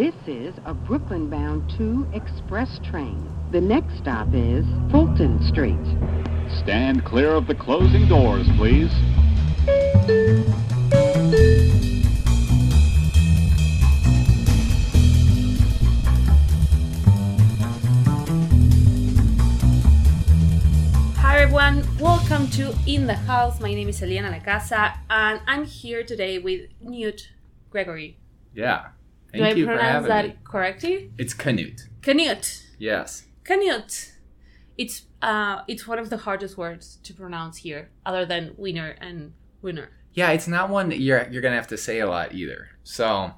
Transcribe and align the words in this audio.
This 0.00 0.14
is 0.26 0.54
a 0.64 0.72
Brooklyn 0.72 1.28
bound 1.28 1.70
2 1.76 2.08
express 2.14 2.80
train. 2.90 3.30
The 3.52 3.60
next 3.60 3.98
stop 3.98 4.28
is 4.32 4.64
Fulton 4.90 5.46
Street. 5.46 5.76
Stand 6.62 7.04
clear 7.04 7.32
of 7.32 7.46
the 7.46 7.54
closing 7.54 8.08
doors, 8.08 8.46
please. 8.56 8.90
Hi 21.18 21.42
everyone, 21.42 21.86
welcome 22.00 22.48
to 22.52 22.74
In 22.86 23.06
the 23.06 23.12
House. 23.12 23.60
My 23.60 23.74
name 23.74 23.90
is 23.90 24.00
Eliana 24.00 24.32
Lacasa, 24.32 24.94
and 25.10 25.42
I'm 25.46 25.66
here 25.66 26.02
today 26.02 26.38
with 26.38 26.70
Newt 26.80 27.28
Gregory. 27.68 28.16
Yeah. 28.54 28.92
Thank 29.32 29.56
Do 29.56 29.62
I 29.64 29.74
pronounce 29.74 30.06
that 30.08 30.26
me. 30.26 30.36
correctly? 30.44 31.10
It's 31.18 31.34
Canute. 31.34 31.88
Canute. 32.02 32.66
Yes. 32.78 33.26
Canute. 33.44 34.12
It's 34.76 35.02
uh, 35.22 35.62
it's 35.68 35.86
one 35.86 35.98
of 35.98 36.08
the 36.10 36.16
hardest 36.16 36.56
words 36.56 36.98
to 37.02 37.12
pronounce 37.12 37.58
here, 37.58 37.90
other 38.06 38.24
than 38.24 38.54
winner 38.56 38.96
and 39.00 39.32
winner. 39.62 39.90
Yeah, 40.14 40.30
it's 40.30 40.48
not 40.48 40.70
one 40.70 40.88
that 40.88 40.98
you're 41.00 41.28
you're 41.30 41.42
gonna 41.42 41.56
have 41.56 41.66
to 41.68 41.76
say 41.76 42.00
a 42.00 42.06
lot 42.08 42.34
either. 42.34 42.68
So 42.82 43.32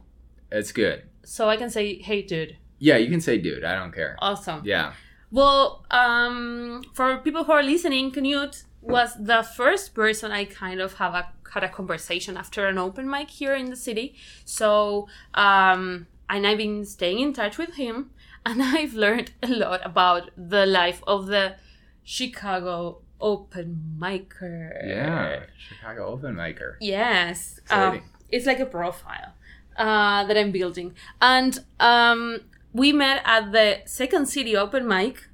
it's 0.51 0.73
good. 0.73 1.03
So 1.25 1.49
I 1.49 1.57
can 1.57 1.71
say, 1.71 2.01
"Hey, 2.01 2.23
dude, 2.23 2.57
Yeah, 2.79 2.97
you 2.97 3.11
can 3.11 3.21
say 3.21 3.39
dude, 3.39 3.65
I 3.65 3.75
don't 3.75 3.93
care. 3.93 4.17
awesome." 4.21 4.63
Yeah. 4.65 4.93
Well, 5.31 5.85
um, 5.91 6.83
for 6.95 7.19
people 7.19 7.45
who 7.45 7.53
are 7.53 7.63
listening, 7.63 8.11
Canute 8.13 8.65
was 8.81 9.15
the 9.19 9.43
first 9.43 9.95
person 9.95 10.31
I 10.31 10.45
kind 10.45 10.81
of 10.81 10.95
have 10.95 11.15
a 11.15 11.29
had 11.53 11.63
a 11.63 11.69
conversation 11.69 12.37
after 12.37 12.67
an 12.67 12.79
open 12.79 13.09
mic 13.09 13.31
here 13.31 13.55
in 13.55 13.71
the 13.71 13.77
city. 13.77 14.15
So, 14.45 15.09
um, 15.35 16.07
and 16.29 16.47
I've 16.47 16.59
been 16.59 16.85
staying 16.85 17.21
in 17.21 17.33
touch 17.33 17.59
with 17.59 17.75
him, 17.75 18.11
and 18.47 18.63
I've 18.63 18.95
learned 18.95 19.33
a 19.43 19.49
lot 19.49 19.81
about 19.85 20.31
the 20.37 20.67
life 20.67 21.03
of 21.07 21.27
the 21.27 21.57
Chicago 22.03 23.03
open 23.21 23.97
micer. 23.99 24.87
Yeah. 24.87 25.45
Chicago 25.57 26.07
open 26.07 26.35
micer. 26.35 26.77
Yes. 26.81 27.61
Um, 27.71 28.03
it's 28.31 28.47
like 28.47 28.59
a 28.59 28.67
profile 28.67 29.35
uh, 29.77 30.25
that 30.25 30.37
I'm 30.37 30.51
building. 30.51 30.95
And 31.21 31.59
um, 31.79 32.41
we 32.73 32.93
met 32.93 33.23
at 33.25 33.53
the 33.53 33.83
Second 33.85 34.27
City 34.27 34.57
Open 34.57 34.89
Mic, 34.89 35.29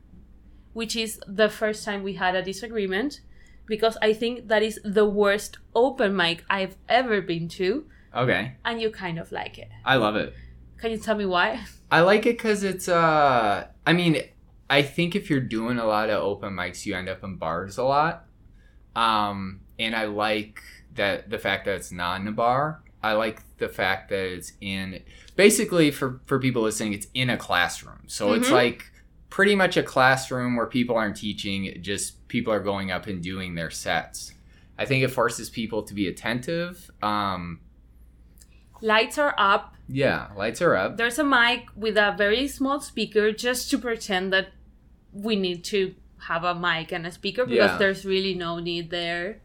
which 0.74 0.94
is 0.96 1.20
the 1.26 1.48
first 1.48 1.84
time 1.84 2.02
we 2.02 2.14
had 2.14 2.34
a 2.34 2.42
disagreement 2.42 3.20
because 3.68 3.96
I 4.02 4.12
think 4.12 4.48
that 4.48 4.62
is 4.62 4.80
the 4.84 5.04
worst 5.04 5.58
open 5.74 6.16
mic 6.16 6.44
I've 6.48 6.76
ever 6.88 7.20
been 7.22 7.48
to. 7.60 7.86
Okay. 8.14 8.54
And 8.64 8.80
you 8.80 8.90
kind 8.90 9.18
of 9.18 9.30
like 9.30 9.58
it. 9.58 9.68
I 9.84 9.96
love 9.96 10.16
it. 10.16 10.34
Can 10.78 10.90
you 10.90 10.98
tell 10.98 11.16
me 11.16 11.26
why? 11.26 11.60
I 11.90 12.00
like 12.00 12.26
it 12.26 12.36
because 12.38 12.62
it's 12.64 12.88
uh 12.88 13.66
I 13.86 13.92
mean, 13.92 14.22
I 14.70 14.82
think 14.82 15.14
if 15.14 15.30
you're 15.30 15.40
doing 15.40 15.78
a 15.78 15.84
lot 15.86 16.10
of 16.10 16.22
open 16.22 16.54
mics 16.54 16.84
you 16.86 16.94
end 16.94 17.08
up 17.08 17.22
in 17.24 17.36
bars 17.36 17.78
a 17.78 17.84
lot. 17.84 18.24
Um 18.96 19.60
and 19.78 19.94
I 19.94 20.06
like 20.06 20.60
that 20.94 21.30
the 21.30 21.38
fact 21.38 21.66
that 21.66 21.76
it's 21.76 21.92
not 21.92 22.20
in 22.20 22.28
a 22.28 22.32
bar. 22.32 22.82
I 23.02 23.12
like 23.12 23.42
the 23.58 23.68
fact 23.68 24.08
that 24.10 24.24
it's 24.32 24.52
in 24.60 25.02
basically 25.36 25.90
for 25.90 26.20
for 26.26 26.38
people 26.38 26.62
listening, 26.62 26.92
it's 26.94 27.06
in 27.14 27.30
a 27.30 27.36
classroom. 27.36 28.02
So 28.06 28.32
it's 28.32 28.48
Mhm. 28.48 28.52
like 28.52 28.90
pretty 29.30 29.54
much 29.54 29.76
a 29.76 29.82
classroom 29.82 30.56
where 30.56 30.66
people 30.66 30.96
aren't 30.96 31.16
teaching, 31.16 31.76
just 31.82 32.26
people 32.28 32.52
are 32.52 32.60
going 32.60 32.90
up 32.90 33.06
and 33.06 33.22
doing 33.22 33.54
their 33.54 33.70
sets. 33.70 34.32
I 34.78 34.84
think 34.84 35.02
it 35.04 35.08
forces 35.08 35.50
people 35.50 35.82
to 35.82 35.94
be 35.94 36.06
attentive. 36.08 36.90
Um 37.02 37.60
Lights 38.80 39.18
are 39.18 39.34
up. 39.38 39.74
yeah, 39.88 40.28
lights 40.36 40.62
are 40.62 40.76
up. 40.76 40.96
There's 40.96 41.18
a 41.18 41.24
mic 41.24 41.66
with 41.74 41.96
a 41.96 42.14
very 42.16 42.46
small 42.46 42.80
speaker 42.80 43.32
just 43.32 43.70
to 43.70 43.78
pretend 43.78 44.32
that 44.32 44.48
we 45.12 45.34
need 45.34 45.64
to 45.64 45.94
have 46.28 46.44
a 46.44 46.54
mic 46.54 46.92
and 46.92 47.04
a 47.06 47.10
speaker 47.10 47.44
because 47.44 47.70
Yeah. 47.72 47.78
there's 47.78 48.04
really 48.04 48.34
no 48.34 48.60
need 48.60 48.90
there. 48.90 49.40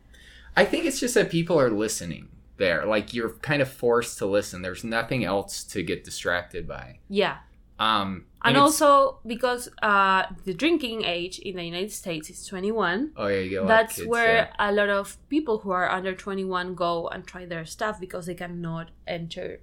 I 0.55 0.65
think 0.65 0.85
it's 0.85 0.99
just 0.99 1.15
that 1.15 1.31
people 1.31 1.59
are 1.59 1.71
listening 1.71 2.27
there. 2.57 2.85
Like 2.85 3.11
you're 3.13 3.31
kind 3.41 3.61
of 3.61 3.69
forced 3.71 4.19
to 4.19 4.27
listen. 4.27 4.61
There's 4.61 4.83
nothing 4.83 5.23
else 5.25 5.63
to 5.65 5.81
get 5.81 6.03
distracted 6.03 6.67
by. 6.67 6.99
Yeah. 7.09 7.37
Um 7.79 8.25
And, 8.43 8.57
also 8.57 9.19
because 9.25 9.69
uh, 9.81 10.23
the 10.43 10.53
drinking 10.53 11.03
age 11.05 11.39
in 11.39 11.55
the 11.55 11.63
United 11.63 11.91
States 11.91 12.29
is 12.29 12.45
21, 12.45 13.11
oh 13.15 13.27
yeah, 13.27 13.39
you 13.39 13.49
get 13.49 13.55
a 13.55 13.61
lot 13.61 13.63
of 13.63 13.67
that's 13.67 13.95
kids 13.95 14.07
where 14.07 14.25
there. 14.25 14.53
a 14.59 14.71
lot 14.71 14.89
of 14.89 15.17
people 15.29 15.59
who 15.59 15.71
are 15.71 15.89
under 15.89 16.13
21 16.13 16.75
go 16.75 17.07
and 17.07 17.25
try 17.25 17.45
their 17.45 17.65
stuff 17.65 17.99
because 17.99 18.25
they 18.25 18.35
cannot 18.35 18.91
enter 19.07 19.61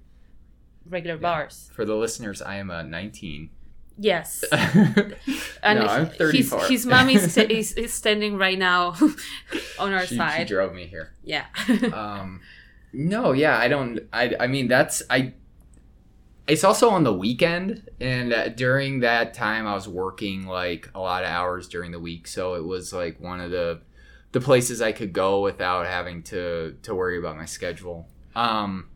regular 0.89 1.15
Yeah. 1.15 1.21
bars. 1.21 1.69
For 1.75 1.85
the 1.85 1.95
listeners, 1.95 2.41
I 2.41 2.55
am 2.55 2.69
a 2.71 2.83
19. 2.83 3.49
Yes. 3.97 4.43
and 4.51 5.79
no, 5.79 5.85
I'm 5.85 6.07
his, 6.07 6.17
34. 6.17 6.65
his 6.65 6.85
mom 6.87 7.09
is, 7.09 7.37
is, 7.59 7.73
is 7.73 7.93
standing 7.93 8.37
right 8.37 8.57
now 8.57 8.95
on 9.79 9.93
our 9.93 10.05
she, 10.07 10.17
she 10.37 10.43
drove 10.45 10.73
me 10.73 10.87
here. 10.87 11.13
yeah. 11.23 11.45
Um, 11.93 12.41
no, 12.93 13.31
yeah, 13.31 13.57
I 13.57 13.67
don't. 13.69 13.99
I, 14.11 14.35
I 14.39 14.47
mean, 14.47 14.67
that's 14.67 15.01
I. 15.09 15.33
It's 16.47 16.63
also 16.63 16.89
on 16.89 17.03
the 17.03 17.13
weekend, 17.13 17.89
and 17.99 18.33
uh, 18.33 18.49
during 18.49 19.01
that 19.01 19.33
time, 19.33 19.67
I 19.67 19.73
was 19.73 19.87
working 19.87 20.47
like 20.47 20.89
a 20.95 20.99
lot 20.99 21.23
of 21.23 21.29
hours 21.29 21.67
during 21.67 21.91
the 21.91 21.99
week, 21.99 22.27
so 22.27 22.55
it 22.55 22.65
was 22.65 22.91
like 22.91 23.19
one 23.19 23.39
of 23.39 23.51
the 23.51 23.81
the 24.31 24.41
places 24.41 24.81
I 24.81 24.91
could 24.91 25.13
go 25.13 25.41
without 25.41 25.85
having 25.87 26.23
to 26.23 26.75
to 26.83 26.95
worry 26.95 27.17
about 27.19 27.37
my 27.37 27.45
schedule. 27.45 28.07
Um, 28.35 28.89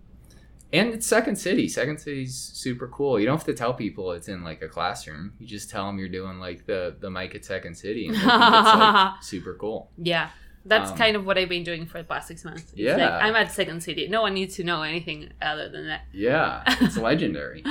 and 0.74 0.90
it's 0.90 1.06
Second 1.08 1.38
City. 1.38 1.68
Second 1.68 2.00
City's 2.00 2.36
super 2.36 2.88
cool. 2.88 3.20
You 3.20 3.26
don't 3.26 3.38
have 3.38 3.46
to 3.46 3.54
tell 3.54 3.74
people 3.74 4.12
it's 4.12 4.28
in 4.28 4.44
like 4.44 4.62
a 4.62 4.68
classroom. 4.68 5.34
You 5.40 5.48
just 5.48 5.70
tell 5.70 5.86
them 5.88 6.00
you're 6.00 6.10
doing 6.10 6.40
like 6.40 6.66
the 6.66 6.96
the 7.00 7.10
mic 7.12 7.36
at 7.36 7.46
Second 7.46 7.76
City, 7.76 8.08
and 8.08 8.16
it's 8.16 8.26
like 8.26 9.14
super 9.22 9.56
cool. 9.56 9.92
yeah. 9.98 10.30
That's 10.68 10.92
Um, 10.92 10.98
kind 10.98 11.16
of 11.16 11.26
what 11.28 11.38
I've 11.38 11.50
been 11.50 11.64
doing 11.64 11.86
for 11.86 12.00
the 12.00 12.04
past 12.04 12.28
six 12.28 12.44
months. 12.44 12.64
It's 12.72 12.80
Yeah. 12.80 12.96
like 12.98 13.24
I'm 13.24 13.36
at 13.36 13.52
Second 13.52 13.82
City. 13.84 14.08
No 14.08 14.22
one 14.24 14.34
needs 14.34 14.56
to 14.56 14.64
know 14.64 14.82
anything 14.82 15.32
other 15.42 15.70
than 15.70 15.86
that. 15.88 16.02
Yeah, 16.12 16.64
it's 16.82 16.98
legendary. 17.10 17.64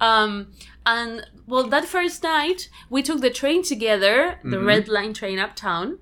um 0.00 0.50
and 0.86 1.26
well 1.46 1.64
that 1.68 1.84
first 1.84 2.22
night 2.22 2.68
we 2.88 3.02
took 3.02 3.20
the 3.20 3.30
train 3.30 3.62
together 3.62 4.38
the 4.42 4.56
Mhm. 4.56 4.66
red 4.66 4.88
line 4.88 5.12
train 5.12 5.38
uptown 5.38 5.98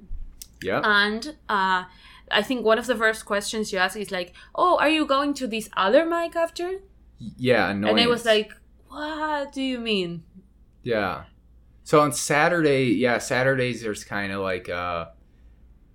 Yep. 0.63 0.83
and 0.85 1.23
uh 1.49 1.85
i 2.31 2.43
think 2.43 2.65
one 2.65 2.79
of 2.79 2.87
the 2.87 2.95
first 2.95 3.25
questions 3.27 3.73
you 3.73 3.79
ask 3.79 3.97
is 3.97 4.11
like 4.13 4.33
oh 4.55 4.77
are 4.79 4.89
you 4.97 5.05
going 5.07 5.35
to 5.35 5.47
this 5.49 5.69
other 5.77 6.07
mic 6.07 6.37
after 6.37 6.69
Yeah, 7.49 7.71
annoyance. 7.71 7.91
and 7.91 8.01
i 8.01 8.07
was 8.07 8.25
like 8.25 8.53
what 8.89 9.53
do 9.53 9.63
you 9.63 9.79
mean 9.81 10.23
yeah. 10.85 11.25
So 11.85 12.01
on 12.01 12.13
Saturday, 12.13 12.85
yeah, 13.05 13.19
Saturdays 13.19 13.83
there's 13.83 14.05
kind 14.05 14.31
of 14.33 14.41
like 14.41 14.69
a, 14.69 15.11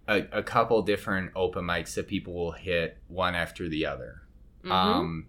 a 0.08 0.26
a 0.32 0.44
couple 0.44 0.82
different 0.82 1.32
open 1.36 1.66
mics 1.66 1.96
that 1.96 2.08
people 2.08 2.34
will 2.34 2.52
hit 2.52 2.98
one 3.08 3.36
after 3.36 3.70
the 3.70 3.86
other. 3.86 4.22
Mhm. 4.64 4.72
Um, 4.72 5.28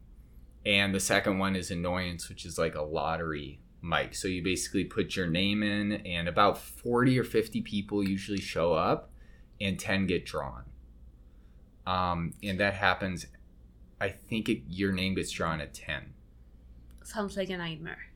and 0.67 0.95
the 0.95 1.01
second 1.01 1.39
one 1.39 1.57
is 1.57 1.71
annoyance, 1.71 2.29
which 2.29 2.45
is 2.45 2.59
like 2.59 2.75
a 2.75 2.83
lottery 2.83 3.61
mic. 3.83 4.15
So 4.15 4.29
you 4.29 4.43
basically 4.43 4.85
put 4.85 5.15
your 5.15 5.27
name 5.27 5.63
in, 5.63 5.93
and 5.93 6.29
about 6.29 6.59
forty 6.59 7.19
or 7.19 7.25
fifty 7.25 7.61
people 7.61 8.03
usually 8.07 8.41
show 8.41 8.73
up, 8.73 9.11
and 9.61 9.79
ten 9.79 10.07
get 10.07 10.25
drawn. 10.25 10.65
Um, 11.87 12.33
and 12.43 12.59
that 12.61 12.75
happens. 12.75 13.27
I 14.01 14.09
think 14.09 14.49
it, 14.49 14.63
your 14.69 14.93
name 14.93 15.15
gets 15.15 15.31
drawn 15.31 15.61
at 15.61 15.75
ten. 15.75 16.15
sounds 17.05 17.37
like 17.37 17.51
a 17.51 17.57
nightmare 17.57 18.07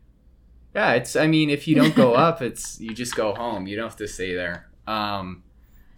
Yeah, 0.75 0.95
it's. 0.95 1.15
I 1.17 1.27
mean, 1.27 1.51
if 1.51 1.69
you 1.69 1.75
don't 1.75 1.95
go 1.95 2.15
up, 2.15 2.41
it's 2.43 2.81
you 2.81 2.95
just 2.95 3.15
go 3.15 3.35
home. 3.35 3.67
You 3.67 3.77
don't 3.77 3.89
have 3.89 3.97
to 3.97 4.09
stay 4.09 4.35
there. 4.35 4.71
Um, 4.87 5.45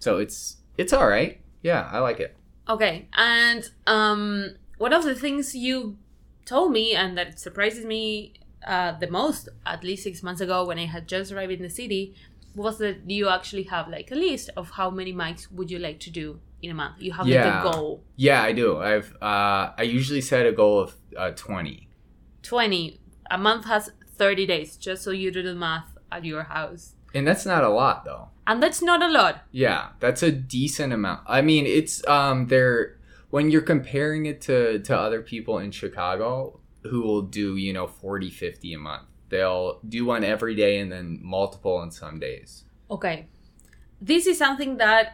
so 0.01 0.19
it's 0.19 0.57
it's 0.77 0.93
all 0.93 1.07
right. 1.09 1.41
Yeah, 1.63 1.89
I 1.93 1.99
like 2.09 2.21
it. 2.27 2.33
okay 2.75 2.95
and 3.15 3.63
um 3.87 4.23
one 4.85 4.93
of 4.99 5.03
the 5.11 5.15
things 5.25 5.55
you 5.67 5.77
told 6.53 6.69
me 6.79 6.85
and 7.01 7.11
that 7.19 7.39
surprises 7.47 7.85
me 7.85 8.33
uh, 8.75 8.93
the 9.05 9.11
most 9.21 9.49
at 9.75 9.81
least 9.89 10.03
six 10.09 10.17
months 10.27 10.41
ago 10.47 10.59
when 10.69 10.79
i 10.85 10.87
had 10.95 11.05
just 11.15 11.33
arrived 11.33 11.53
in 11.59 11.63
the 11.69 11.75
city 11.83 12.03
was 12.63 12.75
that 12.85 12.97
you 13.17 13.25
actually 13.37 13.67
have 13.75 13.87
like 13.97 14.09
a 14.17 14.19
list 14.27 14.47
of 14.61 14.65
how 14.79 14.89
many 15.01 15.13
mics 15.23 15.43
would 15.57 15.71
you 15.75 15.79
like 15.89 15.99
to 16.07 16.11
do 16.23 16.27
in 16.63 16.71
a 16.71 16.75
month 16.83 16.95
you 17.07 17.13
have 17.19 17.27
Yeah. 17.27 17.45
like 17.47 17.61
a 17.61 17.65
goal 17.73 17.91
Yeah, 18.29 18.41
I 18.49 18.53
do. 18.63 18.69
I've 18.91 19.11
uh, 19.33 19.65
I 19.83 19.85
usually 19.99 20.21
set 20.33 20.45
a 20.53 20.55
goal 20.63 20.77
of 20.85 20.91
uh, 21.23 21.31
twenty. 21.45 21.79
20 22.43 23.01
a 23.31 23.39
month 23.39 23.65
has 23.67 23.85
30 24.17 24.47
days 24.47 24.77
just 24.77 25.03
so 25.03 25.11
you 25.11 25.31
do 25.31 25.43
the 25.43 25.55
math 25.55 25.97
at 26.13 26.25
your 26.25 26.43
house 26.45 26.85
And 27.15 27.27
that's 27.27 27.47
not 27.47 27.63
a 27.65 27.69
lot 27.83 28.05
though. 28.05 28.29
And 28.51 28.63
that's 28.63 28.83
not 28.83 29.03
a 29.03 29.09
lot 29.09 29.35
Yeah, 29.53 29.91
that's 30.01 30.23
a 30.23 30.33
decent 30.33 30.93
amount. 30.93 31.21
I 31.27 31.41
mean, 31.43 31.65
it's 31.67 31.97
um 32.07 32.47
they're 32.49 32.97
when 33.31 33.51
you're 33.51 33.63
comparing 33.75 34.27
it 34.27 34.41
to 34.49 34.79
to 34.89 34.93
other 35.07 35.21
people 35.23 35.59
in 35.65 35.71
Chicago 35.71 36.61
who 36.91 37.01
will 37.03 37.23
do, 37.23 37.57
you 37.57 37.73
know, 37.73 37.87
40, 37.87 38.31
50 38.31 38.73
a 38.75 38.79
month. 38.79 39.07
They'll 39.29 39.79
do 39.97 40.05
one 40.07 40.25
every 40.25 40.55
day 40.55 40.79
and 40.81 40.91
then 40.91 41.19
multiple 41.23 41.77
on 41.77 41.91
some 42.03 42.19
days. 42.29 42.65
okay 42.91 43.27
this 44.13 44.27
is 44.27 44.37
something 44.39 44.79
that 44.79 45.07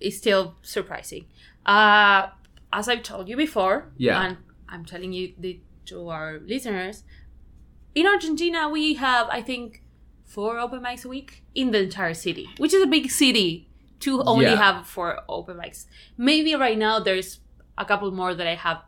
is 0.00 0.16
still 0.18 0.54
surprising 0.62 1.24
uh 1.66 2.28
as 2.72 2.88
i've 2.88 3.02
told 3.02 3.28
you 3.28 3.36
before 3.36 3.76
Yeah. 3.96 4.20
and 4.22 4.36
i'm 4.68 4.84
telling 4.84 5.12
you 5.12 5.32
the 5.38 5.60
to 5.86 6.08
our 6.08 6.40
listeners, 6.52 7.04
in 7.94 8.06
Argentina 8.06 8.68
we 8.70 8.94
have 8.94 9.28
I 9.28 9.42
think 9.42 9.82
four 10.34 10.58
open 10.64 10.80
mics 10.86 11.04
a 11.04 11.08
week 11.08 11.30
in 11.54 11.66
the 11.70 11.80
entire 11.88 12.14
city, 12.26 12.46
which 12.58 12.74
is 12.74 12.82
a 12.82 12.86
big 12.96 13.06
city 13.10 13.68
to 14.00 14.10
only 14.32 14.46
Yeah. 14.46 14.56
have 14.66 14.86
four 14.94 15.10
open 15.28 15.56
mics. 15.56 15.80
Maybe 16.30 16.54
right 16.66 16.78
now 16.86 16.94
there's 17.06 17.30
a 17.78 17.84
couple 17.90 18.10
more 18.10 18.34
that 18.34 18.46
I 18.54 18.56
have 18.66 18.80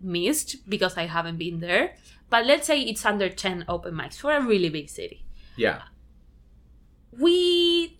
missed 0.00 0.50
because 0.68 0.94
I 1.02 1.06
haven't 1.16 1.38
been 1.38 1.60
there. 1.60 1.84
But 2.30 2.44
let's 2.50 2.66
say 2.66 2.76
it's 2.90 3.04
under 3.06 3.28
10 3.28 3.64
open 3.68 3.94
mics 3.94 4.16
for 4.22 4.30
a 4.32 4.42
really 4.52 4.68
big 4.68 4.88
city. 4.90 5.24
Yeah. 5.56 5.80
We 7.12 7.98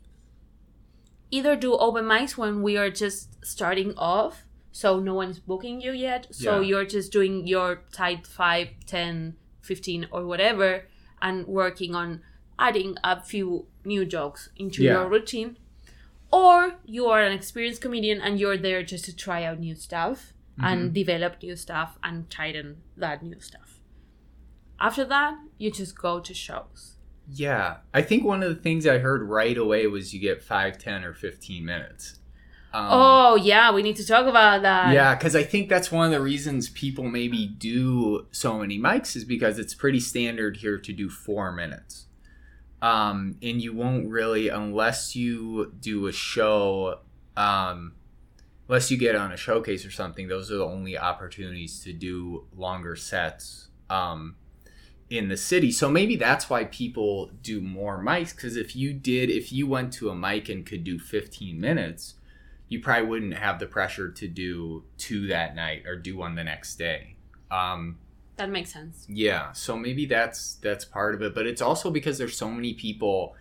either 1.30 1.56
do 1.56 1.74
open 1.76 2.04
mics 2.04 2.36
when 2.36 2.62
we 2.62 2.76
are 2.76 2.90
just 2.90 3.44
starting 3.44 3.94
off, 3.96 4.44
so 4.72 5.00
no 5.00 5.14
one's 5.14 5.38
booking 5.38 5.80
you 5.80 5.92
yet. 5.92 6.26
So 6.30 6.60
Yeah. 6.60 6.66
you're 6.68 6.84
just 6.96 7.10
doing 7.12 7.46
your 7.46 7.84
type 7.92 8.26
5, 8.26 8.68
10, 8.86 9.36
15, 9.60 10.06
or 10.10 10.26
whatever, 10.26 10.86
and 11.20 11.46
working 11.46 11.94
on 11.94 12.22
adding 12.58 12.96
a 13.04 13.20
few 13.20 13.66
new 13.84 14.04
jokes 14.04 14.48
into 14.56 14.82
Yeah. 14.82 14.92
your 14.92 15.08
routine. 15.08 15.56
Or 16.30 16.74
you 16.84 17.06
are 17.06 17.22
an 17.22 17.32
experienced 17.32 17.80
comedian 17.80 18.20
and 18.20 18.38
you're 18.38 18.58
there 18.58 18.82
just 18.82 19.04
to 19.06 19.16
try 19.16 19.44
out 19.44 19.60
new 19.60 19.74
stuff 19.74 20.32
and 20.60 20.92
develop 20.92 21.40
new 21.42 21.54
stuff 21.54 21.98
and 22.02 22.28
tighten 22.28 22.78
that 22.96 23.22
new 23.22 23.40
stuff. 23.40 23.78
After 24.80 25.04
that, 25.04 25.38
you 25.56 25.70
just 25.70 25.96
go 25.96 26.18
to 26.20 26.34
shows. 26.34 26.96
Yeah. 27.30 27.78
I 27.94 28.02
think 28.02 28.24
one 28.24 28.42
of 28.42 28.48
the 28.48 28.60
things 28.60 28.86
I 28.86 28.98
heard 28.98 29.22
right 29.22 29.56
away 29.56 29.86
was 29.86 30.12
you 30.12 30.20
get 30.20 30.42
5, 30.42 30.76
10, 30.78 31.04
or 31.04 31.14
15 31.14 31.64
minutes. 31.64 32.18
Um, 32.74 32.88
oh, 32.90 33.36
yeah, 33.36 33.72
we 33.72 33.82
need 33.82 33.96
to 33.96 34.06
talk 34.06 34.26
about 34.26 34.62
that. 34.62 34.92
Yeah, 34.92 35.14
because 35.14 35.34
I 35.34 35.42
think 35.42 35.68
that's 35.68 35.90
one 35.90 36.06
of 36.06 36.10
the 36.12 36.20
reasons 36.20 36.68
people 36.68 37.04
maybe 37.04 37.46
do 37.46 38.26
so 38.30 38.58
many 38.58 38.78
mics 38.78 39.16
is 39.16 39.24
because 39.24 39.58
it's 39.58 39.74
pretty 39.74 40.00
standard 40.00 40.58
here 40.58 40.76
to 40.78 40.92
do 40.92 41.08
four 41.08 41.50
minutes. 41.52 42.06
Um, 42.80 43.36
and 43.42 43.60
you 43.60 43.72
won't 43.72 44.08
really, 44.08 44.48
unless 44.48 45.16
you 45.16 45.72
do 45.80 46.06
a 46.06 46.12
show, 46.12 47.00
um, 47.36 47.94
unless 48.68 48.90
you 48.90 48.96
get 48.96 49.16
on 49.16 49.32
a 49.32 49.36
showcase 49.36 49.84
or 49.84 49.90
something, 49.90 50.28
those 50.28 50.50
are 50.50 50.58
the 50.58 50.64
only 50.64 50.96
opportunities 50.96 51.82
to 51.84 51.92
do 51.92 52.46
longer 52.56 52.94
sets 52.94 53.68
um, 53.90 54.36
in 55.10 55.28
the 55.28 55.36
city. 55.36 55.72
So 55.72 55.90
maybe 55.90 56.16
that's 56.16 56.48
why 56.48 56.64
people 56.64 57.30
do 57.42 57.60
more 57.60 58.02
mics. 58.02 58.34
Because 58.34 58.56
if 58.56 58.76
you 58.76 58.92
did, 58.92 59.30
if 59.30 59.52
you 59.52 59.66
went 59.66 59.92
to 59.94 60.10
a 60.10 60.14
mic 60.14 60.48
and 60.48 60.64
could 60.64 60.84
do 60.84 60.98
15 60.98 61.60
minutes, 61.60 62.14
you 62.68 62.80
probably 62.80 63.08
wouldn't 63.08 63.34
have 63.34 63.58
the 63.58 63.66
pressure 63.66 64.10
to 64.10 64.28
do 64.28 64.84
two 64.98 65.26
that 65.28 65.56
night 65.56 65.86
or 65.86 65.96
do 65.96 66.16
one 66.16 66.34
the 66.34 66.44
next 66.44 66.76
day. 66.76 67.16
Um, 67.50 67.98
That 68.38 68.50
makes 68.50 68.72
sense. 68.72 69.04
yeah, 69.08 69.52
so 69.52 69.76
maybe 69.76 70.06
that's 70.06 70.54
that's 70.66 70.84
part 70.84 71.14
of 71.14 71.22
it, 71.22 71.34
but 71.34 71.46
it's 71.46 71.60
also 71.60 71.90
because 71.90 72.16
there's 72.18 72.36
so 72.36 72.48
many 72.50 72.72
people 72.72 73.34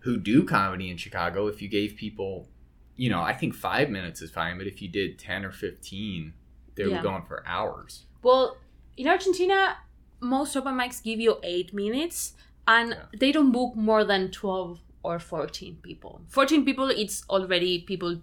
who 0.00 0.16
do 0.18 0.44
comedy 0.44 0.90
in 0.90 0.96
Chicago. 0.98 1.46
If 1.46 1.62
you 1.62 1.68
gave 1.68 1.96
people, 1.96 2.48
you 2.96 3.08
know, 3.10 3.22
I 3.22 3.32
think 3.32 3.54
five 3.54 3.88
minutes 3.90 4.20
is 4.22 4.30
fine, 4.30 4.58
but 4.58 4.66
if 4.66 4.82
you 4.82 4.88
did 4.88 5.18
ten 5.18 5.44
or 5.44 5.52
fifteen, 5.52 6.34
they 6.74 6.84
Yeah. 6.84 6.96
were 6.96 7.02
going 7.02 7.24
for 7.24 7.42
hours. 7.46 8.06
Well, 8.22 8.56
in 8.96 9.06
Argentina, 9.08 9.76
most 10.20 10.56
open 10.56 10.74
mics 10.74 11.02
give 11.02 11.20
you 11.20 11.36
eight 11.42 11.72
minutes, 11.72 12.34
and 12.66 12.90
Yeah. 12.90 13.04
they 13.18 13.30
don't 13.32 13.52
book 13.52 13.76
more 13.76 14.04
than 14.04 14.30
12 14.30 14.80
or 15.02 15.18
14 15.18 15.76
people. 15.82 16.22
14 16.28 16.64
people, 16.64 16.88
it's 16.90 17.22
already 17.30 17.78
people 17.80 18.20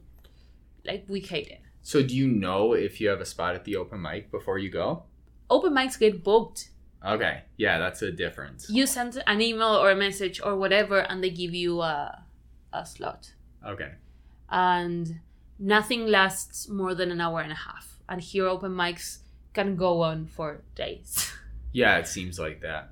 like 0.84 1.06
we 1.08 1.20
hate 1.22 1.48
it. 1.48 1.62
So 1.84 2.02
do 2.04 2.16
you 2.16 2.28
know 2.28 2.74
if 2.74 3.00
you 3.00 3.08
have 3.10 3.22
a 3.22 3.26
spot 3.26 3.56
at 3.56 3.64
the 3.66 3.76
open 3.76 4.02
mic 4.02 4.32
before 4.32 4.58
you 4.60 4.70
go? 4.70 5.04
Open 5.52 5.74
mics 5.74 6.00
get 6.00 6.24
booked. 6.24 6.70
Okay, 7.06 7.42
yeah, 7.58 7.78
that's 7.78 8.02
a 8.02 8.12
difference. 8.12 8.70
You 8.70 8.86
send 8.88 9.22
an 9.28 9.42
email 9.42 9.76
or 9.76 9.92
a 9.92 9.96
message 9.96 10.40
or 10.44 10.56
whatever, 10.56 11.00
and 11.00 11.24
they 11.24 11.30
give 11.30 11.54
you 11.54 11.82
a, 11.82 12.24
a 12.72 12.86
slot. 12.86 13.34
Okay, 13.68 13.92
And 14.50 15.20
nothing 15.60 16.08
lasts 16.08 16.70
more 16.70 16.96
than 16.96 17.12
an 17.12 17.20
hour 17.22 17.42
and 17.42 17.52
a 17.52 17.56
half. 17.56 18.00
And 18.08 18.22
here, 18.22 18.48
open 18.48 18.72
mics 18.72 19.20
can 19.54 19.76
go 19.76 20.02
on 20.02 20.26
for 20.26 20.62
days. 20.76 21.32
yeah, 21.74 21.98
it 21.98 22.08
seems 22.08 22.40
like 22.40 22.62
that. 22.62 22.90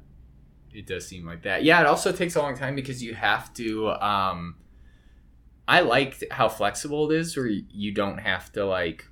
It 0.73 0.85
does 0.85 1.07
seem 1.07 1.25
like 1.25 1.43
that. 1.43 1.63
Yeah, 1.63 1.79
it 1.81 1.87
also 1.87 2.11
takes 2.11 2.35
a 2.35 2.41
long 2.41 2.55
time 2.57 2.75
because 2.75 3.01
you 3.01 3.13
have 3.15 3.53
to. 3.55 3.89
um 3.89 4.55
I 5.67 5.81
like 5.81 6.23
how 6.31 6.49
flexible 6.49 7.11
it 7.11 7.15
is, 7.17 7.37
where 7.37 7.45
you 7.47 7.91
don't 7.91 8.17
have 8.17 8.51
to 8.53 8.65
like 8.65 9.05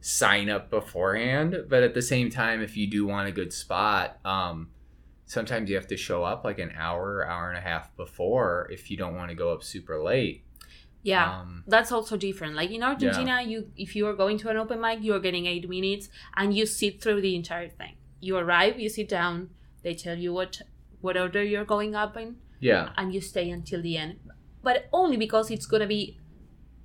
sign 0.00 0.48
up 0.48 0.70
beforehand. 0.70 1.64
But 1.68 1.82
at 1.82 1.94
the 1.94 2.02
same 2.02 2.30
time, 2.30 2.60
if 2.62 2.76
you 2.76 2.86
do 2.86 3.06
want 3.06 3.28
a 3.28 3.32
good 3.32 3.52
spot, 3.52 4.18
um, 4.24 4.68
sometimes 5.26 5.68
you 5.68 5.76
have 5.76 5.86
to 5.88 5.96
show 5.96 6.24
up 6.24 6.44
like 6.44 6.58
an 6.58 6.72
hour, 6.76 7.26
hour 7.26 7.48
and 7.48 7.58
a 7.58 7.60
half 7.60 7.94
before 7.96 8.68
if 8.70 8.90
you 8.90 8.96
don't 8.96 9.14
want 9.14 9.30
to 9.30 9.34
go 9.34 9.52
up 9.52 9.62
super 9.62 10.02
late. 10.02 10.44
yeah. 11.02 11.40
Um, 11.40 11.64
that's 11.66 11.92
also 11.92 12.16
different. 12.16 12.54
Like 12.54 12.70
in 12.70 12.82
Argentina, 12.82 13.42
you 13.42 13.70
if 13.76 13.94
you 13.96 14.06
are 14.06 14.14
going 14.14 14.38
to 14.38 14.48
an 14.50 14.56
open 14.56 14.80
mic, 14.80 15.02
you 15.02 15.14
are 15.14 15.20
getting 15.20 15.46
eight 15.46 15.68
minutes, 15.68 16.08
and 16.36 16.54
you 16.56 16.66
sit 16.66 17.00
through 17.02 17.20
the 17.22 17.34
entire 17.36 17.68
thing. 17.68 17.96
You 18.20 18.36
arrive, 18.36 18.78
you 18.80 18.88
sit 18.88 19.08
down, 19.08 19.50
they 19.82 19.94
tell 19.94 20.18
you 20.18 20.32
what 20.32 20.60
what 21.00 21.16
order 21.16 21.42
you're 21.44 21.64
going 21.64 21.94
up 21.94 22.16
in, 22.16 22.36
yeah, 22.60 22.90
and 22.96 23.14
you 23.14 23.20
stay 23.20 23.48
until 23.50 23.80
the 23.82 23.96
end. 23.96 24.18
But 24.62 24.88
only 24.92 25.16
because 25.16 25.50
it's 25.50 25.66
gonna 25.66 25.86
be 25.86 26.18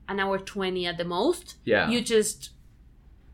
an 0.07 0.19
hour 0.19 0.37
twenty 0.37 0.85
at 0.85 0.97
the 0.97 1.05
most. 1.05 1.55
yeah. 1.65 1.89
You 1.89 2.01
just 2.01 2.51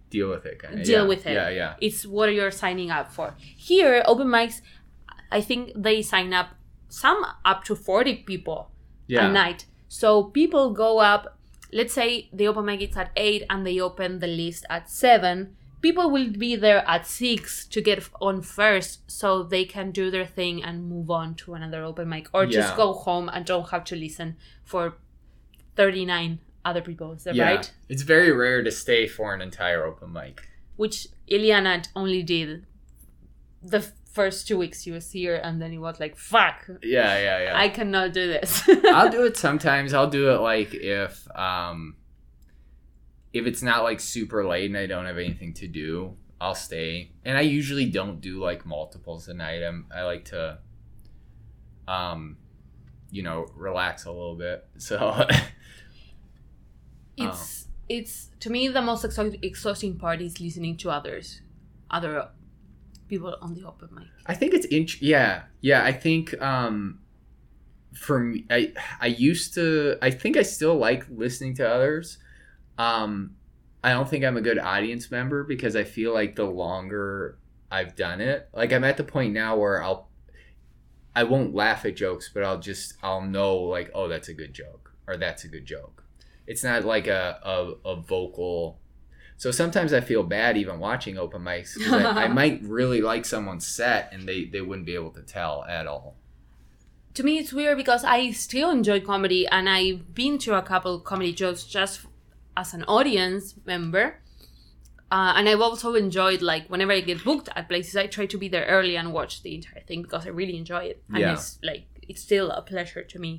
deal 0.10 0.30
with 0.30 0.46
it. 0.46 0.62
Kinda. 0.62 0.84
deal 0.84 1.02
yeah. 1.04 1.08
with 1.08 1.26
it. 1.26 1.34
Yeah, 1.34 1.50
yeah. 1.50 1.76
It's 1.82 2.06
what 2.06 2.34
you're 2.34 2.52
signing 2.52 2.92
up 2.92 3.12
for. 3.12 3.36
Here, 3.38 4.04
open 4.06 4.28
mics, 4.28 4.62
I 5.32 5.42
think 5.42 5.72
they 5.76 6.02
sign 6.02 6.34
up 6.34 6.50
some 6.88 7.24
up 7.46 7.64
to 7.66 7.76
forty 7.76 8.16
people 8.16 8.72
Yeah. 9.08 9.30
a 9.30 9.32
night. 9.32 9.66
So 9.88 10.24
people 10.24 10.72
go 10.72 11.00
up. 11.00 11.38
Let's 11.72 11.94
say 11.94 12.30
the 12.34 12.48
open 12.48 12.66
mic 12.66 12.82
is 12.82 12.98
at 12.98 13.12
eight 13.16 13.44
and 13.50 13.66
they 13.66 13.80
open 13.80 14.20
the 14.20 14.28
list 14.28 14.66
at 14.70 14.90
seven. 14.90 15.56
People 15.82 16.10
will 16.10 16.32
be 16.32 16.56
there 16.58 16.84
at 16.90 17.08
six 17.08 17.66
to 17.68 17.80
get 17.80 18.10
on 18.20 18.42
first, 18.42 19.10
so 19.10 19.44
they 19.44 19.64
can 19.64 19.92
do 19.92 20.12
their 20.12 20.26
thing 20.26 20.62
and 20.62 20.90
move 20.90 21.10
on 21.10 21.36
to 21.36 21.54
another 21.54 21.84
open 21.84 22.10
mic, 22.10 22.28
or 22.34 22.46
just 22.46 22.76
go 22.76 22.92
home 22.92 23.30
and 23.30 23.46
don't 23.46 23.70
have 23.70 23.86
to 23.86 23.96
listen 23.96 24.36
for 24.66 24.98
thirty 25.78 26.06
nine 26.06 26.40
other 26.70 26.82
people. 26.82 27.12
Is 27.14 27.24
that 27.24 27.36
yeah. 27.36 27.56
right? 27.56 27.72
It's 27.90 28.04
very 28.04 28.32
rare 28.32 28.64
to 28.64 28.72
stay 28.72 29.08
for 29.08 29.34
an 29.34 29.42
entire 29.42 29.86
open 29.86 30.14
mic. 30.14 30.48
Which 30.76 31.08
Eliana 31.30 31.88
only 31.96 32.24
did 32.24 32.66
the 33.62 33.82
first 34.12 34.48
two 34.48 34.58
weeks 34.58 34.84
she 34.84 34.92
was 34.92 35.12
here, 35.12 35.36
and 35.44 35.62
then 35.62 35.74
it 35.74 35.80
was 35.80 36.00
like, 36.00 36.16
"Fuck, 36.16 36.68
Yeah, 36.84 37.18
yeah, 37.20 37.44
yeah. 37.46 37.54
I 37.58 37.70
cannot 37.70 38.14
do 38.14 38.28
this." 38.28 38.68
I'll 38.86 39.12
do 39.12 39.26
it 39.26 39.38
sometimes. 39.48 39.94
I'll 39.94 40.10
do 40.10 40.30
it 40.32 40.40
like 40.40 40.74
if 40.74 41.28
um 41.36 41.96
if 43.34 43.46
it's 43.46 43.62
not 43.62 43.84
like 43.84 44.00
super 44.00 44.46
late 44.46 44.70
and 44.70 44.78
I 44.78 44.88
don't 44.88 45.06
have 45.06 45.18
anything 45.18 45.54
to 45.56 45.68
do, 45.68 46.16
I'll 46.42 46.56
stay. 46.56 47.12
And 47.26 47.38
I 47.38 47.42
usually 47.42 47.86
don't 47.86 48.22
do 48.22 48.40
like 48.40 48.66
multiples 48.66 49.28
a 49.28 49.34
night. 49.34 49.62
I'm, 49.62 49.86
I 49.94 50.04
like 50.04 50.26
to 50.26 50.60
um 51.88 52.38
you 53.12 53.24
know, 53.24 53.48
relax 53.56 54.06
a 54.06 54.12
little 54.12 54.36
bit. 54.36 54.66
So 54.78 55.26
it's 57.26 57.68
it's 57.88 58.30
to 58.40 58.50
me 58.50 58.68
the 58.68 58.82
most 58.82 59.04
exhausting, 59.04 59.40
exhausting 59.42 59.98
part 59.98 60.22
is 60.22 60.40
listening 60.40 60.78
to 60.78 60.90
others 60.90 61.42
other 61.90 62.30
people 63.08 63.36
on 63.42 63.54
the 63.56 63.66
open 63.68 63.90
mic 63.92 64.08
I 64.26 64.36
think 64.36 64.54
it's 64.54 64.68
int- 64.68 65.02
yeah. 65.02 65.44
Yeah, 65.62 65.84
I 65.84 65.92
think 65.92 66.40
um 66.42 67.00
for 67.96 68.20
me 68.20 68.46
I 68.50 68.74
I 69.02 69.08
used 69.08 69.56
to 69.56 69.98
I 70.02 70.12
think 70.12 70.38
I 70.38 70.44
still 70.44 70.78
like 70.78 71.06
listening 71.10 71.56
to 71.56 71.68
others. 71.68 72.20
Um 72.78 73.36
I 73.84 73.92
don't 73.92 74.08
think 74.08 74.24
I'm 74.24 74.38
a 74.38 74.42
good 74.42 74.60
audience 74.60 75.10
member 75.10 75.44
because 75.44 75.76
I 75.76 75.84
feel 75.84 76.14
like 76.14 76.36
the 76.36 76.46
longer 76.46 77.40
I've 77.72 77.96
done 77.96 78.22
it, 78.22 78.50
like 78.54 78.72
I'm 78.72 78.84
at 78.84 78.98
the 78.98 79.04
point 79.04 79.34
now 79.34 79.58
where 79.58 79.82
I'll 79.82 80.10
I 81.16 81.24
won't 81.24 81.56
laugh 81.56 81.86
at 81.86 81.96
jokes, 81.96 82.30
but 82.32 82.44
I'll 82.44 82.60
just 82.60 82.94
I'll 83.02 83.22
know 83.22 83.56
like 83.58 83.90
oh 83.96 84.08
that's 84.08 84.30
a 84.30 84.34
good 84.36 84.54
joke 84.54 84.94
or 85.08 85.18
that's 85.18 85.44
a 85.44 85.48
good 85.48 85.66
joke. 85.66 86.04
It's 86.52 86.64
not 86.70 86.84
like 86.94 87.08
a 87.22 87.24
a, 87.54 87.58
a 87.94 87.96
vocal 88.14 88.80
so 89.44 89.52
sometimes 89.52 89.92
I 89.94 90.02
feel 90.02 90.24
bad 90.24 90.58
even 90.58 90.78
watching 90.90 91.16
open 91.18 91.42
mics 91.50 91.72
I, 91.98 92.26
I 92.26 92.28
might 92.42 92.58
really 92.80 93.02
like 93.12 93.24
someone's 93.34 93.68
set 93.80 94.04
and 94.14 94.22
they, 94.28 94.40
they 94.54 94.62
wouldn't 94.68 94.86
be 94.92 94.96
able 95.02 95.14
to 95.20 95.24
tell 95.38 95.56
at 95.78 95.86
all. 95.94 96.08
to 97.18 97.24
me 97.28 97.34
it's 97.42 97.54
weird 97.60 97.78
because 97.84 98.04
i 98.18 98.20
still 98.48 98.70
enjoy 98.80 99.00
comedy 99.14 99.42
and 99.56 99.66
i've 99.78 100.02
been 100.22 100.36
to 100.46 100.52
a 100.62 100.62
couple 100.72 100.94
comedy 101.12 101.34
shows 101.42 101.62
just 101.78 101.96
as 102.62 102.70
an 102.78 102.84
audience 102.98 103.46
member 103.72 104.06
uh, 105.16 105.32
and 105.38 105.44
i've 105.50 105.64
also 105.68 105.90
enjoyed 106.06 106.42
like 106.52 106.64
whenever 106.74 106.94
i 106.98 107.02
get 107.12 107.20
booked 107.30 107.50
at 107.56 107.68
places 107.72 107.96
i 108.04 108.06
try 108.16 108.26
to 108.34 108.38
be 108.44 108.48
there 108.56 108.66
early 108.78 108.96
and 109.02 109.08
watch 109.20 109.34
the 109.46 109.54
entire 109.60 109.84
thing 109.90 110.02
because 110.06 110.24
i 110.28 110.30
really 110.42 110.58
enjoy 110.64 110.84
it 110.94 110.98
and 111.14 111.20
Yeah. 111.24 111.34
it's 111.34 111.48
like 111.70 111.86
it's 112.10 112.22
still 112.30 112.48
a 112.52 112.62
pleasure 112.62 113.04
to 113.14 113.18
me 113.26 113.32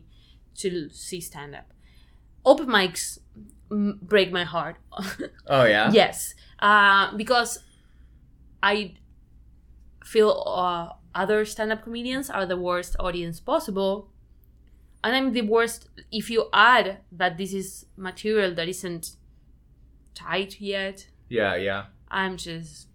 to 0.62 0.70
see 0.90 1.20
stand 1.30 1.54
up 1.60 1.68
open 2.44 2.66
mics 2.66 3.18
break 4.02 4.32
my 4.32 4.44
heart. 4.44 4.76
Oh 5.46 5.64
yeah. 5.64 5.90
yes. 5.92 6.34
Uh, 6.58 7.16
because 7.16 7.60
i 8.62 8.92
feel 10.04 10.42
uh, 10.46 10.88
other 11.14 11.44
stand-up 11.44 11.82
comedians 11.82 12.28
are 12.28 12.44
the 12.46 12.56
worst 12.56 12.96
audience 13.00 13.40
possible. 13.40 14.10
And 15.02 15.16
i'm 15.16 15.32
the 15.32 15.42
worst 15.42 15.88
if 16.12 16.28
you 16.30 16.48
add 16.52 16.98
that 17.12 17.38
this 17.38 17.54
is 17.54 17.86
material 17.96 18.54
that 18.54 18.68
isn't 18.68 19.16
tight 20.14 20.60
yet. 20.60 21.08
Yeah, 21.28 21.54
yeah, 21.54 21.84
i'm 22.10 22.36
just 22.36 22.88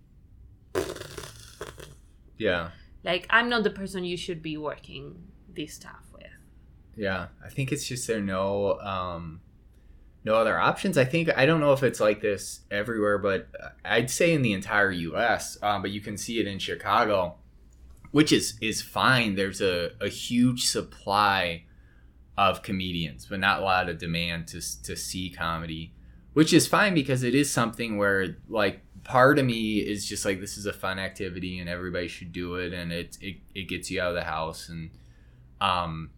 yeah, 2.38 2.70
like 3.04 3.26
i'm 3.30 3.50
not 3.50 3.64
the 3.64 3.70
person 3.72 4.04
you 4.04 4.18
should 4.18 4.42
be 4.42 4.58
working 4.58 5.16
this 5.50 5.76
stuff 5.76 6.05
yeah. 6.96 7.28
I 7.44 7.50
think 7.50 7.72
it's 7.72 7.88
just 7.88 8.08
there 8.08 8.18
are 8.18 8.22
no 8.22 8.80
um, 8.80 9.42
no 10.24 10.36
other 10.36 10.60
options. 10.60 10.98
I 10.98 11.06
think 11.06 11.30
I 11.38 11.46
don't 11.46 11.60
know 11.60 11.74
if 11.74 11.84
it's 11.84 12.00
like 12.00 12.22
this 12.22 12.62
everywhere, 12.72 13.18
but 13.18 13.48
I'd 13.84 14.10
say 14.10 14.34
in 14.34 14.42
the 14.42 14.54
entire 14.54 14.92
U.S. 14.92 15.58
Um, 15.62 15.82
but 15.82 15.92
you 15.92 16.02
can 16.02 16.18
see 16.18 16.40
it 16.40 16.48
in 16.48 16.60
Chicago, 16.60 17.36
which 18.12 18.32
is 18.32 18.58
is 18.62 18.82
fine. 18.82 19.36
There's 19.36 19.62
a, 19.62 19.92
a 20.02 20.10
huge 20.10 20.66
supply 20.66 21.66
of 22.38 22.64
comedians, 22.64 23.28
but 23.28 23.40
not 23.40 23.62
a 23.62 23.64
lot 23.64 23.88
of 23.88 23.98
demand 23.98 24.48
to 24.48 24.84
to 24.84 24.96
see 24.96 25.30
comedy, 25.30 25.94
which 26.34 26.54
is 26.54 26.68
fine 26.68 26.94
because 26.94 27.24
it 27.24 27.36
is 27.36 27.52
something 27.52 27.98
where 27.98 28.38
like 28.50 28.82
part 29.04 29.38
of 29.38 29.46
me 29.46 29.78
is 29.78 30.06
just 30.06 30.26
like 30.26 30.40
this 30.40 30.58
is 30.58 30.66
a 30.66 30.74
fun 30.74 30.98
activity 30.98 31.60
and 31.60 31.70
everybody 31.70 32.08
should 32.08 32.32
do 32.32 32.56
it 32.56 32.74
and 32.74 32.92
it 32.92 33.16
it, 33.22 33.38
it 33.54 33.70
gets 33.70 33.92
you 33.92 34.02
out 34.02 34.10
of 34.10 34.16
the 34.16 34.24
house 34.24 34.68
and 34.68 34.90
um 35.62 36.10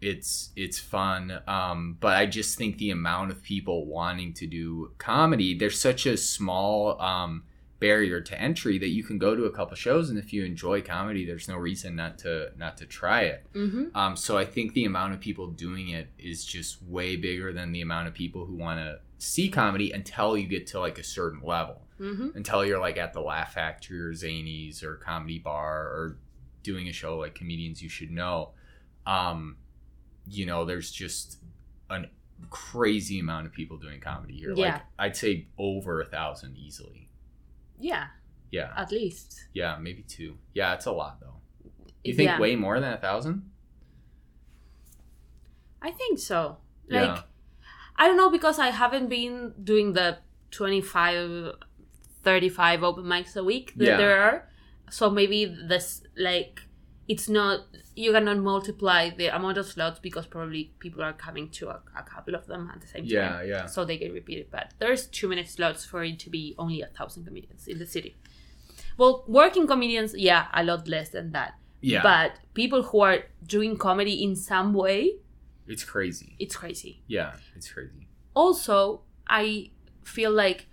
it's 0.00 0.50
it's 0.56 0.78
fun 0.78 1.40
um 1.46 1.96
but 2.00 2.16
i 2.16 2.24
just 2.24 2.56
think 2.56 2.78
the 2.78 2.90
amount 2.90 3.30
of 3.30 3.42
people 3.42 3.86
wanting 3.86 4.32
to 4.32 4.46
do 4.46 4.90
comedy 4.98 5.56
there's 5.56 5.78
such 5.78 6.06
a 6.06 6.16
small 6.16 7.00
um 7.00 7.42
barrier 7.80 8.20
to 8.20 8.38
entry 8.40 8.78
that 8.78 8.88
you 8.88 9.02
can 9.02 9.18
go 9.18 9.34
to 9.34 9.44
a 9.44 9.50
couple 9.50 9.74
shows 9.74 10.10
and 10.10 10.18
if 10.18 10.32
you 10.32 10.44
enjoy 10.44 10.80
comedy 10.82 11.24
there's 11.24 11.48
no 11.48 11.56
reason 11.56 11.96
not 11.96 12.18
to 12.18 12.50
not 12.56 12.76
to 12.76 12.86
try 12.86 13.22
it 13.22 13.44
mm-hmm. 13.54 13.84
um 13.94 14.16
so 14.16 14.36
i 14.36 14.44
think 14.44 14.72
the 14.72 14.84
amount 14.84 15.12
of 15.12 15.20
people 15.20 15.46
doing 15.46 15.88
it 15.90 16.08
is 16.18 16.44
just 16.44 16.82
way 16.82 17.16
bigger 17.16 17.52
than 17.52 17.72
the 17.72 17.80
amount 17.80 18.06
of 18.06 18.14
people 18.14 18.44
who 18.46 18.54
want 18.54 18.78
to 18.78 18.98
see 19.18 19.48
comedy 19.48 19.92
until 19.92 20.36
you 20.36 20.46
get 20.46 20.66
to 20.66 20.80
like 20.80 20.98
a 20.98 21.04
certain 21.04 21.40
level 21.42 21.82
Mm-hmm. 22.00 22.28
until 22.34 22.64
you're 22.64 22.80
like 22.80 22.96
at 22.96 23.12
the 23.12 23.20
Laugh 23.20 23.52
Factory 23.52 24.00
or 24.00 24.14
Zanies 24.14 24.82
or 24.82 24.96
Comedy 24.96 25.38
Bar 25.38 25.82
or 25.82 26.16
doing 26.62 26.88
a 26.88 26.92
show 26.92 27.18
like 27.18 27.34
Comedians 27.34 27.82
You 27.82 27.90
Should 27.90 28.10
Know. 28.10 28.52
Um, 29.06 29.56
you 30.30 30.46
know, 30.46 30.64
there's 30.64 30.90
just 30.90 31.38
an 31.90 32.08
crazy 32.48 33.18
amount 33.18 33.46
of 33.46 33.52
people 33.52 33.76
doing 33.76 34.00
comedy 34.00 34.34
here. 34.34 34.54
Yeah. 34.56 34.72
Like 34.74 34.82
I'd 34.98 35.16
say 35.16 35.48
over 35.58 36.00
a 36.00 36.06
thousand 36.06 36.56
easily. 36.56 37.08
yeah 37.78 38.06
Yeah. 38.50 38.72
at 38.76 38.90
least 38.90 39.48
Yeah, 39.52 39.76
maybe 39.80 40.02
two. 40.02 40.38
Yeah, 40.54 40.72
it's 40.74 40.86
a 40.86 40.92
lot 40.92 41.20
though. 41.20 41.36
You 42.04 42.14
think 42.14 42.30
yeah. 42.30 42.40
way 42.40 42.56
more 42.56 42.80
than 42.80 42.92
a 42.94 42.96
thousand? 42.98 43.50
I 45.82 45.90
think 45.90 46.18
so. 46.18 46.58
Like 46.88 47.02
Yeah. 47.06 47.22
I 47.96 48.06
don't 48.06 48.16
know 48.16 48.30
because 48.30 48.58
I 48.58 48.68
haven't 48.70 49.08
been 49.08 49.52
doing 49.62 49.92
the 49.92 50.18
25 50.50 51.52
35 52.22 52.82
open 52.82 53.04
mics 53.04 53.36
a 53.36 53.44
week 53.44 53.72
that 53.76 53.84
Yeah. 53.86 53.96
there 53.96 54.22
are. 54.22 54.48
So 54.90 55.10
maybe 55.10 55.44
this 55.44 56.02
like 56.16 56.62
it's 57.10 57.28
not 57.28 57.66
you 57.96 58.12
cannot 58.12 58.38
multiply 58.38 59.10
the 59.10 59.26
amount 59.36 59.58
of 59.58 59.66
slots 59.66 59.98
because 59.98 60.26
probably 60.28 60.72
people 60.78 61.02
are 61.02 61.12
coming 61.12 61.48
to 61.50 61.68
a, 61.68 61.80
a 61.98 62.04
couple 62.04 62.36
of 62.36 62.46
them 62.46 62.70
at 62.72 62.80
the 62.80 62.86
same 62.86 63.02
time. 63.02 63.10
Yeah, 63.10 63.42
yeah. 63.42 63.66
So 63.66 63.84
they 63.84 63.98
get 63.98 64.12
repeated, 64.12 64.46
but 64.52 64.72
there's 64.78 65.08
too 65.08 65.26
many 65.28 65.44
slots 65.44 65.84
for 65.84 66.04
it 66.04 66.20
to 66.20 66.30
be 66.30 66.54
only 66.56 66.82
a 66.82 66.86
thousand 66.86 67.24
comedians 67.24 67.66
in 67.66 67.78
the 67.80 67.86
city. 67.86 68.16
Well, 68.96 69.24
working 69.26 69.66
comedians, 69.66 70.14
yeah, 70.16 70.46
a 70.54 70.62
lot 70.62 70.86
less 70.86 71.08
than 71.08 71.32
that. 71.32 71.54
Yeah. 71.80 72.02
But 72.04 72.38
people 72.54 72.84
who 72.84 73.00
are 73.00 73.24
doing 73.44 73.76
comedy 73.76 74.22
in 74.22 74.36
some 74.36 74.72
way, 74.72 75.16
it's 75.66 75.82
crazy. 75.82 76.36
it's 76.38 76.54
crazy. 76.54 77.02
Yeah, 77.08 77.32
it's 77.56 77.72
crazy. 77.72 78.06
Also, 78.34 79.02
I 79.28 79.72
feel 80.04 80.30
like 80.30 80.68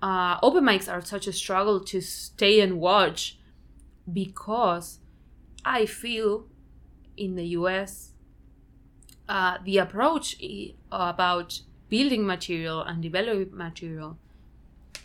uh, 0.00 0.38
open 0.42 0.64
mics 0.64 0.90
are 0.90 1.04
such 1.04 1.26
a 1.26 1.32
struggle 1.32 1.78
to 1.92 2.00
stay 2.00 2.60
and 2.60 2.80
watch 2.80 3.38
because 4.10 4.98
I 5.64 5.86
feel 5.86 6.46
in 7.16 7.34
the 7.36 7.46
US 7.58 8.12
uh, 9.28 9.58
the 9.64 9.78
approach 9.78 10.36
about 10.90 11.60
building 11.88 12.26
material 12.26 12.82
and 12.82 13.02
developing 13.02 13.56
material 13.56 14.18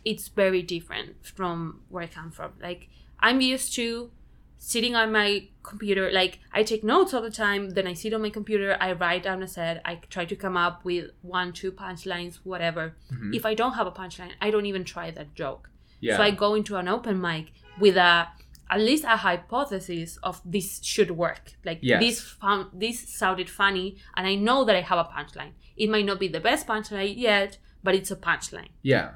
it's 0.05 0.29
very 0.29 0.61
different 0.61 1.25
from 1.25 1.81
where 1.89 2.03
I 2.03 2.07
come 2.07 2.31
from. 2.31 2.53
Like 2.61 2.87
I'm 3.19 3.41
used 3.41 3.73
to 3.75 4.11
sitting 4.59 4.95
on 4.95 5.11
my 5.11 5.47
computer 5.61 6.11
like 6.11 6.39
i 6.51 6.63
take 6.63 6.83
notes 6.83 7.13
all 7.13 7.21
the 7.21 7.29
time 7.29 7.69
then 7.71 7.85
i 7.85 7.93
sit 7.93 8.11
on 8.11 8.19
my 8.23 8.29
computer 8.31 8.75
i 8.79 8.91
write 8.91 9.21
down 9.21 9.43
a 9.43 9.47
set 9.47 9.79
i 9.85 9.93
try 10.09 10.25
to 10.25 10.35
come 10.35 10.57
up 10.57 10.83
with 10.83 11.11
one 11.21 11.53
two 11.53 11.71
punchlines 11.71 12.37
whatever 12.43 12.95
Mhm. 13.13 13.35
if 13.35 13.45
i 13.45 13.53
don't 13.53 13.73
have 13.73 13.85
a 13.85 13.91
punchline 13.91 14.31
i 14.41 14.49
don't 14.49 14.65
even 14.65 14.83
try 14.83 15.11
that 15.11 15.35
joke 15.35 15.69
Yeah. 15.99 16.17
so 16.17 16.23
i 16.23 16.31
go 16.31 16.55
into 16.55 16.75
an 16.75 16.87
open 16.87 17.21
mic 17.21 17.51
with 17.79 17.97
a 17.97 18.29
at 18.69 18.79
least 18.79 19.03
a 19.03 19.17
hypothesis 19.17 20.17
of 20.23 20.41
this 20.43 20.83
should 20.83 21.11
work 21.11 21.53
like 21.63 21.79
Yes. 21.81 22.01
this 22.01 22.21
found 22.21 22.67
this 22.73 23.07
sounded 23.07 23.49
funny 23.49 23.97
and 24.15 24.27
i 24.27 24.35
know 24.35 24.63
that 24.65 24.75
i 24.75 24.81
have 24.81 24.99
a 24.99 25.05
punchline 25.05 25.53
it 25.75 25.89
might 25.89 26.05
not 26.05 26.19
be 26.19 26.27
the 26.27 26.39
best 26.39 26.67
punchline 26.67 27.13
yet 27.17 27.57
but 27.83 27.95
it's 27.95 28.11
a 28.11 28.15
punchline 28.15 28.69
yeah. 28.81 29.11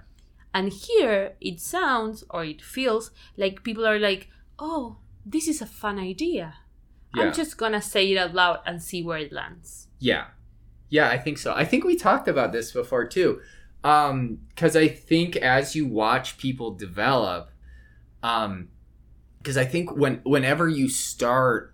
and 0.53 0.71
here 0.71 1.33
it 1.41 1.59
sounds 1.59 2.23
or 2.29 2.45
it 2.45 2.61
feels 2.61 3.11
like 3.37 3.63
people 3.63 3.85
are 3.85 3.99
like, 3.99 4.29
oh, 4.59 4.97
this 5.25 5.47
is 5.47 5.61
a 5.61 5.65
fun 5.65 5.97
idea. 5.99 6.55
Yeah. 7.15 7.23
I'm 7.23 7.33
just 7.33 7.57
gonna 7.57 7.81
say 7.81 8.11
it 8.11 8.17
out 8.17 8.33
loud 8.33 8.59
and 8.65 8.81
see 8.81 9.03
where 9.03 9.17
it 9.17 9.31
lands. 9.31 9.87
Yeah. 9.99 10.25
Yeah, 10.89 11.09
I 11.09 11.17
think 11.17 11.37
so. 11.37 11.53
I 11.53 11.65
think 11.65 11.83
we 11.83 11.95
talked 11.95 12.27
about 12.27 12.51
this 12.51 12.71
before 12.71 13.07
too. 13.07 13.41
Um, 13.83 14.39
cuz 14.55 14.75
I 14.75 14.87
think 14.87 15.35
as 15.37 15.75
you 15.75 15.87
watch 15.87 16.37
people 16.37 16.71
develop 16.75 17.49
um 18.23 18.69
cuz 19.43 19.57
I 19.57 19.65
think 19.65 19.95
when 19.95 20.21
whenever 20.23 20.67
you 20.67 20.89
start 20.89 21.73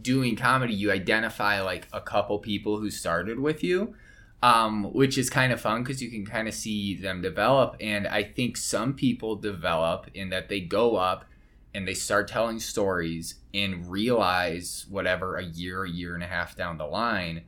doing 0.00 0.36
comedy, 0.36 0.74
you 0.74 0.90
identify 0.90 1.60
like 1.60 1.88
a 1.92 2.00
couple 2.00 2.38
people 2.38 2.78
who 2.78 2.90
started 2.90 3.38
with 3.38 3.62
you. 3.62 3.94
Um, 4.42 4.84
which 4.94 5.18
is 5.18 5.28
kind 5.28 5.52
of 5.52 5.60
fun 5.60 5.82
because 5.82 6.00
you 6.00 6.10
can 6.10 6.24
kind 6.24 6.48
of 6.48 6.54
see 6.54 6.94
them 6.94 7.20
develop. 7.20 7.76
And 7.78 8.08
I 8.08 8.22
think 8.22 8.56
some 8.56 8.94
people 8.94 9.36
develop 9.36 10.06
in 10.14 10.30
that 10.30 10.48
they 10.48 10.60
go 10.60 10.96
up 10.96 11.26
and 11.74 11.86
they 11.86 11.94
start 11.94 12.28
telling 12.28 12.58
stories 12.58 13.36
and 13.54 13.90
realize 13.90 14.86
whatever 14.88 15.36
a 15.36 15.44
year, 15.44 15.84
a 15.84 15.90
year 15.90 16.14
and 16.14 16.22
a 16.22 16.26
half 16.26 16.56
down 16.56 16.78
the 16.78 16.86
line 16.86 17.42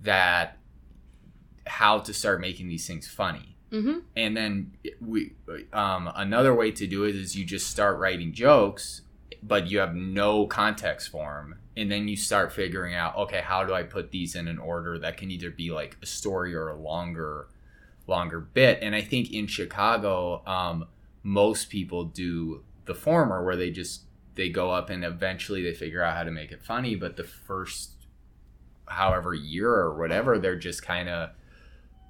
that 0.00 0.58
how 1.66 1.98
to 1.98 2.14
start 2.14 2.40
making 2.40 2.68
these 2.68 2.86
things 2.86 3.06
funny. 3.06 3.57
Mm-hmm. 3.72 3.98
And 4.16 4.36
then 4.36 4.72
we 5.00 5.32
um, 5.72 6.10
another 6.14 6.54
way 6.54 6.70
to 6.72 6.86
do 6.86 7.04
it 7.04 7.14
is 7.14 7.36
you 7.36 7.44
just 7.44 7.68
start 7.68 7.98
writing 7.98 8.32
jokes, 8.32 9.02
but 9.42 9.68
you 9.68 9.78
have 9.78 9.94
no 9.94 10.46
context 10.46 11.10
for 11.10 11.34
them, 11.42 11.58
and 11.76 11.90
then 11.90 12.08
you 12.08 12.16
start 12.16 12.52
figuring 12.52 12.94
out 12.94 13.16
okay, 13.16 13.40
how 13.40 13.64
do 13.64 13.74
I 13.74 13.82
put 13.82 14.10
these 14.10 14.34
in 14.34 14.48
an 14.48 14.58
order 14.58 14.98
that 14.98 15.16
can 15.16 15.30
either 15.30 15.50
be 15.50 15.70
like 15.70 15.96
a 16.02 16.06
story 16.06 16.54
or 16.54 16.68
a 16.68 16.76
longer, 16.76 17.48
longer 18.06 18.40
bit. 18.40 18.78
And 18.80 18.94
I 18.94 19.02
think 19.02 19.32
in 19.32 19.46
Chicago, 19.46 20.42
um, 20.46 20.86
most 21.22 21.68
people 21.68 22.04
do 22.04 22.62
the 22.86 22.94
former, 22.94 23.44
where 23.44 23.56
they 23.56 23.70
just 23.70 24.02
they 24.34 24.48
go 24.48 24.70
up 24.70 24.88
and 24.88 25.04
eventually 25.04 25.62
they 25.62 25.74
figure 25.74 26.02
out 26.02 26.16
how 26.16 26.22
to 26.22 26.30
make 26.30 26.52
it 26.52 26.62
funny, 26.62 26.94
but 26.94 27.16
the 27.16 27.24
first 27.24 27.90
however 28.86 29.34
year 29.34 29.70
or 29.70 29.98
whatever, 29.98 30.38
they're 30.38 30.56
just 30.56 30.82
kind 30.82 31.08
of 31.08 31.30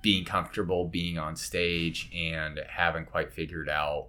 being 0.02 0.24
comfortable 0.24 0.86
being 0.86 1.18
on 1.18 1.36
stage 1.36 2.10
and 2.14 2.60
haven't 2.68 3.06
quite 3.06 3.32
figured 3.32 3.68
out 3.68 4.08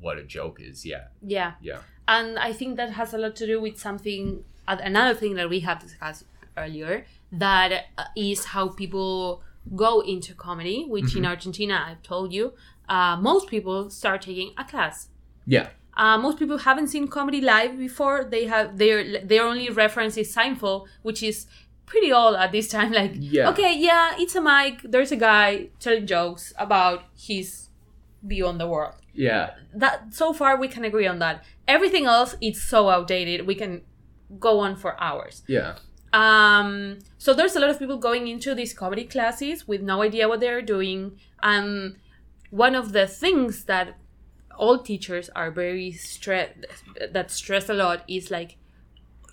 what 0.00 0.18
a 0.18 0.22
joke 0.22 0.60
is 0.60 0.84
yet. 0.84 1.12
Yeah. 1.22 1.52
Yeah. 1.60 1.80
And 2.08 2.38
I 2.38 2.52
think 2.52 2.76
that 2.76 2.90
has 2.90 3.14
a 3.14 3.18
lot 3.18 3.36
to 3.36 3.46
do 3.46 3.60
with 3.60 3.78
something, 3.78 4.44
another 4.66 5.14
thing 5.14 5.34
that 5.34 5.48
we 5.48 5.60
have 5.60 5.80
discussed 5.80 6.24
earlier, 6.56 7.06
that 7.32 7.86
uh, 7.98 8.04
how 8.46 8.68
people 8.68 9.42
go 9.74 10.00
into 10.00 10.34
comedy, 10.34 10.84
which 10.86 11.16
in 11.16 11.24
Argentina, 11.24 11.86
I've 11.88 12.02
told 12.02 12.32
you, 12.32 12.52
uh, 12.88 13.16
most 13.16 13.48
people 13.48 13.90
start 13.90 14.22
taking 14.22 14.52
a 14.58 14.64
class. 14.64 15.08
Yeah. 15.46 15.68
Uh, 15.96 16.18
most 16.18 16.38
people 16.38 16.58
haven't 16.58 16.88
seen 16.88 17.08
comedy 17.08 17.40
live 17.40 17.78
before. 17.78 18.24
They 18.24 18.46
have 18.46 18.78
their 18.78 19.24
their 19.24 19.44
only 19.44 19.70
reference 19.70 20.16
is 20.16 20.34
Seinfeld, 20.34 20.86
which 21.02 21.22
is 21.22 21.46
pretty 21.86 22.12
old 22.12 22.36
at 22.36 22.52
this 22.52 22.68
time. 22.68 22.92
Like, 23.00 23.12
Yeah. 23.16 23.50
okay, 23.50 23.76
yeah, 23.78 24.12
it's 24.18 24.34
a 24.34 24.40
mic. 24.40 24.80
There's 24.84 25.12
a 25.12 25.16
guy 25.16 25.68
telling 25.80 26.06
jokes 26.06 26.52
about 26.58 27.04
his 27.16 27.68
view 28.22 28.46
on 28.46 28.58
the 28.58 28.66
world. 28.66 28.94
Yeah. 29.12 29.50
That 29.74 30.14
so 30.14 30.32
far 30.32 30.56
we 30.58 30.68
can 30.68 30.84
agree 30.84 31.06
on 31.06 31.18
that. 31.20 31.44
Everything 31.68 32.06
else 32.06 32.36
it's 32.40 32.62
so 32.62 32.88
outdated. 32.88 33.46
We 33.46 33.54
can 33.54 33.82
go 34.38 34.60
on 34.60 34.76
for 34.76 35.00
hours. 35.00 35.42
Yeah. 35.46 35.76
Um, 36.12 36.98
so 37.18 37.34
there's 37.34 37.56
a 37.56 37.60
lot 37.60 37.70
of 37.70 37.78
people 37.78 37.98
going 37.98 38.28
into 38.28 38.54
these 38.54 38.72
comedy 38.72 39.04
classes 39.04 39.66
with 39.68 39.82
no 39.82 40.02
idea 40.02 40.28
what 40.28 40.40
they're 40.40 40.62
doing. 40.62 41.18
And 41.42 41.96
one 42.50 42.74
of 42.74 42.92
the 42.92 43.06
things 43.06 43.64
that 43.64 43.96
all 44.56 44.78
teachers 44.78 45.28
are 45.34 45.50
very 45.50 45.90
stress 45.92 46.50
that 47.12 47.30
stress 47.30 47.68
a 47.68 47.74
lot 47.74 48.04
is 48.08 48.30
like 48.30 48.56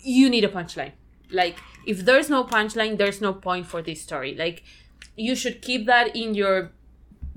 you 0.03 0.27
need 0.29 0.43
a 0.43 0.47
punchline 0.47 0.93
like 1.31 1.57
if 1.85 2.05
there's 2.05 2.29
no 2.29 2.43
punchline 2.43 2.97
there's 2.97 3.21
no 3.21 3.33
point 3.33 3.65
for 3.67 3.81
this 3.81 4.01
story. 4.01 4.35
Like 4.35 4.63
you 5.15 5.35
should 5.35 5.61
keep 5.61 5.85
that 5.87 6.15
in 6.15 6.33
your 6.35 6.71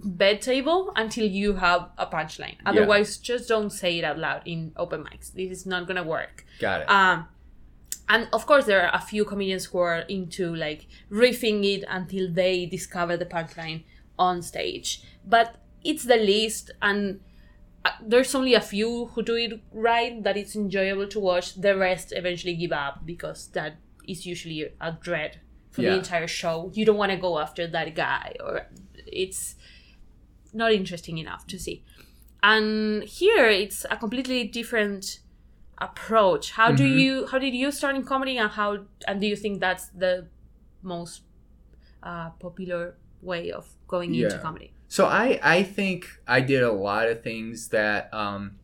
bed 0.06 0.42
table 0.42 0.92
until 0.96 1.26
you 1.26 1.54
have 1.54 1.88
a 1.96 2.06
punchline. 2.06 2.56
Otherwise 2.66 3.16
just 3.16 3.48
don't 3.48 3.70
say 3.70 3.98
it 3.98 4.04
out 4.04 4.18
loud 4.18 4.42
in 4.44 4.72
open 4.76 5.02
mics. 5.04 5.32
This 5.32 5.50
is 5.50 5.66
not 5.66 5.86
gonna 5.86 6.02
work. 6.04 6.44
Got 6.60 6.82
it. 6.82 6.90
um 6.90 7.28
and 8.08 8.28
of 8.34 8.44
course 8.44 8.66
there 8.66 8.82
are 8.86 8.94
a 8.94 9.00
few 9.00 9.24
comedians 9.24 9.64
who 9.66 9.78
are 9.78 10.00
into 10.00 10.54
like 10.54 10.86
riffing 11.10 11.64
it 11.64 11.84
until 11.88 12.30
they 12.30 12.66
discover 12.66 13.16
the 13.16 13.24
punchline 13.24 13.84
on 14.18 14.42
stage. 14.42 15.02
But 15.26 15.56
it's 15.82 16.04
the 16.04 16.16
least 16.16 16.70
and 16.82 17.20
uh, 17.84 17.90
there's 18.06 18.34
only 18.34 18.54
a 18.54 18.60
few 18.60 19.06
who 19.06 19.22
do 19.22 19.36
it 19.36 19.60
right 19.72 20.22
that 20.22 20.36
it's 20.36 20.54
enjoyable 20.56 21.06
to 21.08 21.20
watch. 21.20 21.54
The 21.54 21.76
rest 21.76 22.12
eventually 22.14 22.56
give 22.56 22.72
up 22.72 23.04
because 23.06 23.48
that 23.48 23.76
is 24.08 24.26
usually 24.26 24.62
a 24.80 24.92
dread 24.92 25.40
for 25.70 25.82
Yeah. 25.82 25.90
the 25.90 25.96
entire 25.98 26.26
show. 26.28 26.70
You 26.74 26.84
don't 26.84 26.96
want 26.96 27.10
to 27.12 27.18
go 27.18 27.38
after 27.38 27.66
that 27.66 27.94
guy 27.94 28.36
or 28.44 28.66
it's 29.06 29.56
not 30.52 30.72
interesting 30.72 31.18
enough 31.18 31.46
to 31.48 31.58
see. 31.58 31.84
And 32.42 33.02
here 33.04 33.46
it's 33.46 33.84
a 33.90 33.96
completely 33.96 34.44
different 34.46 35.20
approach. 35.78 36.52
How 36.52 36.70
do 36.72 36.84
Mhm. 36.84 36.98
you 37.00 37.26
how 37.26 37.38
did 37.38 37.54
you 37.54 37.70
start 37.72 37.96
in 37.96 38.04
comedy 38.04 38.36
and 38.38 38.50
how 38.50 38.86
and 39.08 39.20
do 39.20 39.26
you 39.26 39.36
think 39.36 39.60
that's 39.60 39.88
the 39.90 40.28
most 40.82 41.22
uh, 42.02 42.30
popular 42.38 42.96
way 43.22 43.50
of 43.50 43.66
going 43.88 44.14
into 44.14 44.38
comedy? 44.38 44.72
So 44.88 45.06
I 45.06 45.40
I 45.42 45.62
think 45.62 46.06
I 46.28 46.40
did 46.40 46.62
a 46.62 46.70
lot 46.72 47.08
of 47.08 47.22
things 47.22 47.68
that 47.70 48.12
um 48.12 48.58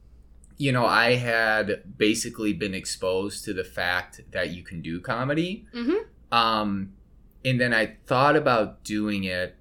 you 0.61 0.73
know 0.73 0.85
I 0.85 1.15
had 1.15 1.97
basically 1.97 2.53
been 2.53 2.75
exposed 2.75 3.47
to 3.47 3.55
the 3.55 3.65
fact 3.65 4.21
that 4.33 4.51
you 4.51 4.63
can 4.63 4.83
do 4.83 5.01
comedy. 5.01 5.67
Mhm. 5.75 6.01
Um 6.31 6.93
and 7.43 7.59
then 7.59 7.73
I 7.73 7.97
thought 8.07 8.37
about 8.37 8.85
doing 8.85 9.25
it 9.25 9.57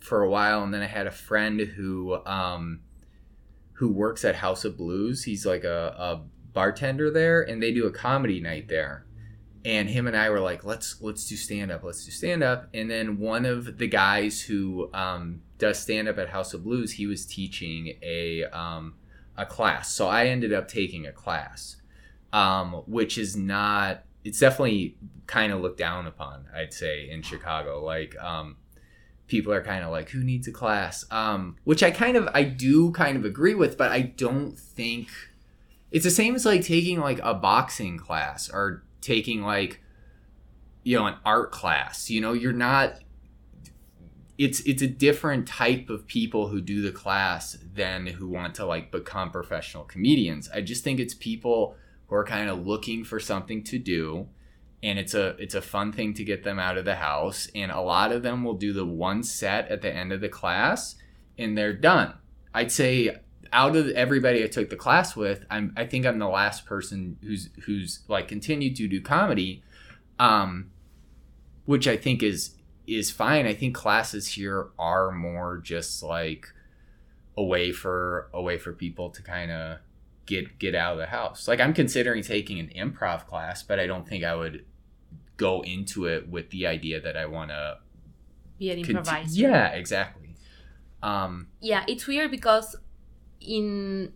for 0.00 0.22
a 0.22 0.28
while 0.28 0.62
and 0.62 0.74
then 0.74 0.82
I 0.82 0.86
had 0.98 1.06
a 1.06 1.10
friend 1.10 1.58
who 1.58 2.18
um 2.26 2.80
who 3.74 3.88
works 3.88 4.24
at 4.26 4.34
House 4.36 4.66
of 4.66 4.76
Blues. 4.76 5.24
He's 5.24 5.46
like 5.46 5.64
a, 5.64 5.96
a 5.98 6.20
bartender 6.52 7.10
there 7.10 7.40
and 7.40 7.62
they 7.62 7.72
do 7.72 7.86
a 7.86 7.90
comedy 7.90 8.38
night 8.38 8.68
there. 8.68 9.06
And 9.64 9.88
him 9.88 10.06
and 10.06 10.16
I 10.16 10.28
were 10.28 10.40
like, 10.40 10.64
let's 10.64 11.00
let's 11.00 11.26
do 11.26 11.36
stand 11.36 11.70
up, 11.72 11.82
let's 11.82 12.04
do 12.04 12.10
stand 12.10 12.42
up. 12.42 12.68
And 12.74 12.90
then 12.90 13.18
one 13.18 13.46
of 13.46 13.78
the 13.78 13.88
guys 13.88 14.42
who 14.42 14.90
um, 14.92 15.40
does 15.56 15.78
stand 15.78 16.08
up 16.08 16.18
at 16.18 16.28
House 16.28 16.52
of 16.52 16.62
Blues, 16.62 16.92
he 16.92 17.06
was 17.06 17.24
teaching 17.24 17.94
a 18.02 18.44
um, 18.52 18.94
a 19.36 19.46
class. 19.46 19.92
So 19.92 20.08
I 20.08 20.26
ended 20.26 20.52
up 20.52 20.68
taking 20.68 21.06
a 21.06 21.12
class, 21.12 21.76
um, 22.32 22.82
which 22.86 23.18
is 23.18 23.36
not. 23.36 24.04
It's 24.24 24.38
definitely 24.38 24.96
kind 25.26 25.52
of 25.52 25.60
looked 25.60 25.78
down 25.78 26.06
upon. 26.06 26.46
I'd 26.54 26.72
say 26.72 27.10
in 27.10 27.22
Chicago, 27.22 27.84
like 27.84 28.16
um, 28.22 28.56
people 29.26 29.52
are 29.52 29.62
kind 29.62 29.84
of 29.84 29.90
like, 29.90 30.10
who 30.10 30.22
needs 30.22 30.46
a 30.46 30.52
class? 30.52 31.04
Um, 31.10 31.56
which 31.64 31.82
I 31.82 31.90
kind 31.90 32.16
of 32.16 32.28
I 32.34 32.44
do 32.44 32.92
kind 32.92 33.16
of 33.16 33.24
agree 33.24 33.54
with, 33.54 33.76
but 33.76 33.90
I 33.90 34.02
don't 34.02 34.58
think 34.58 35.08
it's 35.92 36.04
the 36.04 36.10
same 36.10 36.34
as 36.34 36.46
like 36.46 36.62
taking 36.62 36.98
like 36.98 37.20
a 37.22 37.34
boxing 37.34 37.98
class 37.98 38.48
or 38.48 38.82
taking 39.00 39.42
like 39.42 39.80
you 40.82 40.98
know 40.98 41.06
an 41.06 41.16
art 41.24 41.52
class 41.52 42.10
you 42.10 42.20
know 42.20 42.32
you're 42.32 42.52
not 42.52 42.94
it's 44.44 44.60
it's 44.60 44.82
a 44.82 44.88
different 44.88 45.46
type 45.46 45.88
of 45.88 46.06
people 46.06 46.48
who 46.48 46.60
do 46.60 46.82
the 46.82 46.90
class 46.90 47.56
than 47.74 48.06
who 48.06 48.26
want 48.26 48.56
to 48.56 48.66
like 48.66 48.90
become 48.90 49.30
professional 49.30 49.84
comedians. 49.84 50.50
I 50.52 50.62
just 50.62 50.82
think 50.82 50.98
it's 50.98 51.14
people 51.14 51.76
who 52.08 52.16
are 52.16 52.24
kind 52.24 52.50
of 52.50 52.66
looking 52.66 53.04
for 53.04 53.20
something 53.20 53.62
to 53.64 53.78
do 53.78 54.26
and 54.82 54.98
it's 54.98 55.14
a 55.14 55.36
it's 55.38 55.54
a 55.54 55.62
fun 55.62 55.92
thing 55.92 56.12
to 56.14 56.24
get 56.24 56.42
them 56.42 56.58
out 56.58 56.76
of 56.76 56.84
the 56.84 56.96
house 56.96 57.48
and 57.54 57.70
a 57.70 57.80
lot 57.80 58.10
of 58.10 58.24
them 58.24 58.42
will 58.42 58.54
do 58.54 58.72
the 58.72 58.84
one 58.84 59.22
set 59.22 59.68
at 59.68 59.80
the 59.80 59.94
end 59.94 60.12
of 60.12 60.20
the 60.20 60.28
class 60.28 60.96
and 61.38 61.56
they're 61.56 61.72
done. 61.72 62.14
I'd 62.52 62.72
say 62.72 63.16
out 63.52 63.76
of 63.76 63.90
everybody 63.90 64.42
I 64.42 64.48
took 64.48 64.70
the 64.70 64.76
class 64.76 65.14
with, 65.14 65.44
I'm 65.50 65.72
I 65.76 65.86
think 65.86 66.04
I'm 66.04 66.18
the 66.18 66.28
last 66.28 66.66
person 66.66 67.16
who's 67.22 67.50
who's 67.64 68.00
like 68.08 68.26
continued 68.26 68.74
to 68.76 68.88
do 68.88 69.00
comedy, 69.00 69.62
um, 70.18 70.72
which 71.64 71.86
I 71.86 71.96
think 71.96 72.24
is 72.24 72.56
is 72.86 73.10
fine. 73.10 73.46
I 73.46 73.54
think 73.54 73.74
classes 73.74 74.26
here 74.26 74.68
are 74.78 75.10
more 75.12 75.58
just 75.58 76.02
like 76.02 76.48
a 77.36 77.42
way 77.42 77.72
for 77.72 78.28
a 78.32 78.42
way 78.42 78.58
for 78.58 78.72
people 78.72 79.10
to 79.10 79.22
kind 79.22 79.50
of 79.50 79.78
get 80.26 80.58
get 80.58 80.74
out 80.74 80.94
of 80.94 80.98
the 80.98 81.06
house. 81.06 81.48
Like 81.48 81.60
I'm 81.60 81.74
considering 81.74 82.22
taking 82.22 82.58
an 82.58 82.70
improv 82.76 83.26
class, 83.26 83.62
but 83.62 83.78
I 83.78 83.86
don't 83.86 84.06
think 84.06 84.24
I 84.24 84.34
would 84.34 84.64
go 85.36 85.62
into 85.62 86.06
it 86.06 86.28
with 86.28 86.50
the 86.50 86.66
idea 86.66 87.00
that 87.00 87.16
I 87.16 87.26
want 87.26 87.50
to 87.50 87.78
be 88.58 88.70
an 88.70 88.78
improviser 88.78 89.40
Yeah, 89.40 89.68
exactly. 89.68 90.36
Um, 91.02 91.48
yeah 91.60 91.84
it's 91.88 92.06
weird 92.06 92.30
because 92.30 92.76
in 93.40 94.12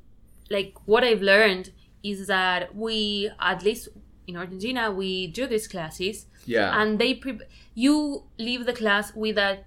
like 0.51 0.75
what 0.85 1.03
i've 1.03 1.21
learned 1.21 1.73
is 2.05 2.29
that 2.29 2.77
we 2.77 3.29
at 3.41 3.65
least 3.65 3.89
in 4.29 4.37
argentina 4.37 4.93
we 4.93 5.27
do 5.27 5.49
these 5.49 5.67
classes 5.67 6.27
yeah, 6.47 6.81
and 6.81 6.99
they 6.99 7.15
pre- 7.15 7.41
you 7.75 8.25
leave 8.39 8.67
the 8.67 8.73
class 8.73 9.15
with 9.15 9.39
a 9.39 9.65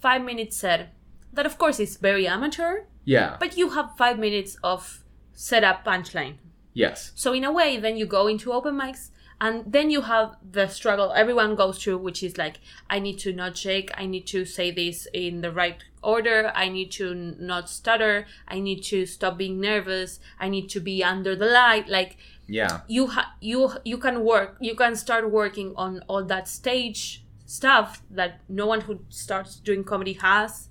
five 0.00 0.22
minute 0.22 0.52
set 0.52 0.94
that 1.32 1.46
of 1.46 1.58
course 1.58 1.80
is 1.80 1.96
very 1.96 2.26
amateur. 2.26 2.84
Yeah, 3.04 3.36
but 3.38 3.56
you 3.56 3.70
have 3.70 3.96
five 3.96 4.18
minutes 4.18 4.56
of 4.62 5.04
setup 5.32 5.84
punchline. 5.84 6.36
Yes, 6.74 7.12
so 7.14 7.32
in 7.32 7.44
a 7.44 7.52
way 7.52 7.78
then 7.78 7.96
you 7.96 8.06
go 8.06 8.26
into 8.26 8.52
open 8.52 8.74
mics 8.74 9.10
and 9.40 9.70
then 9.70 9.90
you 9.90 10.02
have 10.02 10.36
the 10.50 10.66
struggle 10.66 11.12
everyone 11.14 11.54
goes 11.54 11.82
through 11.82 11.98
which 11.98 12.22
is 12.22 12.38
like 12.38 12.58
i 12.88 12.98
need 12.98 13.18
to 13.18 13.32
not 13.32 13.56
shake. 13.56 13.90
I 13.94 14.06
need 14.06 14.26
to 14.28 14.44
say 14.44 14.70
this 14.70 15.06
in 15.12 15.40
the 15.42 15.52
right 15.52 15.82
order 16.06 16.52
i 16.54 16.68
need 16.68 16.90
to 16.90 17.14
not 17.14 17.68
stutter 17.68 18.26
i 18.48 18.60
need 18.60 18.80
to 18.82 19.04
stop 19.04 19.36
being 19.36 19.60
nervous 19.60 20.20
i 20.38 20.48
need 20.48 20.68
to 20.68 20.80
be 20.80 21.02
under 21.02 21.34
the 21.36 21.46
light 21.46 21.88
like 21.88 22.16
yeah. 22.48 22.80
you 22.86 23.08
ha- 23.08 23.34
you 23.40 23.72
you 23.84 23.98
can 23.98 24.22
work 24.22 24.56
you 24.60 24.74
can 24.74 24.94
start 24.94 25.30
working 25.30 25.74
on 25.76 26.00
all 26.08 26.24
that 26.24 26.46
stage 26.46 27.24
stuff 27.44 28.02
that 28.10 28.40
no 28.48 28.66
one 28.66 28.82
who 28.82 29.00
starts 29.08 29.56
doing 29.56 29.82
comedy 29.84 30.14
has 30.14 30.68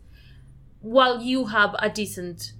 while 0.81 1.21
you 1.21 1.45
have 1.45 1.75
a 1.79 1.89
decent 1.89 2.53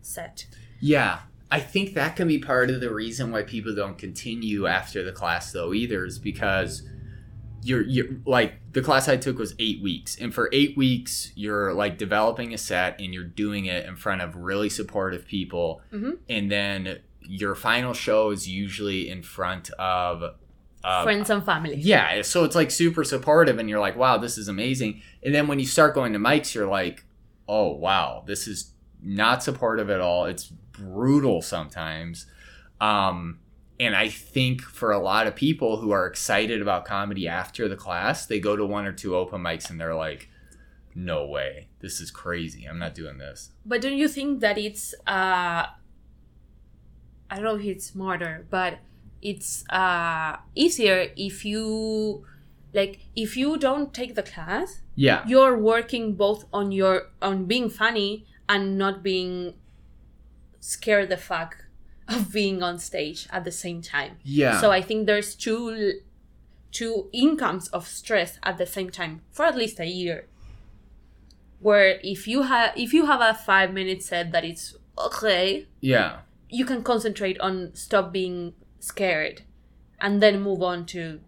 set 0.00 0.46
Yeah, 0.80 1.20
I 1.50 1.60
think 1.60 1.94
that 1.94 2.16
can 2.16 2.28
be 2.28 2.38
part 2.38 2.70
of 2.70 2.80
the 2.80 2.92
reason 2.92 3.30
why 3.30 3.42
people 3.42 3.74
don't 3.74 3.98
continue 3.98 4.66
after 4.66 5.04
the 5.04 5.12
class 5.12 5.52
though 5.52 5.74
either 5.74 6.04
is 6.04 6.18
because 6.18 6.82
you're 7.68 7.82
you're 7.82 8.06
like 8.24 8.54
the 8.72 8.82
class 8.82 9.08
I 9.08 9.16
took 9.16 9.38
was 9.38 9.54
8 9.58 9.82
weeks 9.82 10.16
and 10.20 10.32
for 10.34 10.48
8 10.52 10.76
weeks 10.76 11.32
you're 11.34 11.72
like 11.72 11.98
developing 11.98 12.54
a 12.54 12.58
set 12.58 13.00
and 13.00 13.12
you're 13.14 13.24
doing 13.44 13.66
it 13.66 13.86
in 13.86 13.96
front 13.96 14.20
of 14.22 14.36
really 14.36 14.68
supportive 14.70 15.26
people 15.26 15.80
Mhm. 15.92 16.18
and 16.28 16.50
then 16.50 16.98
your 17.22 17.54
final 17.54 17.92
show 17.94 18.30
is 18.30 18.48
usually 18.48 19.08
in 19.08 19.22
front 19.22 19.70
of 19.78 20.22
uh, 20.84 21.02
friends 21.02 21.28
and 21.30 21.44
family 21.44 21.74
yeah, 21.76 22.22
so 22.22 22.44
it's 22.44 22.54
like 22.54 22.70
super 22.70 23.02
supportive, 23.02 23.58
and 23.58 23.68
you're 23.68 23.80
like, 23.80 23.96
wow, 23.96 24.16
this 24.18 24.38
is 24.38 24.46
amazing. 24.46 25.02
And 25.24 25.34
then 25.34 25.48
when 25.48 25.58
you 25.58 25.66
start 25.66 25.94
going 25.94 26.12
to 26.12 26.20
mics, 26.20 26.54
you're 26.54 26.68
like, 26.68 27.04
oh, 27.48 27.72
wow, 27.72 28.22
this 28.24 28.46
is 28.46 28.70
not 29.02 29.42
supportive 29.42 29.90
at 29.90 30.00
all. 30.00 30.26
It's 30.26 30.44
brutal 30.70 31.42
sometimes. 31.42 32.26
Um, 32.80 33.40
and 33.78 33.94
I 33.94 34.08
think 34.08 34.62
for 34.62 34.90
a 34.92 34.98
lot 34.98 35.26
of 35.26 35.34
people 35.36 35.76
who 35.78 35.90
are 35.90 36.06
excited 36.06 36.62
about 36.62 36.84
comedy 36.84 37.28
after 37.28 37.68
the 37.68 37.76
class, 37.76 38.26
they 38.26 38.40
go 38.40 38.56
to 38.56 38.64
one 38.64 38.86
or 38.86 38.92
two 38.92 39.14
open 39.16 39.42
mics 39.42 39.68
and 39.70 39.78
they're 39.80 39.94
like, 39.94 40.28
no 40.94 41.26
way, 41.26 41.68
this 41.80 42.00
is 42.00 42.10
crazy. 42.10 42.64
I'm 42.64 42.78
not 42.78 42.94
doing 42.94 43.18
this. 43.18 43.50
But 43.66 43.82
don't 43.82 43.96
you 43.98 44.08
think 44.08 44.40
that 44.40 44.56
it's 44.56 44.94
uh 45.06 45.66
I 47.30 47.34
don't 47.34 47.44
know 47.44 47.56
if 47.56 47.64
it's 47.64 47.86
smarter, 47.86 48.46
but 48.50 48.78
it's 49.20 49.64
uh 49.70 50.36
easier 50.54 51.08
if 51.16 51.44
you 51.44 52.24
like 52.72 53.00
if 53.14 53.36
you 53.36 53.58
don't 53.58 53.92
take 53.92 54.14
the 54.14 54.22
class, 54.22 54.80
Yeah. 54.94 55.22
you're 55.26 55.58
working 55.58 56.14
both 56.14 56.46
on 56.52 56.72
your 56.72 57.10
on 57.20 57.44
being 57.46 57.68
funny 57.68 58.24
and 58.48 58.78
not 58.78 59.02
being 59.02 59.54
scared 60.60 61.08
the 61.10 61.16
fuck 61.16 61.65
of 62.08 62.32
being 62.32 62.62
on 62.62 62.78
stage 62.78 63.26
at 63.30 63.44
the 63.44 63.52
same 63.52 63.82
time. 63.82 64.16
Yeah. 64.22 64.60
So 64.60 64.70
I 64.70 64.80
think 64.80 65.06
there's 65.06 65.34
two 65.34 66.00
two 66.72 67.08
incomes 67.12 67.68
of 67.68 67.88
stress 67.88 68.38
at 68.42 68.58
the 68.58 68.66
same 68.66 68.90
time 68.90 69.22
for 69.30 69.44
at 69.44 69.56
least 69.56 69.80
a 69.80 69.86
year. 69.86 70.26
Where 71.60 71.98
if 72.02 72.28
you 72.28 72.42
have 72.42 72.72
if 72.76 72.92
you 72.92 73.06
have 73.06 73.20
a 73.20 73.34
five 73.34 73.72
minute 73.72 74.02
set 74.02 74.30
that 74.32 74.44
it's 74.44 74.76
okay, 74.98 75.66
yeah. 75.80 76.18
you 76.48 76.64
can 76.64 76.82
concentrate 76.82 77.40
on 77.40 77.74
stop 77.74 78.12
being 78.12 78.54
scared, 78.78 79.42
and 80.00 80.22
then 80.22 80.42
move 80.42 80.62
on 80.62 80.86
to 80.86 81.20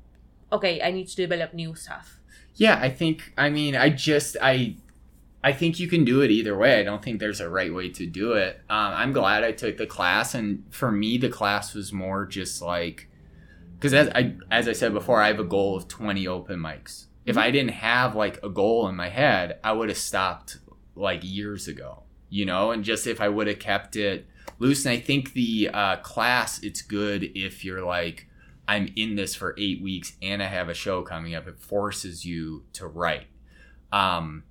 okay, 0.53 0.81
I 0.83 0.91
need 0.91 1.09
to 1.09 1.17
develop 1.17 1.55
new 1.55 1.75
stuff. 1.75 2.21
Yeah, 2.55 2.79
I 2.81 2.91
think 2.91 3.33
I 3.37 3.51
mean 3.51 3.75
I 3.75 3.88
just 3.91 4.37
I 4.41 4.77
I 5.42 5.53
think 5.53 5.79
you 5.79 5.87
can 5.87 6.05
do 6.05 6.20
it 6.20 6.31
either 6.31 6.57
way. 6.57 6.81
I 6.81 6.83
don't 6.83 7.03
think 7.03 7.20
there's 7.20 7.40
a 7.40 7.48
right 7.48 7.72
way 7.72 7.90
to 7.90 8.07
do 8.07 8.33
it. 8.33 8.61
Um, 8.68 8.92
I'm 8.94 9.12
glad 9.12 9.44
I 9.44 9.53
took 9.53 9.77
the 9.77 9.87
class, 9.87 10.35
and 10.35 10.64
for 10.70 10.90
me, 10.90 11.16
the 11.16 11.29
class 11.29 11.74
was 11.74 11.92
more 11.92 12.27
just 12.27 12.61
like 12.61 13.09
because 13.79 13.94
as 13.94 14.09
I 14.09 14.35
as 14.51 14.68
I 14.68 14.72
said 14.72 14.92
before, 14.92 15.22
I 15.22 15.29
have 15.29 15.38
a 15.38 15.44
goal 15.44 15.77
of 15.77 15.87
20 15.87 16.27
open 16.27 16.59
mics. 16.59 17.07
If 17.24 17.38
I 17.38 17.51
didn't 17.51 17.72
have 17.72 18.16
like 18.16 18.42
a 18.42 18.48
goal 18.48 18.88
in 18.88 18.96
my 18.96 19.09
head, 19.11 19.59
I 19.62 19.72
would 19.72 19.88
have 19.90 19.98
stopped 19.98 20.59
like 20.96 21.20
years 21.22 21.68
ago, 21.68 22.03
you 22.29 22.44
know. 22.44 22.72
And 22.72 22.83
just 22.83 23.07
if 23.07 23.20
I 23.20 23.29
would 23.29 23.46
have 23.46 23.61
kept 23.61 23.94
it 23.94 24.27
loose, 24.59 24.85
and 24.85 24.92
I 24.92 24.98
think 24.98 25.35
the 25.35 25.70
uh, 25.72 25.96
class, 25.96 26.61
it's 26.62 26.83
good 26.83 27.31
if 27.35 27.64
you're 27.64 27.85
like. 27.85 28.27
I'm 28.70 28.92
in 28.96 29.16
this 29.16 29.35
for 29.35 29.55
eight 29.57 29.83
weeks 29.83 30.12
and 30.20 30.42
I 30.42 30.46
have 30.46 30.68
a 30.68 30.74
show 30.74 31.01
coming 31.01 31.35
up. 31.35 31.48
It 31.48 31.59
forces 31.59 32.27
you 32.27 32.64
to 32.74 32.87
write. 32.87 33.29
Um, 33.90 34.44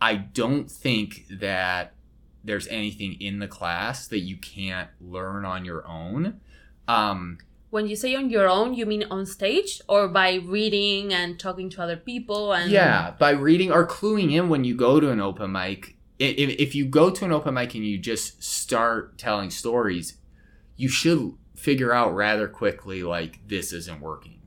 I 0.00 0.16
don't 0.16 0.70
think 0.70 1.26
that 1.30 1.94
there's 2.42 2.68
anything 2.68 3.14
in 3.20 3.38
the 3.38 3.48
class 3.48 4.06
that 4.08 4.20
you 4.20 4.36
can't 4.36 4.90
learn 5.00 5.44
on 5.44 5.64
your 5.64 5.86
own. 5.86 6.40
Um, 6.86 7.38
When 7.70 7.86
you 7.86 7.96
say 7.96 8.14
on 8.14 8.28
your 8.28 8.48
own, 8.48 8.74
you 8.74 8.84
mean 8.86 9.04
on 9.10 9.24
stage 9.24 9.80
or 9.88 10.08
by 10.08 10.34
reading 10.34 11.12
and 11.12 11.40
talking 11.40 11.70
to 11.70 11.82
other 11.82 11.96
people 11.96 12.52
and 12.52 12.70
yeah, 12.70 13.12
by 13.18 13.30
reading 13.30 13.72
or 13.72 13.86
cluing 13.86 14.32
in 14.32 14.48
when 14.48 14.64
you 14.64 14.74
go 14.74 15.00
to 15.00 15.10
an 15.10 15.20
open 15.20 15.52
mic. 15.52 15.96
If, 16.18 16.50
if 16.60 16.74
you 16.74 16.84
go 16.84 17.10
to 17.10 17.24
an 17.24 17.32
open 17.32 17.54
mic 17.54 17.74
and 17.74 17.84
you 17.84 17.98
just 17.98 18.42
start 18.44 19.18
telling 19.18 19.50
stories, 19.50 20.18
you 20.76 20.88
should 20.88 21.32
figure 21.56 21.92
out 21.92 22.14
rather 22.14 22.46
quickly 22.46 23.02
like 23.02 23.40
this 23.48 23.72
isn't 23.72 24.00
working. 24.00 24.40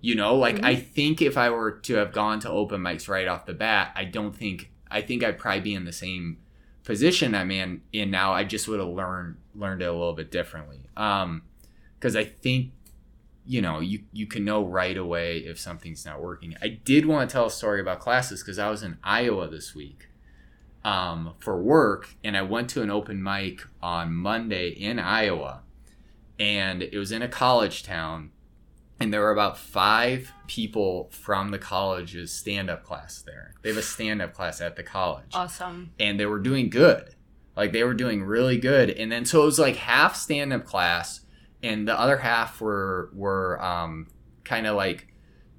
You 0.00 0.14
know, 0.14 0.36
like 0.36 0.62
I 0.62 0.76
think 0.76 1.20
if 1.20 1.36
I 1.36 1.50
were 1.50 1.72
to 1.72 1.94
have 1.94 2.12
gone 2.12 2.38
to 2.40 2.50
open 2.50 2.82
mics 2.82 3.08
right 3.08 3.26
off 3.26 3.46
the 3.46 3.54
bat, 3.54 3.92
I 3.96 4.04
don't 4.04 4.36
think 4.36 4.70
I 4.90 5.02
think 5.02 5.22
I'd 5.22 5.38
probably 5.38 5.60
be 5.60 5.74
in 5.74 5.84
the 5.84 5.92
same 5.92 6.38
position 6.84 7.34
I'm 7.34 7.50
in 7.50 7.82
in 7.92 8.10
now. 8.10 8.32
I 8.32 8.44
just 8.44 8.68
would 8.68 8.80
have 8.80 8.88
learned 8.88 9.36
learned 9.54 9.82
it 9.82 9.86
a 9.86 9.92
little 9.92 10.14
bit 10.14 10.30
differently. 10.30 10.80
Um, 10.96 11.42
because 11.98 12.16
I 12.16 12.24
think 12.24 12.72
you 13.44 13.60
know 13.60 13.80
you 13.80 14.04
you 14.12 14.26
can 14.26 14.44
know 14.44 14.64
right 14.64 14.96
away 14.96 15.38
if 15.38 15.58
something's 15.58 16.04
not 16.04 16.20
working. 16.20 16.54
I 16.62 16.68
did 16.68 17.06
want 17.06 17.28
to 17.28 17.32
tell 17.32 17.46
a 17.46 17.50
story 17.50 17.80
about 17.80 18.00
classes 18.00 18.42
because 18.42 18.58
I 18.58 18.70
was 18.70 18.82
in 18.82 18.98
Iowa 19.02 19.48
this 19.48 19.74
week 19.74 20.08
um, 20.84 21.34
for 21.38 21.60
work, 21.60 22.14
and 22.22 22.36
I 22.36 22.42
went 22.42 22.70
to 22.70 22.82
an 22.82 22.90
open 22.90 23.22
mic 23.22 23.62
on 23.82 24.14
Monday 24.14 24.68
in 24.68 24.98
Iowa, 24.98 25.62
and 26.38 26.82
it 26.82 26.96
was 26.96 27.12
in 27.12 27.22
a 27.22 27.28
college 27.28 27.82
town, 27.82 28.30
and 29.00 29.12
there 29.12 29.20
were 29.20 29.30
about 29.30 29.56
five 29.58 30.32
people 30.46 31.08
from 31.12 31.50
the 31.50 31.58
college's 31.58 32.32
stand-up 32.32 32.84
class 32.84 33.22
there. 33.24 33.54
They 33.62 33.68
have 33.70 33.78
a 33.78 33.82
stand-up 33.82 34.34
class 34.34 34.60
at 34.60 34.76
the 34.76 34.82
college 34.82 35.30
Awesome. 35.34 35.92
and 36.00 36.18
they 36.18 36.26
were 36.26 36.38
doing 36.40 36.68
good. 36.70 37.14
Like 37.56 37.72
they 37.72 37.84
were 37.84 37.94
doing 37.94 38.22
really 38.24 38.56
good. 38.58 38.90
And 38.90 39.10
then 39.10 39.24
so 39.24 39.42
it 39.42 39.46
was 39.46 39.58
like 39.58 39.76
half 39.76 40.16
stand 40.16 40.52
up 40.52 40.64
class 40.64 41.20
and 41.62 41.86
the 41.88 41.98
other 41.98 42.18
half 42.18 42.60
were 42.60 43.10
were 43.14 43.62
um 43.64 44.06
kind 44.44 44.66
of 44.66 44.76
like 44.76 45.08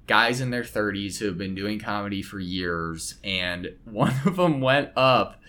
guys 0.06 0.40
in 0.40 0.50
their 0.50 0.62
30s 0.64 1.18
who 1.18 1.26
have 1.26 1.38
been 1.38 1.54
doing 1.54 1.78
comedy 1.78 2.20
for 2.22 2.40
years 2.40 3.14
and 3.22 3.68
one 3.84 4.14
of 4.24 4.36
them 4.36 4.60
went 4.60 4.90
up 4.96 5.40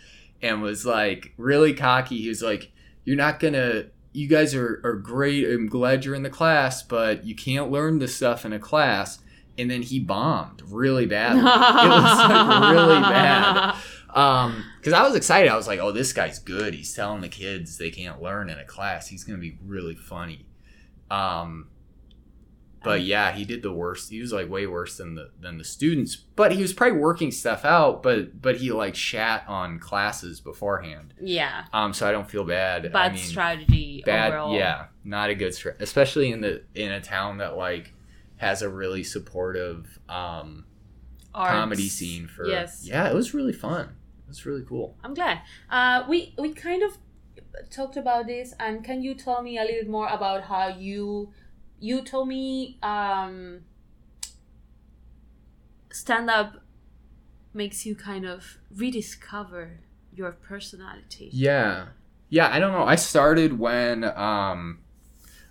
and 0.41 0.61
was 0.61 0.85
like 0.85 1.33
really 1.37 1.73
cocky. 1.73 2.17
He 2.21 2.27
was 2.29 2.41
like, 2.43 2.71
"You're 3.05 3.15
not 3.15 3.39
going 3.39 3.53
to 3.53 3.87
you 4.13 4.27
guys 4.27 4.53
are, 4.55 4.81
are 4.83 4.95
great. 4.95 5.45
I'm 5.45 5.67
glad 5.67 6.05
you're 6.05 6.15
in 6.15 6.23
the 6.23 6.29
class, 6.29 6.83
but 6.83 7.25
you 7.25 7.35
can't 7.35 7.71
learn 7.71 7.99
this 7.99 8.15
stuff 8.15 8.45
in 8.45 8.53
a 8.53 8.59
class." 8.59 9.19
And 9.57 9.69
then 9.69 9.81
he 9.81 9.99
bombed 9.99 10.61
really 10.65 11.05
bad. 11.05 11.37
it 11.37 11.43
was 11.43 12.17
like 12.17 12.71
really 12.71 13.01
bad 13.01 13.75
um 14.15 14.63
because 14.77 14.91
i 14.93 15.03
was 15.03 15.15
excited 15.15 15.49
i 15.49 15.55
was 15.55 15.67
like 15.67 15.79
oh 15.79 15.91
this 15.91 16.11
guy's 16.11 16.39
good 16.39 16.73
he's 16.73 16.93
telling 16.93 17.21
the 17.21 17.29
kids 17.29 17.77
they 17.77 17.89
can't 17.89 18.21
learn 18.21 18.49
in 18.49 18.57
a 18.57 18.65
class 18.65 19.07
he's 19.07 19.23
gonna 19.23 19.39
be 19.39 19.57
really 19.65 19.95
funny 19.95 20.45
um 21.09 21.67
but 22.83 23.01
yeah 23.01 23.31
he 23.31 23.45
did 23.45 23.61
the 23.61 23.71
worst 23.71 24.09
he 24.09 24.19
was 24.19 24.31
like 24.33 24.49
way 24.49 24.65
worse 24.67 24.97
than 24.97 25.15
the 25.15 25.29
than 25.39 25.57
the 25.57 25.63
students 25.63 26.15
but 26.15 26.51
he 26.51 26.61
was 26.61 26.73
probably 26.73 26.97
working 26.97 27.31
stuff 27.31 27.63
out 27.65 28.01
but 28.01 28.41
but 28.41 28.57
he 28.57 28.71
like 28.71 28.95
shat 28.95 29.43
on 29.47 29.77
classes 29.79 30.39
beforehand 30.39 31.13
Yeah. 31.21 31.65
um 31.73 31.93
so 31.93 32.07
i 32.07 32.11
don't 32.11 32.29
feel 32.29 32.43
bad 32.43 32.91
Bad 32.91 33.11
I 33.11 33.13
mean, 33.13 33.23
strategy 33.23 34.03
bad 34.05 34.33
overall. 34.33 34.55
yeah 34.55 34.85
not 35.03 35.29
a 35.29 35.35
good 35.35 35.53
strat 35.53 35.79
especially 35.79 36.31
in 36.31 36.41
the 36.41 36.63
in 36.75 36.91
a 36.91 37.01
town 37.01 37.37
that 37.37 37.55
like 37.57 37.93
has 38.37 38.61
a 38.61 38.69
really 38.69 39.03
supportive 39.03 39.99
um 40.09 40.65
Arts. 41.33 41.51
comedy 41.51 41.87
scene 41.87 42.27
for 42.27 42.47
Yes. 42.47 42.85
yeah 42.85 43.07
it 43.09 43.13
was 43.15 43.33
really 43.33 43.53
fun 43.53 43.85
it 44.25 44.27
was 44.27 44.45
really 44.45 44.63
cool 44.63 44.97
I'm 45.03 45.13
glad. 45.13 45.39
Uh, 45.69 46.03
we 46.09 46.33
we 46.37 46.53
kind 46.53 46.83
of 46.83 46.97
talked 47.69 47.97
about 47.97 48.27
this, 48.27 48.53
and 48.59 48.81
can 48.83 49.01
you 49.01 49.13
tell 49.13 49.41
me 49.41 49.57
a 49.57 49.61
little 49.61 49.81
bit 49.81 49.89
more 49.89 50.07
about 50.07 50.43
how 50.43 50.69
you 50.69 51.33
you 51.81 52.01
told 52.01 52.27
me 52.27 52.77
um, 52.81 53.61
stand 55.91 56.29
up 56.29 56.61
makes 57.53 57.85
you 57.85 57.95
kind 57.95 58.25
of 58.25 58.59
rediscover 58.73 59.81
your 60.13 60.31
personality. 60.31 61.29
Yeah. 61.33 61.87
Yeah, 62.29 62.49
I 62.49 62.59
don't 62.59 62.71
know. 62.71 62.83
I 62.83 62.95
started 62.95 63.59
when 63.59 64.03
um 64.05 64.79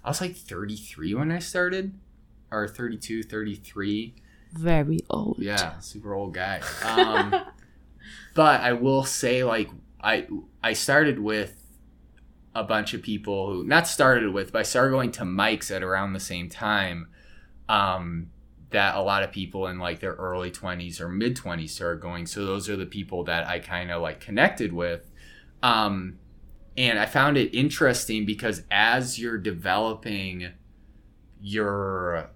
I 0.02 0.08
was 0.08 0.20
like 0.20 0.36
33 0.36 1.14
when 1.14 1.30
I 1.30 1.40
started 1.40 1.92
or 2.50 2.66
32, 2.66 3.22
33. 3.24 4.14
Very 4.52 5.00
old. 5.10 5.36
Yeah, 5.38 5.78
super 5.80 6.14
old 6.14 6.32
guy. 6.32 6.62
Um 6.82 7.34
but 8.34 8.60
I 8.60 8.72
will 8.72 9.04
say 9.04 9.44
like 9.44 9.68
I 10.00 10.26
I 10.62 10.72
started 10.72 11.18
with 11.18 11.59
a 12.54 12.64
bunch 12.64 12.94
of 12.94 13.02
people 13.02 13.52
who 13.52 13.64
not 13.64 13.86
started 13.86 14.32
with, 14.32 14.52
but 14.52 14.60
I 14.60 14.62
started 14.62 14.90
going 14.90 15.12
to 15.12 15.22
mics 15.22 15.74
at 15.74 15.82
around 15.82 16.12
the 16.12 16.20
same 16.20 16.48
time. 16.48 17.08
Um 17.68 18.30
that 18.70 18.94
a 18.94 19.00
lot 19.02 19.24
of 19.24 19.32
people 19.32 19.66
in 19.66 19.78
like 19.80 19.98
their 19.98 20.14
early 20.14 20.50
20s 20.50 21.00
or 21.00 21.08
mid 21.08 21.36
20s 21.36 21.70
started 21.70 22.00
going. 22.00 22.24
So 22.26 22.44
those 22.46 22.68
are 22.68 22.76
the 22.76 22.86
people 22.86 23.24
that 23.24 23.46
I 23.46 23.58
kind 23.58 23.90
of 23.90 24.00
like 24.02 24.20
connected 24.20 24.72
with. 24.72 25.10
Um 25.62 26.18
and 26.76 26.98
I 26.98 27.06
found 27.06 27.36
it 27.36 27.54
interesting 27.54 28.24
because 28.24 28.62
as 28.70 29.18
you're 29.18 29.38
developing 29.38 30.52
your 31.40 32.30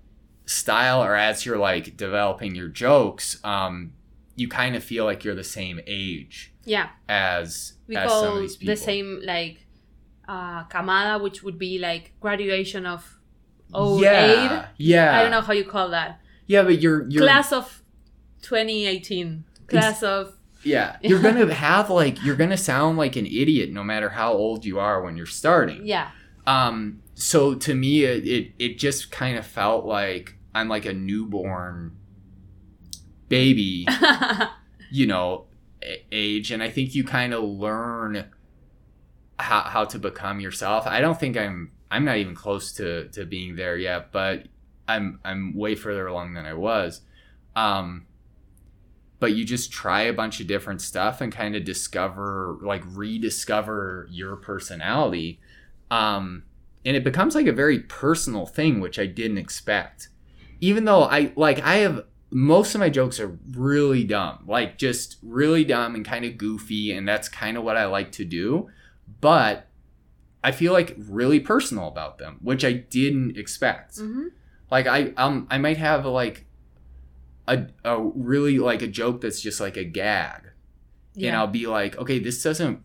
style 0.47 1.03
or 1.03 1.15
as 1.15 1.47
you're 1.47 1.59
like 1.59 1.97
developing 1.97 2.55
your 2.55 2.69
jokes, 2.69 3.39
um, 3.45 3.93
you 4.35 4.49
kind 4.49 4.75
of 4.77 4.83
feel 4.83 5.05
like 5.05 5.25
you're 5.25 5.35
the 5.35 5.45
same 5.45 5.81
age 5.87 6.53
Yeah, 6.65 6.89
as 7.09 7.75
we 7.87 7.97
as 7.97 8.11
some 8.11 8.25
of 8.25 8.31
call 8.33 8.41
these 8.41 8.57
people. 8.57 8.73
the 8.75 8.77
same 8.77 9.21
like 9.25 9.64
uh, 10.29 10.65
camada, 10.65 11.23
which 11.23 11.43
would 11.43 11.59
be 11.59 11.79
like 11.79 12.13
graduation 12.21 12.87
of 12.87 13.19
oh 13.73 14.01
yeah, 14.01 14.69
yeah. 14.77 15.19
I 15.19 15.23
don't 15.23 15.31
know 15.31 15.41
how 15.41 15.53
you 15.53 15.65
call 15.65 15.91
that. 15.91 16.21
Yeah, 16.47 16.63
but 16.63 16.81
you're 16.81 17.09
you're 17.09 17.23
Class 17.23 17.53
of 17.53 17.83
2018. 18.43 19.45
Class 19.67 20.03
of 20.03 20.37
yeah 20.63 20.97
you're 21.03 21.21
gonna 21.21 21.53
have 21.53 21.91
like 21.91 22.23
you're 22.25 22.37
gonna 22.37 22.57
sound 22.57 22.97
like 22.97 23.17
an 23.17 23.27
idiot 23.27 23.71
no 23.71 23.85
matter 23.85 24.09
how 24.11 24.33
old 24.33 24.65
you 24.65 24.79
are 24.79 25.03
when 25.03 25.17
you're 25.17 25.27
starting. 25.27 25.85
yeah. 25.87 26.11
Um, 26.47 27.01
so 27.15 27.55
to 27.55 27.75
me, 27.75 28.05
it, 28.05 28.27
it, 28.27 28.53
it 28.59 28.79
just 28.79 29.11
kind 29.11 29.39
of 29.39 29.47
felt 29.47 29.87
like 29.87 30.37
I'm 30.55 30.69
like 30.69 30.85
a 30.85 30.93
newborn 30.93 31.97
baby, 33.29 33.87
you 34.91 35.07
know, 35.07 35.47
age. 36.13 36.51
And 36.51 36.63
I 36.63 36.71
think 36.71 36.95
you 36.95 37.05
kind 37.05 37.33
of 37.33 37.45
learn 37.45 38.27
how, 39.39 39.63
how 39.63 39.85
to 39.85 39.99
become 39.99 40.41
yourself. 40.41 40.87
I 40.87 41.01
don't 41.01 41.19
think 41.19 41.37
I'm, 41.37 41.73
I'm 41.91 42.05
not 42.05 42.17
even 42.17 42.35
close 42.35 42.73
to, 42.75 43.09
to 43.09 43.25
being 43.25 43.57
there 43.57 43.77
yet, 43.77 44.13
but 44.13 44.49
I'm, 44.89 45.21
I'm 45.25 45.55
way 45.55 45.75
further 45.75 46.07
along 46.07 46.35
than 46.35 46.47
I 46.47 46.55
was. 46.55 47.01
Um, 47.57 48.07
but 49.21 49.33
you 49.33 49.45
just 49.45 49.73
try 49.73 50.03
a 50.03 50.13
bunch 50.13 50.41
of 50.41 50.47
different 50.47 50.83
stuff 50.83 51.21
and 51.21 51.33
kind 51.33 51.57
of 51.57 51.65
discover, 51.65 52.59
like 52.63 52.83
rediscover 52.87 54.09
your 54.11 54.37
personality 54.37 55.41
um, 55.91 56.43
and 56.85 56.97
it 56.97 57.05
becomes 57.05 57.35
like 57.35 57.47
a 57.47 57.53
very 57.53 57.81
personal 57.81 58.47
thing 58.47 58.81
which 58.81 58.99
i 58.99 59.07
didn't 59.07 59.39
expect 59.39 60.09
even 60.61 60.85
though 60.85 61.03
i 61.05 61.33
like 61.37 61.61
i 61.63 61.77
have 61.77 62.05
most 62.31 62.75
of 62.75 62.81
my 62.81 62.89
jokes 62.89 63.21
are 63.21 63.39
really 63.53 64.05
dumb 64.05 64.45
like 64.47 64.77
just 64.77 65.17
really 65.23 65.65
dumb 65.65 65.95
and 65.95 66.05
kind 66.05 66.25
of 66.25 66.37
goofy 66.37 66.93
and 66.93 67.07
that's 67.07 67.29
kind 67.29 67.57
of 67.57 67.63
what 67.63 67.77
i 67.77 67.87
like 67.87 68.13
to 68.13 68.25
do 68.25 68.69
but 69.21 69.69
i 70.43 70.51
feel 70.51 70.73
like 70.73 70.95
really 70.99 71.41
personal 71.41 71.89
about 71.89 72.19
them 72.19 72.39
which 72.43 72.65
i 72.65 72.73
didn't 72.73 73.37
expect 73.37 73.99
hmm 73.99 74.29
like 74.71 74.87
i 74.87 75.13
um 75.17 75.47
i 75.51 75.59
might 75.59 75.77
have 75.77 76.05
like 76.07 76.47
a, 77.47 77.67
a 77.85 78.01
really 78.01 78.59
like 78.59 78.81
a 78.83 78.87
joke 78.87 79.21
that's 79.21 79.41
just 79.41 79.61
like 79.61 79.77
a 79.77 79.85
gag 79.85 80.51
and 81.29 81.37
I'll 81.37 81.47
be 81.47 81.67
like, 81.67 81.97
okay, 81.99 82.19
this 82.19 82.43
doesn't 82.43 82.81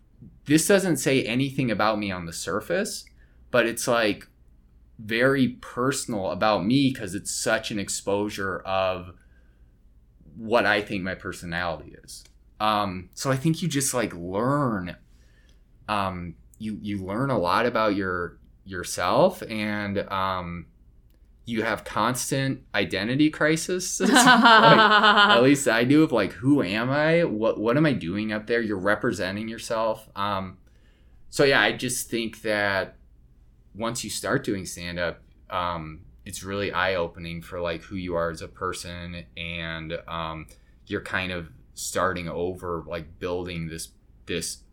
this 0.46 0.68
doesn't 0.68 0.98
say 0.98 1.24
anything 1.24 1.72
about 1.72 2.00
me 2.00 2.12
on 2.12 2.26
the 2.26 2.34
surface, 2.34 3.06
but 3.52 3.66
it's 3.66 3.88
like 3.88 4.28
very 4.98 5.50
personal 5.62 6.32
about 6.32 6.66
me 6.66 6.92
because 6.92 7.16
it's 7.16 7.34
such 7.34 7.72
an 7.72 7.80
exposure 7.80 8.60
of 8.60 9.14
what 10.36 10.66
I 10.66 10.82
think 10.82 11.04
my 11.04 11.16
personality 11.16 11.96
is. 12.04 12.24
Um, 12.60 13.10
so 13.14 13.32
I 13.32 13.38
think 13.38 13.62
you 13.62 13.68
just 13.68 13.94
like 13.94 14.14
learn. 14.14 14.96
Um, 15.90 16.36
you 16.58 16.78
you 16.82 17.04
learn 17.04 17.30
a 17.30 17.38
lot 17.38 17.66
about 17.66 17.96
your 17.96 18.38
yourself, 18.64 19.42
and 19.50 19.98
um, 20.10 20.68
you 21.46 21.64
have 21.64 21.84
constant 21.84 22.62
identity 22.76 23.30
crisis. 23.30 24.00
like, 24.00 24.14
at 24.14 25.42
least 25.42 25.68
I 25.68 25.84
do 25.84 26.04
of 26.04 26.12
like 26.12 26.32
who 26.34 26.62
am 26.62 26.90
I? 26.90 27.24
What 27.24 27.60
what 27.60 27.76
am 27.76 27.86
I 27.86 27.94
doing 27.94 28.32
up 28.32 28.48
there? 28.48 28.62
You're 28.62 28.78
representing 28.78 29.48
yourself. 29.48 30.08
Um, 30.16 30.60
so 31.30 31.44
yeah, 31.44 31.62
I 31.62 31.72
just 31.72 32.10
think 32.10 32.42
that 32.44 32.96
once 33.76 34.04
you 34.04 34.10
start 34.10 34.44
doing 34.44 34.66
stand 34.66 35.00
up, 35.00 35.22
um, 35.50 36.02
it's 36.26 36.44
really 36.44 36.72
eye 36.72 36.96
opening 36.96 37.42
for 37.42 37.60
like 37.60 37.82
who 37.82 37.96
you 37.96 38.16
are 38.16 38.30
as 38.30 38.42
a 38.42 38.48
person, 38.48 39.26
and 39.36 39.98
um, 40.08 40.48
you're 40.86 41.02
kind 41.02 41.32
of 41.32 41.50
starting 41.74 42.30
over, 42.30 42.84
like 42.88 43.20
building 43.20 43.68
this 43.68 43.90
this. 44.26 44.64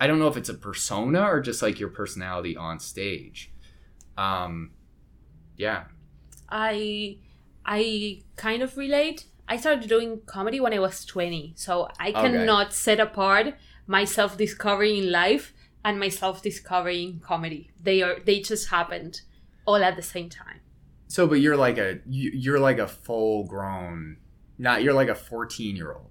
I 0.00 0.06
don't 0.06 0.18
know 0.18 0.28
if 0.28 0.36
it's 0.36 0.48
a 0.48 0.54
persona 0.54 1.22
or 1.22 1.40
just 1.40 1.62
like 1.62 1.78
your 1.78 1.90
personality 1.90 2.56
on 2.56 2.80
stage. 2.80 3.52
Um, 4.16 4.72
yeah, 5.56 5.84
I 6.48 7.18
I 7.64 8.22
kind 8.36 8.62
of 8.62 8.76
relate. 8.76 9.26
I 9.48 9.56
started 9.56 9.88
doing 9.88 10.20
comedy 10.26 10.60
when 10.60 10.72
I 10.72 10.78
was 10.78 11.04
20, 11.04 11.54
so 11.56 11.88
I 11.98 12.12
Okay. 12.14 12.20
cannot 12.20 12.72
set 12.72 13.00
apart 13.00 13.54
my 13.86 14.04
self 14.04 14.36
discovery 14.36 14.98
in 14.98 15.10
life 15.10 15.52
and 15.84 15.98
my 15.98 16.08
self 16.08 16.42
discovery 16.42 17.02
in 17.04 17.20
comedy. 17.20 17.70
They 17.80 18.02
are 18.02 18.20
they 18.20 18.40
just 18.40 18.68
happened 18.70 19.22
all 19.66 19.82
at 19.82 19.96
the 19.96 20.02
same 20.02 20.28
time. 20.30 20.60
So, 21.08 21.26
but 21.26 21.40
you're 21.40 21.56
like 21.56 21.78
a 21.78 22.00
you- 22.06 22.32
you're 22.34 22.60
like 22.60 22.78
a 22.78 22.86
full 22.86 23.44
grown, 23.44 24.18
not 24.58 24.82
you're 24.82 24.94
like 24.94 25.08
a 25.08 25.14
fourteen 25.14 25.76
year 25.76 25.92
old. 25.92 26.09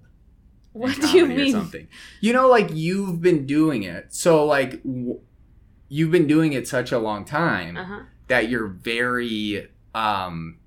What 0.72 1.00
do 1.00 1.08
you 1.18 1.26
mean? 1.26 1.52
something. 1.52 1.88
You 2.20 2.32
know, 2.32 2.48
like 2.48 2.70
you've 2.72 3.20
been 3.20 3.44
doing 3.46 3.82
it. 3.82 4.14
So, 4.14 4.44
like 4.46 4.82
w- 4.84 5.20
you've 5.88 6.10
been 6.12 6.26
doing 6.28 6.52
it 6.52 6.68
such 6.68 6.92
a 6.92 6.98
long 6.98 7.24
time 7.24 7.76
Uh-huh. 7.76 8.00
that 8.28 8.48
you're 8.48 8.68
very 8.68 9.68
um, 9.94 10.58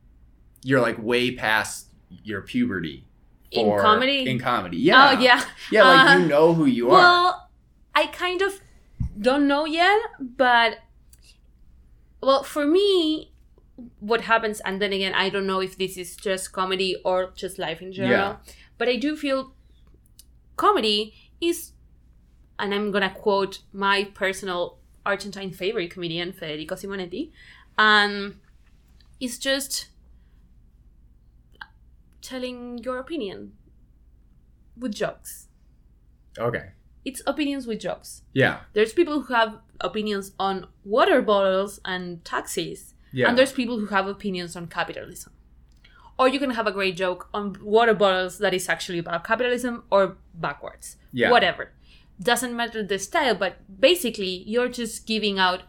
you're 0.64 0.82
like 0.82 0.98
way 1.02 1.32
past 1.36 1.88
your 2.24 2.42
puberty. 2.42 3.08
In 3.52 3.70
comedy? 3.80 4.28
In 4.30 4.40
comedy, 4.40 4.78
yeah, 4.78 5.16
Oh 5.16 5.20
yeah. 5.22 5.44
yeah. 5.72 5.84
Like 5.84 6.10
Uh, 6.10 6.20
you 6.20 6.26
know 6.28 6.54
who 6.54 6.66
you 6.66 6.90
are. 6.90 6.98
Well, 7.00 7.50
I 7.96 8.08
kind 8.08 8.42
of 8.42 8.60
don't 9.22 9.48
know 9.48 9.66
yet, 9.66 10.00
but 10.20 10.80
well, 12.22 12.44
for 12.44 12.66
me, 12.66 13.32
what 14.00 14.22
happens, 14.22 14.60
and 14.62 14.82
then 14.82 14.94
again, 14.94 15.14
I 15.14 15.30
don't 15.30 15.46
know 15.48 15.60
if 15.62 15.78
this 15.78 15.98
is 15.98 16.16
just 16.16 16.52
comedy 16.52 16.96
or 17.04 17.32
just 17.36 17.60
life 17.60 17.82
in 17.82 17.92
general, 17.92 18.38
but 18.78 18.88
I 18.88 18.96
do 18.98 19.16
feel 19.16 19.54
comedy 20.56 21.14
is, 21.42 21.72
and 22.60 22.74
I'm 22.74 22.92
gonna 22.92 23.10
quote 23.14 23.60
my 23.74 24.06
personal 24.14 24.80
Argentine 25.06 25.52
favorite 25.52 25.92
comedian, 25.92 26.32
Federico 26.32 26.76
Simonetti, 26.76 27.32
um, 27.78 27.86
and 28.14 28.36
it's 29.20 29.38
just 29.38 29.88
telling 32.22 32.78
your 32.80 32.98
opinion 33.00 33.54
with 34.78 34.94
jokes. 34.96 35.48
Okay. 36.38 36.70
It's 37.06 37.22
opinions 37.28 37.68
with 37.68 37.80
jokes. 37.80 38.24
Yeah. 38.34 38.62
There's 38.74 38.94
people 38.94 39.22
who 39.22 39.34
have 39.34 39.60
opinions 39.82 40.32
on 40.40 40.68
water 40.86 41.22
bottles 41.22 41.80
and 41.84 42.24
taxis, 42.24 42.94
Yeah. 43.12 43.28
and 43.28 43.38
there's 43.38 43.52
people 43.52 43.80
who 43.80 43.88
have 43.88 44.08
opinions 44.08 44.56
on 44.56 44.68
capitalism. 44.68 45.34
Or 46.18 46.28
you 46.28 46.40
can 46.40 46.52
have 46.52 46.68
a 46.68 46.72
great 46.72 46.96
joke 46.96 47.28
on 47.34 47.58
water 47.62 47.94
bottles 47.94 48.38
that 48.38 48.54
is 48.54 48.70
actually 48.70 49.00
about 49.00 49.24
capitalism 49.24 49.84
or 49.90 50.18
backwards. 50.36 50.98
Yeah. 51.12 51.32
Whatever. 51.32 51.72
Doesn't 52.22 52.56
matter 52.56 52.84
the 52.84 53.00
style, 53.00 53.36
but 53.36 53.58
basically 53.80 54.44
you're 54.46 54.70
just 54.70 55.08
giving 55.08 55.40
out 55.40 55.64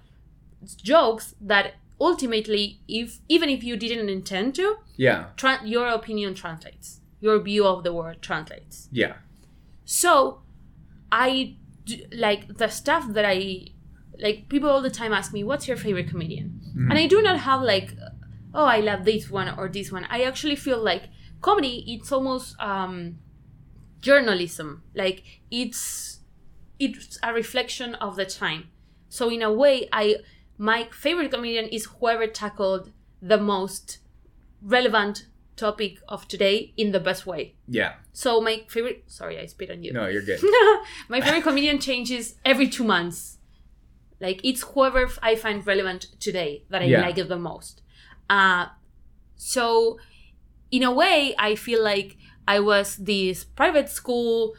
jokes 0.83 1.35
that 1.41 1.75
ultimately 2.01 2.81
if 2.89 3.19
even 3.29 3.49
if 3.49 3.63
you 3.65 3.77
didn't 3.77 4.09
intend 4.09 4.55
to, 4.57 4.77
yeah. 4.97 5.27
tra- 5.37 5.61
your 5.65 5.89
opinion 5.89 6.35
translates. 6.35 7.01
Your 7.21 7.39
view 7.41 7.67
of 7.67 7.85
the 7.85 7.93
world 7.95 8.21
translates. 8.21 8.89
Yeah. 8.93 9.15
So, 9.87 10.43
I 11.11 11.57
d- 11.85 12.07
like 12.13 12.59
the 12.59 12.69
stuff 12.69 13.05
that 13.15 13.25
I 13.25 13.69
like. 14.21 14.49
People 14.49 14.69
all 14.69 14.83
the 14.83 14.91
time 14.91 15.13
ask 15.13 15.33
me, 15.33 15.43
"What's 15.43 15.67
your 15.67 15.77
favorite 15.79 16.09
comedian?" 16.09 16.61
Mhm. 16.77 16.91
And 16.91 16.99
I 16.99 17.07
do 17.07 17.23
not 17.23 17.39
have 17.41 17.63
like, 17.63 17.95
"Oh, 18.55 18.65
I 18.65 18.81
love 18.81 19.05
this 19.05 19.31
one 19.31 19.49
or 19.59 19.69
this 19.69 19.91
one." 19.93 20.05
I 20.11 20.23
actually 20.23 20.57
feel 20.57 20.79
like 20.83 21.05
comedy. 21.41 21.85
It's 21.87 22.11
almost 22.13 22.55
um, 22.61 23.19
journalism. 24.01 24.83
Like 24.95 25.23
it's 25.51 26.21
it's 26.79 27.19
a 27.23 27.33
reflection 27.33 27.95
of 27.97 28.17
the 28.17 28.25
time. 28.27 28.69
So 29.09 29.31
in 29.31 29.43
a 29.43 29.53
way, 29.53 29.89
I 29.93 30.17
my 30.59 30.89
favorite 30.93 31.31
comedian 31.33 31.67
is 31.67 31.87
whoever 31.87 32.27
tackled 32.27 32.93
the 33.21 33.39
most 33.39 33.99
relevant 34.63 35.27
topic 35.57 35.99
of 36.09 36.27
today 36.27 36.73
in 36.77 36.91
the 36.93 37.01
best 37.01 37.27
way. 37.27 37.55
Yeah. 37.69 37.95
So 38.13 38.41
my 38.41 38.65
favorite 38.69 39.05
sorry, 39.07 39.39
I 39.39 39.47
spit 39.47 39.71
on 39.71 39.83
you. 39.83 39.93
No, 39.93 40.07
you're 40.09 40.23
good. 40.23 40.41
my 41.09 41.21
favorite 41.21 41.43
comedian 41.43 41.79
changes 41.79 42.35
every 42.45 42.69
two 42.69 42.85
months. 42.85 43.39
Like 44.21 44.41
it's 44.45 44.63
whoever 44.63 45.09
I 45.23 45.35
find 45.37 45.67
relevant 45.67 46.07
today 46.21 46.65
that 46.71 46.83
I 46.83 46.87
Yeah. 46.87 47.03
like 47.03 47.19
it 47.19 47.29
the 47.29 47.39
most. 47.39 47.83
Uh, 48.29 48.67
so 49.37 49.99
in 50.71 50.83
a 50.83 50.93
way, 50.93 51.35
I 51.39 51.55
feel 51.55 51.83
like 51.83 52.17
I 52.47 52.61
was 52.61 52.97
this 52.97 53.45
private 53.45 53.89
school 53.89 54.55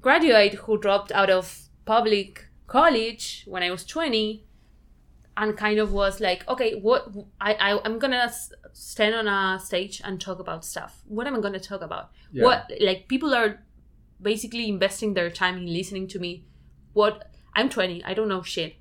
graduate 0.00 0.54
who 0.54 0.78
dropped 0.78 1.12
out 1.12 1.30
of 1.30 1.68
public 1.84 2.46
college 2.66 3.44
when 3.46 3.62
I 3.62 3.70
was 3.70 3.84
20 3.84 4.44
and 5.36 5.56
kind 5.56 5.78
of 5.78 5.92
was 5.92 6.20
like, 6.20 6.46
okay, 6.48 6.74
what 6.74 7.08
I, 7.40 7.54
I 7.54 7.80
I'm 7.84 7.98
gonna 7.98 8.32
stand 8.72 9.14
on 9.14 9.26
a 9.26 9.58
stage 9.58 10.00
and 10.04 10.20
talk 10.20 10.38
about 10.38 10.64
stuff. 10.64 11.02
What 11.06 11.26
am 11.26 11.34
I 11.34 11.40
gonna 11.40 11.60
talk 11.60 11.82
about? 11.82 12.10
Yeah. 12.32 12.44
What 12.44 12.70
like 12.80 13.08
people 13.08 13.34
are 13.34 13.62
basically 14.20 14.68
investing 14.68 15.14
their 15.14 15.30
time 15.30 15.56
in 15.56 15.66
listening 15.66 16.06
to 16.08 16.18
me. 16.18 16.44
What 16.92 17.30
I'm 17.54 17.68
20, 17.68 18.04
I 18.04 18.14
don't 18.14 18.28
know 18.28 18.42
shit. 18.42 18.76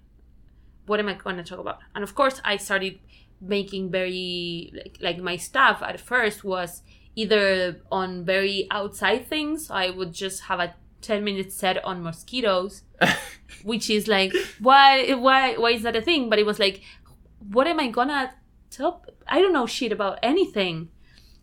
What 0.85 0.99
am 0.99 1.07
I 1.07 1.15
gonna 1.15 1.43
talk 1.43 1.59
about? 1.59 1.79
And 1.95 2.03
of 2.03 2.13
course, 2.13 2.41
I 2.43 2.57
started 2.57 2.99
making 3.43 3.91
very 3.91 4.71
like 4.73 4.97
like 5.01 5.17
my 5.17 5.36
stuff 5.36 5.82
at 5.82 5.99
first 5.99 6.43
was 6.43 6.82
either 7.15 7.82
on 7.91 8.25
very 8.25 8.67
outside 8.71 9.27
things. 9.27 9.69
I 9.69 9.89
would 9.89 10.13
just 10.13 10.43
have 10.43 10.60
a 10.60 10.75
10 11.01 11.23
minute 11.23 11.51
set 11.51 11.84
on 11.84 12.01
mosquitoes 12.01 12.84
which 13.63 13.89
is 13.89 14.08
like 14.08 14.34
why 14.60 15.13
why 15.13 15.56
why 15.58 15.71
is 15.71 15.84
that 15.84 15.95
a 15.95 16.01
thing? 16.01 16.29
But 16.29 16.39
it 16.39 16.45
was 16.45 16.60
like 16.60 16.82
what 17.51 17.67
am 17.67 17.77
i 17.77 17.88
gonna 17.89 18.34
tell 18.69 19.03
i 19.27 19.41
don't 19.41 19.53
know 19.53 19.65
shit 19.65 19.91
about 19.91 20.19
anything. 20.23 20.89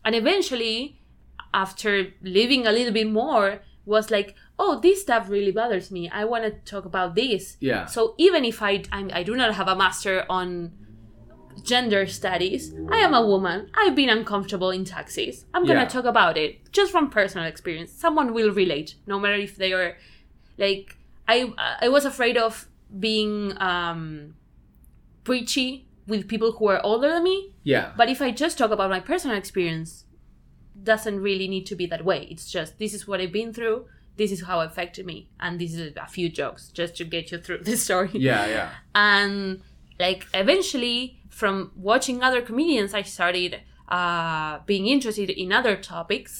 And 0.05 0.15
eventually 0.15 1.01
after 1.53 2.15
living 2.23 2.67
a 2.67 2.73
little 2.73 2.93
bit 2.93 3.11
more 3.11 3.61
was 3.85 4.11
like 4.11 4.35
oh 4.59 4.79
this 4.81 5.03
stuff 5.03 5.29
really 5.29 5.51
bothers 5.51 5.91
me. 5.91 6.09
I 6.09 6.25
want 6.25 6.45
to 6.45 6.53
talk 6.71 6.85
about 6.85 7.15
this. 7.15 7.57
Yeah. 7.61 7.87
so 7.87 8.15
even 8.19 8.45
if 8.45 8.63
I, 8.63 8.85
I'm, 8.93 9.11
I 9.13 9.23
do 9.23 9.35
not 9.35 9.55
have 9.55 9.69
a 9.69 9.75
master 9.75 10.27
on 10.29 10.73
gender 11.63 12.07
studies 12.07 12.75
i 12.91 12.97
am 12.99 13.13
a 13.15 13.25
woman 13.27 13.69
i've 13.75 13.95
been 13.95 14.09
uncomfortable 14.09 14.71
in 14.71 14.85
taxis 14.85 15.45
i'm 15.55 15.65
gonna 15.67 15.81
Yeah. 15.81 15.89
talk 15.89 16.05
about 16.05 16.37
it 16.39 16.71
just 16.73 16.91
from 16.93 17.11
personal 17.11 17.47
experience 17.47 17.91
someone 17.93 18.33
will 18.33 18.51
relate 18.53 18.95
no 19.07 19.19
matter 19.19 19.35
if 19.37 19.57
they 19.57 19.73
are 19.73 19.97
like 20.59 20.97
i 21.29 21.53
i 21.81 21.89
was 21.89 22.05
afraid 22.05 22.37
of 22.37 22.69
being 22.99 23.53
um 23.61 24.35
preachy 25.25 25.87
with 26.07 26.27
people 26.29 26.53
who 26.53 26.67
are 26.69 26.81
older 26.85 27.09
than 27.09 27.23
me 27.25 27.53
Yeah. 27.63 27.93
but 27.97 28.09
if 28.09 28.23
i 28.23 28.31
just 28.31 28.59
talk 28.59 28.71
about 28.71 28.91
my 28.91 29.01
personal 29.01 29.37
experience 29.37 30.05
doesn't 30.83 31.21
really 31.21 31.47
need 31.49 31.67
to 31.67 31.77
be 31.77 31.87
that 31.87 32.05
way 32.05 32.27
it's 32.31 32.51
just 32.51 32.79
this 32.79 32.95
is 32.95 33.07
what 33.07 33.21
i've 33.21 33.33
been 33.33 33.53
through 33.53 33.87
this 34.17 34.33
is 34.33 34.43
how 34.43 34.61
it 34.61 34.67
affected 34.67 35.05
me 35.07 35.29
and 35.39 35.61
this 35.61 35.75
is 35.75 35.93
a 35.97 36.07
few 36.07 36.29
jokes 36.29 36.69
just 36.69 36.97
to 36.97 37.05
get 37.05 37.31
you 37.31 37.39
through 37.39 37.59
the 37.65 37.77
story 37.77 38.11
Yeah. 38.15 38.47
Yeah. 38.47 38.71
and 38.95 39.61
like 39.99 40.27
eventually 40.33 41.20
from 41.40 41.55
watching 41.90 42.16
other 42.29 42.42
comedians 42.50 42.90
i 43.00 43.03
started 43.16 43.53
uh, 43.98 44.53
being 44.66 44.87
interested 44.87 45.29
in 45.42 45.48
other 45.59 45.74
topics. 45.94 46.33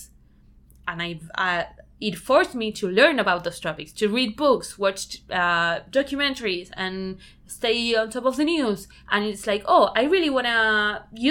And 0.89 0.99
i 1.09 1.11
uh, 1.45 1.65
it 2.09 2.15
forced 2.31 2.55
me 2.63 2.69
to 2.81 2.85
learn 3.01 3.17
about 3.25 3.41
those 3.45 3.61
topics 3.69 3.93
to 4.01 4.05
read 4.17 4.31
books 4.45 4.69
watch 4.85 5.03
uh, 5.43 5.75
documentaries 5.99 6.69
and 6.85 7.19
stay 7.59 7.95
on 8.01 8.09
top 8.11 8.25
of 8.31 8.37
the 8.41 8.45
news. 8.55 8.81
And 9.13 9.21
it's 9.31 9.47
like 9.53 9.63
oh 9.75 9.85
i 10.01 10.03
really 10.15 10.31
want 10.37 10.47
to 10.55 10.65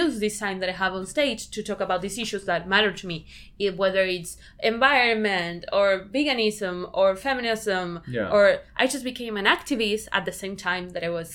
use 0.02 0.14
this 0.20 0.36
time 0.44 0.58
that 0.62 0.70
i 0.74 0.76
have 0.84 0.94
on 1.00 1.06
stage 1.16 1.42
to 1.56 1.60
talk 1.70 1.80
about 1.88 2.00
these 2.06 2.18
issues 2.24 2.44
that 2.50 2.62
matter 2.74 2.92
to 3.00 3.06
me. 3.12 3.18
If, 3.66 3.74
whether 3.84 4.04
it's 4.18 4.32
environment 4.74 5.60
or 5.78 5.88
veganism 6.16 6.76
or 7.00 7.08
feminism 7.28 7.86
Yeah. 8.18 8.36
or 8.36 8.44
i 8.82 8.86
just 8.94 9.04
became 9.12 9.36
an 9.42 9.48
activist 9.56 10.06
at 10.18 10.24
the 10.30 10.36
same 10.42 10.56
time 10.68 10.86
that 10.94 11.04
i 11.10 11.12
was 11.20 11.30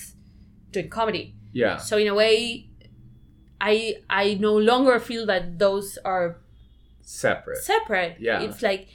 doing 0.75 0.89
comedy 0.99 1.25
Yeah. 1.61 1.77
so 1.77 1.97
in 1.97 2.07
a 2.07 2.13
way 2.13 2.67
i 3.61 3.95
i 4.09 4.33
no 4.47 4.53
longer 4.69 4.99
feel 4.99 5.25
that 5.27 5.57
those 5.59 5.97
are 6.03 6.37
Separate. 7.01 7.57
separate 7.63 8.17
Yeah. 8.19 8.41
it's 8.45 8.61
like 8.61 8.87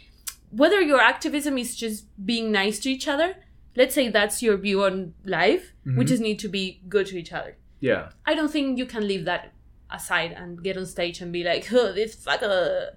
whether 0.51 0.81
your 0.81 1.01
activism 1.01 1.57
is 1.59 1.75
just 1.85 2.05
being 2.33 2.51
nice 2.53 2.79
to 2.81 2.91
each 2.91 3.07
other 3.09 3.29
let's 3.77 3.95
say 3.95 4.09
that's 4.11 4.43
your 4.43 4.57
view 4.67 4.83
on 4.85 5.15
life 5.25 5.73
we 5.87 5.93
Mhm. 6.05 6.09
just 6.13 6.23
need 6.29 6.39
to 6.41 6.49
be 6.49 6.65
good 6.89 7.07
to 7.13 7.17
each 7.23 7.33
other 7.33 7.57
Yeah. 7.81 8.11
i 8.27 8.35
don't 8.35 8.53
think 8.57 8.79
you 8.79 8.87
can 8.95 9.07
leave 9.13 9.25
that 9.31 9.53
aside 9.99 10.33
and 10.41 10.63
get 10.63 10.77
on 10.77 10.87
stage 10.87 11.21
and 11.23 11.33
be 11.33 11.43
like 11.45 11.73
oh, 11.81 11.93
this 11.93 12.15
fucker 12.27 12.91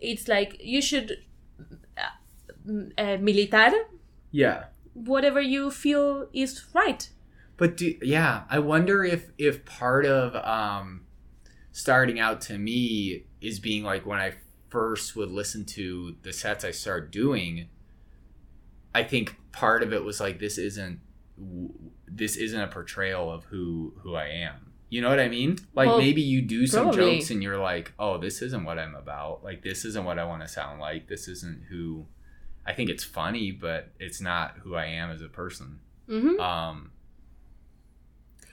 it's 0.00 0.26
like 0.28 0.56
you 0.74 0.82
should 0.82 1.08
uh, 1.96 2.12
uh, 2.98 3.16
militar 3.28 3.70
Yeah. 4.30 4.64
whatever 4.94 5.40
you 5.40 5.70
feel 5.70 6.28
is 6.32 6.52
right 6.74 7.08
But 7.62 7.76
do 7.76 7.94
yeah, 8.02 8.42
I 8.50 8.58
wonder 8.58 9.04
if 9.04 9.30
if 9.38 9.64
part 9.64 10.04
of 10.04 10.34
um 10.34 11.02
starting 11.70 12.18
out 12.18 12.40
to 12.40 12.58
me 12.58 13.26
is 13.40 13.60
being 13.60 13.84
like 13.84 14.04
when 14.04 14.18
I 14.18 14.32
first 14.68 15.14
would 15.14 15.30
listen 15.30 15.64
to 15.66 16.16
the 16.22 16.32
sets 16.32 16.64
I 16.64 16.72
started 16.72 17.12
doing, 17.12 17.68
I 18.92 19.04
think 19.04 19.36
part 19.52 19.84
of 19.84 19.92
it 19.92 20.02
was 20.02 20.18
like 20.18 20.40
this 20.40 20.58
isn't 20.58 20.98
this 22.08 22.34
isn't 22.34 22.60
a 22.60 22.66
portrayal 22.66 23.30
of 23.30 23.44
who 23.44 23.94
who 23.98 24.16
I 24.16 24.26
am. 24.26 24.72
You 24.88 25.00
know 25.00 25.08
what 25.10 25.20
I 25.20 25.28
mean? 25.28 25.56
Like 25.72 25.86
Well, 25.90 25.98
maybe 25.98 26.20
you 26.20 26.42
do 26.42 26.66
some 26.66 26.86
probably. 26.86 27.18
jokes 27.18 27.30
and 27.30 27.44
you're 27.44 27.58
like, 27.60 27.92
"Oh, 27.96 28.18
this 28.18 28.42
isn't 28.42 28.64
what 28.64 28.80
I'm 28.80 28.96
about. 28.96 29.44
Like 29.44 29.62
this 29.62 29.84
isn't 29.84 30.04
what 30.04 30.18
I 30.18 30.24
want 30.24 30.42
to 30.42 30.48
sound 30.48 30.80
like. 30.80 31.06
This 31.06 31.28
isn't 31.28 31.66
who 31.70 32.06
I 32.66 32.72
think 32.72 32.90
it's 32.90 33.04
funny, 33.04 33.52
but 33.52 33.92
it's 34.00 34.20
not 34.20 34.56
who 34.64 34.74
I 34.74 34.86
am 34.86 35.12
as 35.12 35.22
a 35.22 35.28
person." 35.28 35.78
hmm 36.08 36.40
Um, 36.40 36.90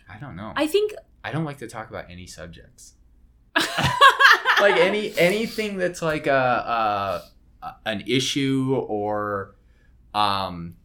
I 0.09 0.17
don't 0.17 0.35
know. 0.35 0.53
i 0.55 0.67
think 0.67 0.93
I 1.23 1.31
don't 1.31 1.43
like 1.43 1.57
to 1.59 1.67
talk 1.67 1.89
about 1.89 2.05
any 2.09 2.27
subjects. 2.27 2.93
like 3.55 4.77
any 4.77 5.17
anything 5.17 5.77
that's 5.77 6.01
like 6.01 6.27
a, 6.27 7.23
a 7.61 7.75
an 7.85 8.03
issue 8.07 8.75
or 8.87 9.55
um 10.13 10.75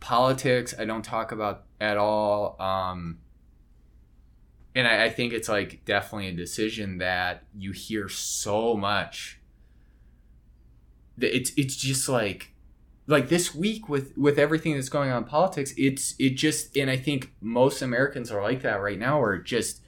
politics 0.00 0.74
I 0.78 0.86
don't 0.86 1.04
talk 1.04 1.32
about 1.32 1.64
at 1.80 1.98
all. 1.98 2.60
Um 2.60 3.18
and 4.74 4.88
I, 4.88 5.04
I 5.04 5.10
think 5.10 5.34
it's 5.34 5.48
like 5.48 5.84
definitely 5.84 6.28
a 6.28 6.32
decision 6.32 6.98
that 6.98 7.44
you 7.54 7.72
hear 7.72 8.08
so 8.08 8.74
much 8.74 9.40
that 11.18 11.36
it's 11.36 11.52
it's 11.58 11.76
just 11.76 12.08
like 12.08 12.51
like 13.06 13.28
this 13.28 13.54
week 13.54 13.88
with 13.88 14.16
with 14.16 14.38
everything 14.38 14.74
that's 14.74 14.88
going 14.88 15.10
on 15.10 15.22
in 15.22 15.28
politics 15.28 15.74
it's 15.76 16.14
it 16.18 16.30
just 16.30 16.76
and 16.76 16.90
i 16.90 16.96
think 16.96 17.32
most 17.40 17.82
americans 17.82 18.30
are 18.30 18.42
like 18.42 18.62
that 18.62 18.80
right 18.80 18.98
now 18.98 19.20
where 19.20 19.34
it 19.34 19.44
just 19.44 19.80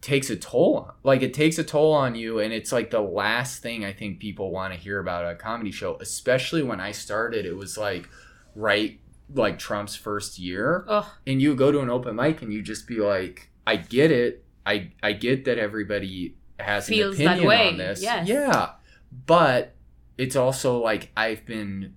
takes 0.00 0.30
a 0.30 0.36
toll 0.36 0.76
on 0.76 0.94
like 1.02 1.22
it 1.22 1.34
takes 1.34 1.58
a 1.58 1.64
toll 1.64 1.92
on 1.92 2.14
you 2.14 2.38
and 2.38 2.52
it's 2.52 2.72
like 2.72 2.90
the 2.90 3.00
last 3.00 3.62
thing 3.62 3.84
i 3.84 3.92
think 3.92 4.18
people 4.18 4.50
want 4.50 4.72
to 4.72 4.78
hear 4.78 4.98
about 4.98 5.30
a 5.30 5.34
comedy 5.34 5.70
show 5.70 5.96
especially 6.00 6.62
when 6.62 6.80
i 6.80 6.92
started 6.92 7.46
it 7.46 7.56
was 7.56 7.76
like 7.76 8.08
right 8.54 9.00
like 9.34 9.58
trump's 9.58 9.94
first 9.94 10.38
year. 10.38 10.84
Oh 10.88 11.12
and 11.26 11.40
you 11.40 11.54
go 11.54 11.70
to 11.70 11.80
an 11.80 11.90
open 11.90 12.16
mic 12.16 12.42
and 12.42 12.52
you 12.52 12.62
just 12.62 12.86
be 12.86 12.96
like 12.96 13.50
i 13.66 13.76
get 13.76 14.10
it. 14.10 14.44
I 14.64 14.92
i 15.02 15.12
get 15.12 15.44
that 15.44 15.58
everybody 15.58 16.36
has 16.58 16.88
Feels 16.88 17.18
an 17.18 17.28
opinion 17.28 17.68
on 17.68 17.76
this. 17.76 18.02
Yes. 18.02 18.28
yeah. 18.28 18.70
But 19.26 19.74
it's 20.16 20.36
also 20.36 20.78
like 20.78 21.10
i've 21.16 21.44
been 21.46 21.94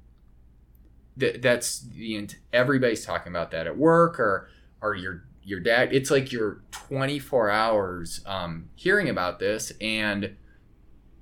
th- 1.22 1.42
that's 1.42 1.80
the 1.80 2.28
everybody's 2.52 3.06
talking 3.06 3.32
about 3.32 3.52
that 3.52 3.68
at 3.68 3.78
work 3.78 4.20
or 4.20 4.50
or 4.82 4.96
your 4.96 5.24
your 5.44 5.60
dad. 5.60 5.94
It's 5.94 6.12
like 6.12 6.32
you're 6.32 6.62
24 6.72 7.50
hours 7.50 8.22
um 8.26 8.70
hearing 8.76 9.08
about 9.10 9.40
this 9.40 9.72
and 9.80 10.36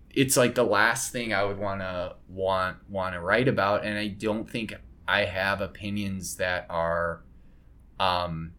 it's 0.09 0.35
like 0.35 0.55
the 0.55 0.63
last 0.63 1.11
thing 1.11 1.31
i 1.33 1.43
would 1.43 1.59
want 1.59 1.81
to 1.81 2.15
want 2.27 2.77
want 2.89 3.13
to 3.13 3.19
write 3.19 3.47
about. 3.47 3.85
And 3.85 3.97
i 3.97 4.07
don't 4.07 4.49
think 4.49 4.73
i 5.07 5.25
have 5.25 5.61
opinions 5.61 6.37
that 6.37 6.65
are 6.69 7.21
um 7.99 8.53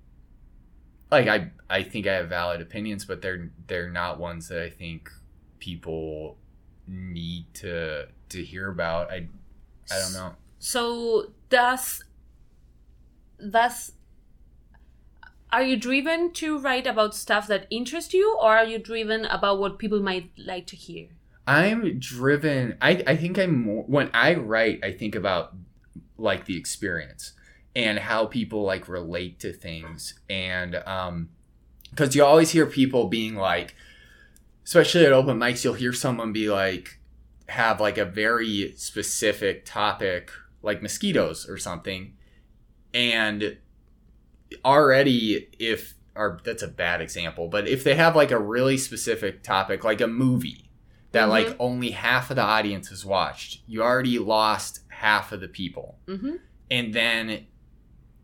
like 1.11 1.26
i 1.26 1.50
i 1.68 1.83
think 1.83 2.07
i 2.07 2.14
have 2.14 2.29
valid 2.29 2.61
opinions 2.61 3.05
but 3.05 3.22
they're 3.22 3.50
they're 3.66 3.90
not 3.90 4.20
ones 4.20 4.48
that 4.48 4.62
i 4.62 4.68
think 4.68 5.11
people 5.59 6.37
need 6.87 7.46
to 7.55 8.07
to 8.31 8.44
hear 8.44 8.68
about. 8.68 9.11
I 9.11 9.29
i 9.90 9.98
don't 9.98 10.12
know 10.12 10.35
So 10.61 11.33
does 11.49 12.05
does 13.51 13.92
are 15.51 15.62
you 15.62 15.77
driven 15.77 16.33
to 16.35 16.59
write 16.59 16.87
about 16.87 17.14
stuff 17.16 17.49
that 17.49 17.66
interests 17.70 18.14
you 18.14 18.37
or 18.40 18.57
are 18.57 18.64
you 18.64 18.79
driven 18.79 19.25
about 19.25 19.59
what 19.59 19.79
people 19.79 20.01
might 20.01 20.31
like 20.38 20.66
to 20.68 20.77
hear? 20.77 21.09
I'm 21.46 21.99
driven. 21.99 22.77
I, 22.81 23.03
I 23.07 23.16
think 23.16 23.38
I'm 23.38 23.64
more 23.64 23.83
when 23.85 24.11
I 24.14 24.35
write. 24.35 24.85
I 24.85 24.92
think 24.92 25.16
about 25.16 25.55
like 26.16 26.44
the 26.44 26.57
experience 26.57 27.33
and 27.75 27.99
how 27.99 28.27
people 28.27 28.62
like 28.62 28.88
relate 28.88 29.40
to 29.40 29.53
things, 29.53 30.14
and 30.29 30.77
um, 30.87 31.31
because 31.90 32.14
you 32.14 32.25
always 32.25 32.51
hear 32.51 32.66
people 32.66 33.09
being 33.09 33.35
like, 33.35 33.75
especially 34.64 35.07
at 35.07 35.12
open 35.12 35.38
mics, 35.38 35.64
you'll 35.64 35.75
hear 35.75 35.92
someone 35.92 36.33
be 36.33 36.49
like, 36.49 37.01
have 37.49 37.81
like 37.81 37.99
a 37.99 38.05
very 38.05 38.75
specific 38.77 39.64
topic, 39.64 40.31
like 40.62 40.83
mosquitoes 40.83 41.49
or 41.49 41.57
something, 41.59 42.14
and 42.94 43.57
already 44.64 45.49
if 45.59 45.94
or 46.16 46.40
that's 46.44 46.62
a 46.62 46.68
bad 46.68 47.01
example, 47.01 47.49
but 47.49 47.68
if 47.68 47.85
they 47.85 47.94
have 47.94 48.16
like 48.16 48.31
a 48.33 48.38
really 48.38 48.77
specific 48.77 49.42
topic, 49.42 49.85
like 49.85 50.01
a 50.01 50.07
movie 50.09 50.68
that 51.12 51.27
Mhm. 51.27 51.31
like 51.31 51.57
only 51.59 51.92
half 51.92 52.31
of 52.31 52.37
the 52.37 52.42
audience 52.42 52.88
has 52.88 53.05
watched, 53.05 53.61
you 53.66 53.83
already 53.83 54.18
lost 54.18 54.81
half 54.88 55.31
of 55.33 55.40
the 55.40 55.49
people. 55.49 55.99
Mm-hmm. 56.07 56.37
And 56.70 56.92
then 56.92 57.46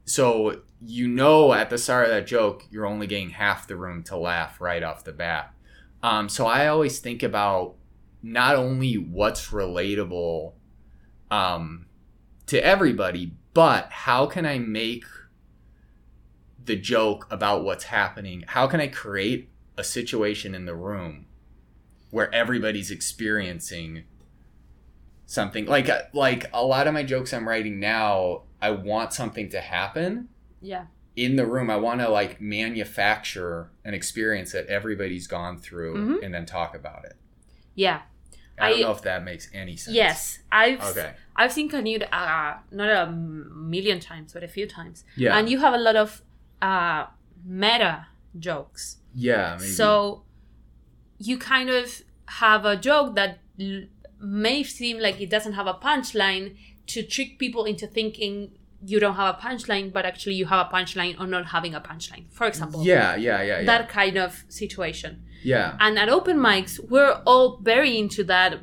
so 0.04 0.62
you 0.84 1.08
know 1.08 1.52
at 1.54 1.70
the 1.70 1.78
start 1.78 2.06
of 2.06 2.10
that 2.10 2.26
joke, 2.26 2.64
you're 2.70 2.86
only 2.86 3.06
getting 3.06 3.30
half 3.30 3.66
the 3.66 3.76
room 3.76 4.02
to 4.04 4.16
laugh 4.16 4.60
right 4.60 4.82
off 4.82 5.04
the 5.04 5.12
bat. 5.12 5.54
Um, 6.02 6.28
so 6.28 6.46
I 6.46 6.66
always 6.66 6.98
think 6.98 7.22
about 7.22 7.76
not 8.22 8.56
only 8.56 8.94
what's 8.94 9.48
relatable 9.50 10.52
um, 11.30 11.86
to 12.46 12.64
everybody, 12.64 13.32
but 13.54 13.88
how 13.90 14.26
can 14.26 14.46
I 14.46 14.58
make 14.58 15.04
the 16.64 16.76
joke 16.76 17.26
about 17.30 17.64
what's 17.64 17.84
happening? 17.84 18.44
How 18.46 18.66
can 18.66 18.80
I 18.80 18.88
create 18.88 19.48
a 19.76 19.84
situation 19.84 20.54
in 20.54 20.64
the 20.64 20.74
room 20.74 21.26
where 22.10 22.32
everybody's 22.34 22.90
experiencing 22.90 24.04
something 25.26 25.66
like 25.66 25.88
like 26.14 26.46
a 26.52 26.64
lot 26.64 26.86
of 26.86 26.94
my 26.94 27.02
jokes 27.02 27.32
I'm 27.34 27.48
writing 27.48 27.80
now, 27.80 28.42
I 28.62 28.70
want 28.70 29.12
something 29.12 29.48
to 29.50 29.60
happen 29.60 30.28
Yeah. 30.60 30.86
in 31.16 31.36
the 31.36 31.46
room. 31.46 31.68
I 31.68 31.76
want 31.76 32.00
to 32.00 32.08
like 32.08 32.40
manufacture 32.40 33.70
an 33.84 33.92
experience 33.92 34.52
that 34.52 34.66
everybody's 34.66 35.26
gone 35.26 35.58
through 35.58 35.96
Mhm. 35.96 36.24
and 36.24 36.32
then 36.34 36.46
talk 36.46 36.74
about 36.76 37.04
it. 37.04 37.16
Yeah. 37.74 38.02
I 38.58 38.70
don't 38.70 38.78
I- 38.78 38.82
know 38.82 38.90
if 38.92 39.02
that 39.02 39.24
makes 39.24 39.48
any 39.52 39.76
sense. 39.76 39.94
Yes. 39.94 40.38
I've 40.50 40.82
Okay. 40.82 41.12
I've 41.36 41.52
seen 41.52 41.68
Canute 41.68 42.02
uh 42.12 42.54
not 42.70 42.88
a 42.90 43.10
million 43.10 44.00
times, 44.00 44.32
but 44.32 44.42
a 44.42 44.48
few 44.48 44.66
times. 44.66 45.04
Yeah. 45.16 45.36
And 45.36 45.48
you 45.50 45.58
have 45.60 45.74
a 45.74 45.78
lot 45.78 45.96
of 45.96 46.22
uh 46.62 47.06
meta 47.44 48.06
jokes. 48.38 48.96
yeah. 49.14 49.56
Maybe. 49.58 49.70
So 49.70 50.22
you 51.18 51.38
kind 51.38 51.70
of 51.70 52.02
have 52.26 52.64
a 52.64 52.76
joke 52.76 53.14
that 53.14 53.38
l- 53.60 53.84
may 54.20 54.62
seem 54.62 54.98
like 54.98 55.20
it 55.20 55.30
doesn't 55.30 55.52
have 55.54 55.66
a 55.66 55.74
punchline 55.74 56.56
to 56.88 57.02
trick 57.02 57.38
people 57.38 57.64
into 57.64 57.86
thinking 57.86 58.50
you 58.84 59.00
don't 59.00 59.14
have 59.16 59.34
a 59.36 59.38
punchline, 59.38 59.92
but 59.92 60.04
actually 60.04 60.34
you 60.34 60.46
have 60.46 60.66
a 60.66 60.70
punchline 60.70 61.18
or 61.20 61.26
not 61.26 61.46
having 61.46 61.74
a 61.74 61.80
punchline. 61.80 62.24
For 62.30 62.46
example, 62.46 62.84
Yeah. 62.84 63.16
Yeah. 63.16 63.42
Yeah. 63.42 63.60
Yeah. 63.60 63.64
that 63.66 63.88
kind 63.88 64.16
of 64.16 64.44
situation. 64.48 65.24
Yeah. 65.46 65.76
And 65.78 65.98
at 65.98 66.08
open 66.08 66.38
mics, 66.38 66.80
we're 66.90 67.22
all 67.24 67.58
very 67.62 67.98
into 67.98 68.24
that 68.24 68.60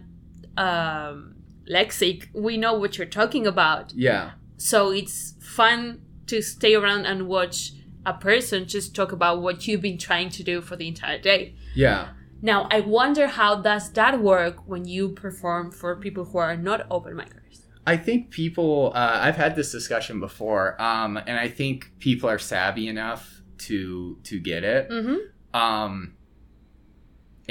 um, 0.57 1.35
lexic. 1.71 2.27
We 2.33 2.57
know 2.57 2.73
what 2.73 2.97
you're 2.97 3.07
talking 3.07 3.47
about. 3.47 3.93
Yeah. 3.93 4.31
So 4.57 4.91
it's 4.91 5.35
fun 5.41 6.01
to 6.27 6.41
stay 6.41 6.75
around 6.75 7.05
and 7.05 7.27
watch 7.27 7.71
a 8.05 8.13
person 8.13 8.67
just 8.67 8.93
talk 8.93 9.11
about 9.13 9.41
what 9.41 9.65
you've 9.65 9.81
been 9.81 9.97
trying 9.97 10.29
to 10.31 10.43
do 10.43 10.61
for 10.61 10.75
the 10.75 10.87
entire 10.87 11.19
day. 11.19 11.55
Yeah. 11.73 12.09
Now, 12.41 12.67
I 12.69 12.81
wonder 12.81 13.27
how 13.27 13.61
does 13.61 13.91
that 13.93 14.19
work 14.19 14.67
when 14.67 14.83
you 14.85 15.09
perform 15.09 15.71
for 15.71 15.95
people 15.95 16.25
who 16.25 16.37
are 16.37 16.57
not 16.57 16.85
open 16.91 17.13
micers? 17.15 17.61
I 17.87 17.95
think 17.95 18.31
people. 18.31 18.91
Uh, 18.93 19.19
I've 19.21 19.37
had 19.37 19.55
this 19.55 19.71
discussion 19.71 20.19
before, 20.19 20.81
um, 20.81 21.17
and 21.17 21.37
I 21.37 21.47
think 21.47 21.91
people 21.99 22.29
are 22.29 22.39
savvy 22.39 22.87
enough 22.87 23.41
to 23.59 24.17
to 24.23 24.39
get 24.39 24.63
it. 24.63 24.89
Mm-hmm. 24.89 25.17
Um, 25.57 26.15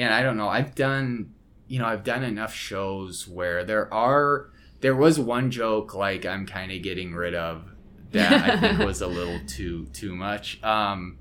and 0.03 0.13
I 0.15 0.23
don't 0.23 0.37
know. 0.37 0.49
I've 0.49 0.75
done, 0.75 1.33
you 1.69 1.79
know, 1.79 1.87
I've 1.87 2.05
done 2.05 2.23
enough 2.25 2.53
shows 2.55 3.29
where 3.29 3.65
there 3.65 3.93
are. 3.93 4.51
There 4.81 4.97
was 4.97 5.19
one 5.19 5.51
joke 5.51 5.95
like 5.95 6.27
I'm 6.27 6.45
kind 6.47 6.73
of 6.73 6.83
getting 6.83 7.15
rid 7.15 7.35
of 7.35 7.65
that 8.11 8.33
I 8.33 8.61
think 8.61 8.79
was 8.81 9.01
a 9.01 9.07
little 9.07 9.39
too 9.47 9.87
too 9.93 10.15
much. 10.17 10.63
Um, 10.63 11.19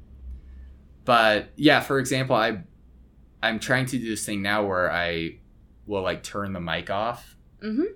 but 1.05 1.49
yeah, 1.55 1.79
for 1.79 1.99
example, 1.99 2.35
I 2.35 2.63
I'm 3.43 3.59
trying 3.59 3.85
to 3.87 3.97
do 3.97 4.09
this 4.09 4.25
thing 4.25 4.41
now 4.41 4.65
where 4.65 4.91
I 4.91 5.37
will 5.85 6.01
like 6.03 6.23
turn 6.23 6.53
the 6.53 6.59
mic 6.61 6.89
off 6.89 7.35
Mm-hmm. 7.63 7.93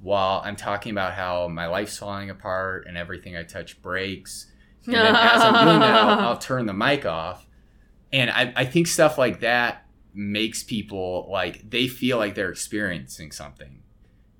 while 0.00 0.42
I'm 0.44 0.56
talking 0.56 0.90
about 0.90 1.12
how 1.14 1.46
my 1.46 1.68
life's 1.68 1.96
falling 1.96 2.28
apart 2.28 2.86
and 2.88 2.96
everything 2.98 3.36
I 3.36 3.44
touch 3.44 3.80
breaks. 3.82 4.50
And 4.84 4.94
then 4.96 5.14
as 5.14 5.40
I'm 5.42 5.64
doing 5.64 5.78
that, 5.78 5.94
I'll, 5.94 6.18
I'll 6.30 6.36
turn 6.38 6.66
the 6.66 6.72
mic 6.74 7.06
off. 7.06 7.46
And 8.12 8.30
I, 8.30 8.52
I 8.56 8.64
think 8.64 8.88
stuff 8.88 9.16
like 9.16 9.40
that 9.40 9.85
makes 10.16 10.62
people 10.64 11.28
like 11.30 11.68
they 11.70 11.86
feel 11.86 12.16
like 12.18 12.34
they're 12.34 12.50
experiencing 12.50 13.30
something. 13.30 13.82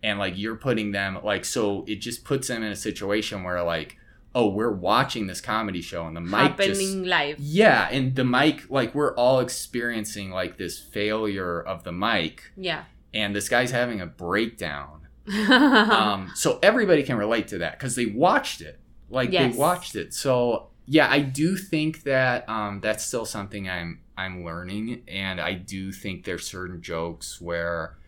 And 0.02 0.18
like 0.18 0.34
you're 0.36 0.56
putting 0.56 0.92
them 0.92 1.18
like 1.22 1.44
so 1.44 1.84
it 1.86 1.96
just 1.96 2.24
puts 2.24 2.48
them 2.48 2.62
in 2.62 2.72
a 2.72 2.76
situation 2.76 3.42
where 3.44 3.62
like, 3.62 3.96
oh, 4.34 4.48
we're 4.48 4.70
watching 4.72 5.26
this 5.26 5.40
comedy 5.40 5.80
show 5.82 6.06
and 6.06 6.16
the 6.16 6.20
mic 6.20 6.32
happening 6.32 6.70
just 6.74 6.94
live. 6.96 7.38
yeah, 7.38 7.88
and 7.90 8.14
the 8.14 8.24
mic, 8.24 8.70
like 8.70 8.94
we're 8.94 9.14
all 9.14 9.40
experiencing 9.40 10.30
like 10.30 10.58
this 10.58 10.78
failure 10.78 11.60
of 11.60 11.84
the 11.84 11.92
mic, 11.92 12.42
Yeah. 12.56 12.84
and 13.14 13.34
this 13.34 13.48
guy's 13.48 13.70
having 13.70 14.00
a 14.00 14.06
breakdown. 14.06 15.08
Um, 15.50 16.30
so 16.34 16.58
everybody 16.62 17.02
can 17.02 17.16
relate 17.16 17.48
to 17.48 17.58
that 17.58 17.78
because 17.78 17.96
they 17.96 18.06
watched 18.06 18.60
it, 18.60 18.78
like 19.10 19.32
Yes. 19.32 19.52
they 19.54 19.58
watched 19.58 19.96
it. 19.96 20.14
So 20.14 20.68
yeah, 20.86 21.08
I 21.10 21.20
do 21.20 21.56
think 21.56 22.04
that 22.04 22.48
um, 22.48 22.80
that's 22.80 23.04
still 23.04 23.24
something 23.26 23.68
I'm 23.68 24.00
I'm 24.16 24.44
learning, 24.44 25.02
and 25.08 25.40
I 25.40 25.52
do 25.54 25.92
think 25.92 26.24
there's 26.24 26.46
certain 26.46 26.80
jokes 26.80 27.40
where, 27.40 27.98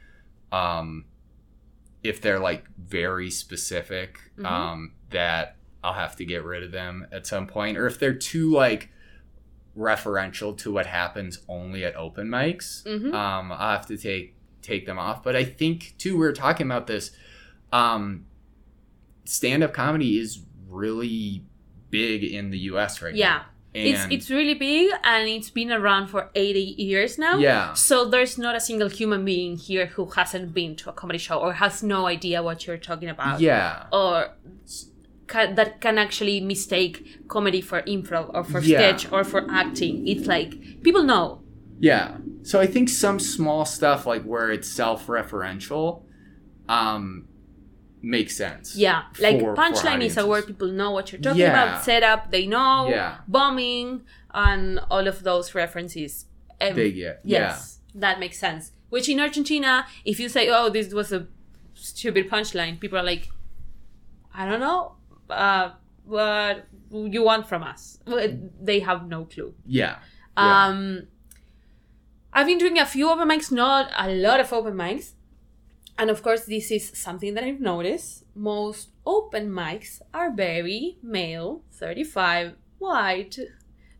um, 0.52 1.04
if 2.02 2.20
they're 2.22 2.38
like 2.38 2.64
very 2.78 3.30
specific, 3.30 4.18
Mhm. 4.38 4.46
um, 4.46 4.92
that 5.10 5.56
I'll 5.84 5.92
have 5.92 6.16
to 6.16 6.24
get 6.24 6.44
rid 6.44 6.62
of 6.62 6.72
them 6.72 7.06
at 7.12 7.26
some 7.26 7.46
point, 7.46 7.76
or 7.76 7.86
if 7.86 7.98
they're 7.98 8.14
too 8.14 8.50
like 8.52 8.90
referential 9.76 10.56
to 10.58 10.72
what 10.72 10.86
happens 10.86 11.40
only 11.48 11.84
at 11.84 11.94
open 11.96 12.28
mics, 12.28 12.82
Mhm. 12.84 13.12
um, 13.14 13.52
I'll 13.52 13.76
have 13.76 13.86
to 13.86 13.96
take 13.96 14.34
take 14.62 14.86
them 14.86 14.98
off. 14.98 15.22
But 15.22 15.34
I 15.36 15.44
think 15.44 15.94
too, 15.98 16.14
we 16.14 16.20
were 16.20 16.32
talking 16.32 16.66
about 16.66 16.86
this. 16.86 17.10
Um, 17.72 18.26
stand 19.24 19.62
up 19.62 19.72
comedy 19.72 20.18
is 20.18 20.40
really 20.68 21.44
big 21.90 22.24
in 22.24 22.50
the 22.50 22.58
U.S. 22.72 23.00
right 23.02 23.14
now. 23.14 23.18
Yeah. 23.18 23.34
now. 23.38 23.44
It's 23.74 24.06
it's 24.10 24.30
really 24.30 24.54
big 24.54 24.90
and 25.04 25.28
it's 25.28 25.50
been 25.50 25.70
around 25.70 26.08
for 26.08 26.30
80 26.34 26.58
years 26.78 27.18
now. 27.18 27.36
yeah, 27.38 27.74
So 27.74 28.08
there's 28.08 28.36
not 28.38 28.56
a 28.56 28.60
single 28.60 28.88
human 28.88 29.24
being 29.24 29.56
here 29.56 29.86
who 29.86 30.06
hasn't 30.06 30.52
been 30.54 30.74
to 30.76 30.90
a 30.90 30.92
comedy 30.92 31.18
show 31.18 31.38
or 31.38 31.52
has 31.52 31.82
no 31.82 32.06
idea 32.06 32.42
what 32.42 32.66
you're 32.66 32.78
talking 32.78 33.10
about. 33.10 33.40
yeah, 33.40 33.84
Or 33.92 34.30
ca- 35.26 35.52
that 35.54 35.80
can 35.80 35.98
actually 35.98 36.40
mistake 36.40 37.28
comedy 37.28 37.60
for 37.60 37.82
improv 37.82 38.30
or 38.34 38.42
for 38.42 38.60
Yeah. 38.60 38.78
sketch 38.78 39.12
or 39.12 39.22
for 39.22 39.46
acting. 39.50 40.08
It's 40.08 40.26
like 40.26 40.82
people 40.82 41.04
know. 41.04 41.42
yeah. 41.78 42.16
So 42.42 42.58
I 42.58 42.66
think 42.66 42.88
some 42.88 43.18
small 43.20 43.64
stuff 43.66 44.06
like 44.06 44.22
where 44.24 44.50
it's 44.50 44.68
self-referential, 44.70 46.02
um, 46.68 47.27
makes 48.02 48.36
sense. 48.36 48.76
Yeah. 48.76 49.02
Like 49.20 49.40
for- 49.40 49.54
for 49.54 49.62
punchline 49.62 50.02
is 50.04 50.16
a 50.16 50.26
word 50.26 50.46
people 50.46 50.68
know 50.68 50.90
what 50.90 51.10
you're 51.12 51.20
talking 51.20 51.40
Yeah. 51.40 51.52
about. 51.52 51.84
Setup, 51.84 52.30
they 52.30 52.46
know. 52.46 52.88
Yeah. 52.88 53.18
Bombing 53.28 54.02
and 54.32 54.78
all 54.90 55.06
of 55.08 55.22
those 55.22 55.54
references. 55.54 56.26
Ev- 56.60 56.76
They 56.76 56.92
get 56.92 57.20
Yes, 57.24 57.78
that 57.94 58.18
makes 58.20 58.38
sense. 58.38 58.72
Which 58.90 59.08
in 59.08 59.20
Argentina, 59.20 59.86
if 60.04 60.18
you 60.20 60.28
say, 60.28 60.48
"Oh, 60.48 60.68
this 60.70 60.92
was 60.92 61.12
a 61.12 61.26
stupid 61.74 62.28
punchline," 62.30 62.80
people 62.80 62.98
are 62.98 63.02
like, 63.04 63.28
"I 64.34 64.44
don't 64.48 64.60
know, 64.60 64.96
uh, 65.30 65.70
what 66.04 66.66
you 66.90 67.22
want 67.22 67.46
from 67.48 67.62
us?" 67.62 67.98
They 68.60 68.80
have 68.80 69.06
no 69.08 69.24
clue. 69.26 69.54
yeah, 69.66 69.96
yeah. 70.36 70.66
Um, 70.66 71.06
I've 72.32 72.46
been 72.46 72.58
doing 72.58 72.78
a 72.78 72.86
few 72.86 73.10
open 73.10 73.28
mics, 73.28 73.50
not 73.50 73.90
a 73.96 74.08
lot 74.14 74.40
of 74.40 74.52
open 74.52 74.74
mics, 74.74 75.12
and 75.98 76.10
of 76.10 76.22
course, 76.22 76.44
this 76.44 76.70
is 76.70 76.90
something 76.94 77.34
that 77.34 77.44
I've 77.44 77.60
noticed. 77.60 78.24
Most 78.34 78.90
open 79.04 79.50
mics 79.50 80.00
are 80.14 80.30
very 80.32 80.98
male, 81.02 81.62
thirty-five, 81.72 82.54
white 82.78 83.38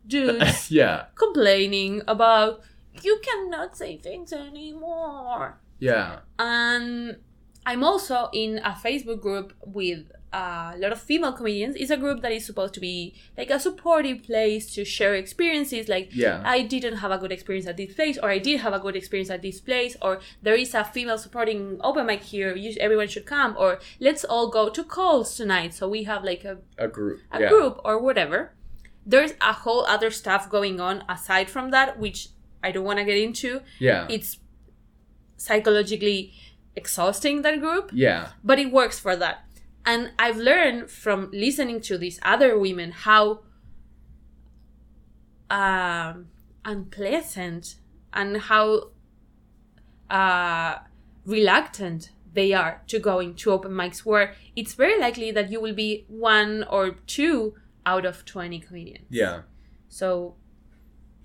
dudes 0.07 0.71
yeah, 0.71 1.07
complaining 1.15 2.03
about 2.09 2.61
you 3.03 3.21
cannot 3.23 3.77
say 3.77 3.97
things 3.99 4.33
anymore. 4.33 5.59
yeah, 5.79 6.21
And 6.39 7.17
I'm 7.67 7.85
also 7.85 8.29
in 8.33 8.59
a 8.59 8.73
Facebook 8.73 9.21
group 9.21 9.53
with 9.65 10.11
a 10.33 10.75
lot 10.77 10.93
of 10.93 11.01
female 11.01 11.33
comedians. 11.33 11.77
It's 11.77 11.91
a 11.91 11.97
group 11.97 12.21
that 12.23 12.33
is 12.33 12.45
supposed 12.45 12.75
to 12.75 12.81
be 12.81 13.15
like 13.37 13.51
a 13.51 13.59
supportive 13.59 14.23
place 14.25 14.75
to 14.75 14.85
share 14.85 15.15
experiences. 15.15 15.89
Like, 15.89 16.11
yeah, 16.13 16.43
I 16.45 16.63
didn't 16.63 16.99
have 16.99 17.11
a 17.11 17.19
good 17.19 17.33
experience 17.33 17.67
at 17.67 17.77
this 17.77 17.95
place, 17.95 18.19
or 18.23 18.31
I 18.31 18.39
did 18.39 18.61
have 18.61 18.73
a 18.73 18.79
good 18.79 18.97
experience 18.97 19.31
at 19.31 19.43
this 19.43 19.61
place, 19.61 19.97
or 20.03 20.21
there 20.43 20.55
is 20.55 20.75
a 20.75 20.85
female 20.85 21.19
supporting 21.19 21.79
open 21.83 22.07
mic 22.07 22.23
here. 22.23 22.55
You, 22.55 22.75
everyone 22.81 23.09
should 23.09 23.27
come, 23.27 23.57
or 23.59 23.81
let's 24.01 24.25
all 24.25 24.51
go 24.51 24.69
to 24.69 24.85
Cole's 24.85 25.35
tonight. 25.35 25.75
So 25.75 25.89
we 25.89 26.05
have 26.05 26.25
like 26.25 26.45
a 26.45 26.59
a 26.77 26.89
group, 26.89 27.21
a 27.33 27.41
yeah. 27.41 27.49
group 27.49 27.81
or 27.85 27.99
whatever. 27.99 28.53
There's 29.07 29.33
a 29.41 29.53
whole 29.55 29.87
other 29.87 30.11
stuff 30.11 30.51
going 30.51 30.81
on 30.81 31.03
aside 31.09 31.49
from 31.49 31.71
that, 31.71 31.99
which 31.99 32.29
I 32.63 32.73
don't 32.73 32.85
want 32.85 32.99
to 32.99 33.05
get 33.05 33.17
into. 33.17 33.63
yeah, 33.79 34.07
It's 34.11 34.39
psychologically 35.39 36.35
exhausting 36.77 37.43
that 37.43 37.61
group, 37.61 37.91
yeah, 37.93 38.29
but 38.45 38.59
it 38.59 38.71
works 38.71 38.99
for 38.99 39.17
that. 39.17 39.45
And 39.89 40.13
I've 40.19 40.37
learned 40.37 40.91
from 40.91 41.31
listening 41.33 41.81
to 41.89 41.97
these 41.97 42.21
other 42.23 42.59
women 42.59 42.91
how 42.91 43.41
um, 45.49 46.27
unpleasant 46.63 47.77
and 48.13 48.37
how 48.37 48.91
uh, 50.11 50.81
reluctant 51.25 52.11
they 52.35 52.53
are 52.53 52.83
to 52.89 52.99
going 52.99 53.35
to 53.37 53.51
open 53.51 53.73
mics 53.73 54.01
where 54.01 54.35
it's 54.55 54.75
very 54.75 55.01
likely 55.01 55.31
that 55.31 55.51
you 55.51 55.59
will 55.59 55.75
be 55.75 56.05
one 56.09 56.65
or 56.69 56.91
two 57.07 57.55
out 57.87 58.05
of 58.05 58.27
20 58.27 58.61
comedians. 58.61 59.07
yeah. 59.09 59.41
So, 59.89 60.35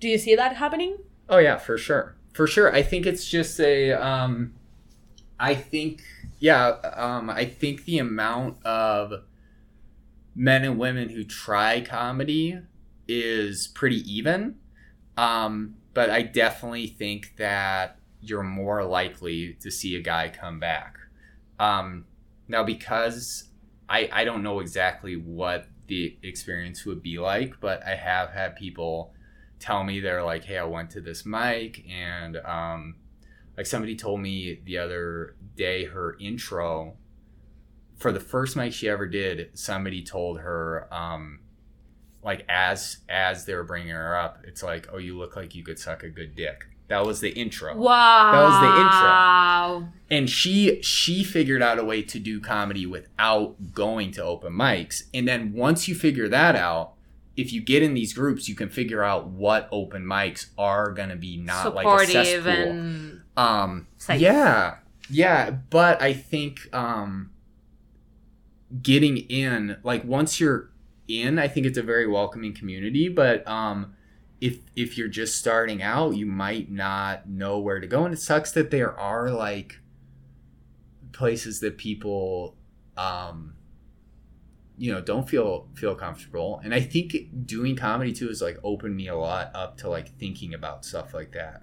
do 0.00 0.08
you 0.08 0.16
see 0.16 0.34
that 0.36 0.56
happening? 0.56 0.96
Oh 1.28 1.36
yeah, 1.36 1.58
for 1.58 1.76
sure. 1.76 2.16
For 2.32 2.46
sure. 2.46 2.74
I 2.74 2.82
think 2.82 3.04
it's 3.04 3.26
just 3.26 3.60
a 3.60 3.92
um 3.92 4.54
I 5.38 5.54
think 5.54 6.02
yeah, 6.44 6.68
um 6.94 7.30
I 7.30 7.46
think 7.46 7.86
the 7.86 7.98
amount 7.98 8.62
of 8.66 9.22
men 10.34 10.62
and 10.62 10.78
women 10.78 11.08
who 11.08 11.24
try 11.24 11.80
comedy 11.80 12.58
is 13.08 13.66
pretty 13.68 14.00
even. 14.12 14.56
Um 15.16 15.76
but 15.94 16.10
I 16.10 16.20
definitely 16.20 16.88
think 16.88 17.36
that 17.38 17.98
you're 18.20 18.42
more 18.42 18.84
likely 18.84 19.54
to 19.60 19.70
see 19.70 19.96
a 19.96 20.02
guy 20.02 20.28
come 20.28 20.60
back. 20.60 20.98
Um 21.58 22.04
now 22.46 22.62
because 22.62 23.48
I 23.88 24.10
I 24.12 24.24
don't 24.24 24.42
know 24.42 24.60
exactly 24.60 25.16
what 25.16 25.68
the 25.86 26.18
experience 26.22 26.84
would 26.84 27.00
be 27.00 27.18
like, 27.18 27.58
but 27.58 27.82
I 27.86 27.94
have 27.94 28.32
had 28.32 28.54
people 28.56 29.14
tell 29.60 29.82
me 29.82 29.98
they're 29.98 30.22
like, 30.22 30.44
hey, 30.44 30.58
I 30.58 30.64
went 30.64 30.90
to 30.90 31.00
this 31.00 31.24
mic 31.24 31.86
and 31.90 32.36
um, 32.36 32.96
like 33.56 33.66
somebody 33.66 33.96
told 33.96 34.20
me 34.20 34.60
the 34.64 34.78
other 34.78 35.36
day 35.56 35.84
her 35.84 36.16
intro 36.18 36.94
for 37.96 38.12
the 38.12 38.20
first 38.20 38.56
mic 38.56 38.72
she 38.72 38.88
ever 38.88 39.06
did. 39.06 39.50
Somebody 39.54 40.02
told 40.02 40.40
her 40.40 40.88
um, 40.92 41.40
like 42.22 42.44
as 42.48 42.98
as 43.08 43.44
they 43.44 43.54
were 43.54 43.64
bringing 43.64 43.94
her 43.94 44.16
up, 44.16 44.38
it's 44.44 44.62
like, 44.62 44.88
oh, 44.92 44.98
you 44.98 45.16
look 45.16 45.36
like 45.36 45.54
you 45.54 45.62
could 45.62 45.78
suck 45.78 46.02
a 46.02 46.08
good 46.08 46.34
dick. 46.34 46.64
That 46.88 47.06
was 47.06 47.20
the 47.20 47.30
intro. 47.30 47.74
Wow. 47.76 48.32
That 48.32 48.42
was 48.42 48.60
the 48.60 48.66
intro. 48.66 49.08
Wow. 49.08 49.88
and 50.10 50.28
she 50.28 50.82
she 50.82 51.24
figured 51.24 51.62
out 51.62 51.78
a 51.78 51.84
way 51.84 52.02
to 52.02 52.18
do 52.18 52.40
comedy 52.40 52.84
without 52.86 53.72
going 53.72 54.10
to 54.12 54.22
open 54.22 54.52
mics 54.52 55.04
and 55.14 55.26
then 55.26 55.52
once 55.54 55.88
you 55.88 55.94
figure 55.94 56.28
that 56.28 56.54
out 56.54 56.92
if 57.36 57.52
you 57.52 57.60
get 57.60 57.82
in 57.82 57.94
these 57.94 58.12
groups 58.12 58.48
you 58.48 58.54
can 58.54 58.68
figure 58.68 59.02
out 59.02 59.26
what 59.26 59.68
open 59.72 60.04
mics 60.04 60.50
are 60.58 60.92
going 60.92 61.08
to 61.08 61.16
be 61.16 61.36
not 61.38 61.74
like 61.74 61.86
a 61.86 61.88
Supportive 61.88 62.26
cesspool 62.26 62.52
and 62.52 63.22
um 63.36 63.86
yeah 64.16 64.76
yeah 65.10 65.50
but 65.50 66.00
i 66.00 66.12
think 66.12 66.60
um 66.72 67.30
getting 68.82 69.16
in 69.16 69.76
like 69.82 70.04
once 70.04 70.40
you're 70.40 70.70
in 71.08 71.38
i 71.38 71.46
think 71.46 71.66
it's 71.66 71.78
a 71.78 71.82
very 71.82 72.06
welcoming 72.06 72.54
community 72.54 73.08
but 73.08 73.46
um 73.46 73.94
if 74.40 74.58
if 74.74 74.96
you're 74.96 75.08
just 75.08 75.36
starting 75.36 75.82
out 75.82 76.16
you 76.16 76.26
might 76.26 76.70
not 76.70 77.28
know 77.28 77.58
where 77.58 77.80
to 77.80 77.86
go 77.86 78.04
and 78.04 78.14
it 78.14 78.20
sucks 78.20 78.52
that 78.52 78.70
there 78.70 78.98
are 78.98 79.30
like 79.30 79.80
places 81.12 81.60
that 81.60 81.76
people 81.78 82.56
um 82.96 83.54
you 84.76 84.92
know 84.92 85.00
don't 85.00 85.28
feel 85.28 85.68
feel 85.74 85.94
comfortable 85.94 86.60
and 86.64 86.74
i 86.74 86.80
think 86.80 87.16
doing 87.46 87.76
comedy 87.76 88.12
too 88.12 88.26
has 88.28 88.42
like 88.42 88.58
opened 88.64 88.96
me 88.96 89.06
a 89.08 89.16
lot 89.16 89.50
up 89.54 89.76
to 89.76 89.88
like 89.88 90.08
thinking 90.18 90.52
about 90.54 90.84
stuff 90.84 91.14
like 91.14 91.32
that 91.32 91.62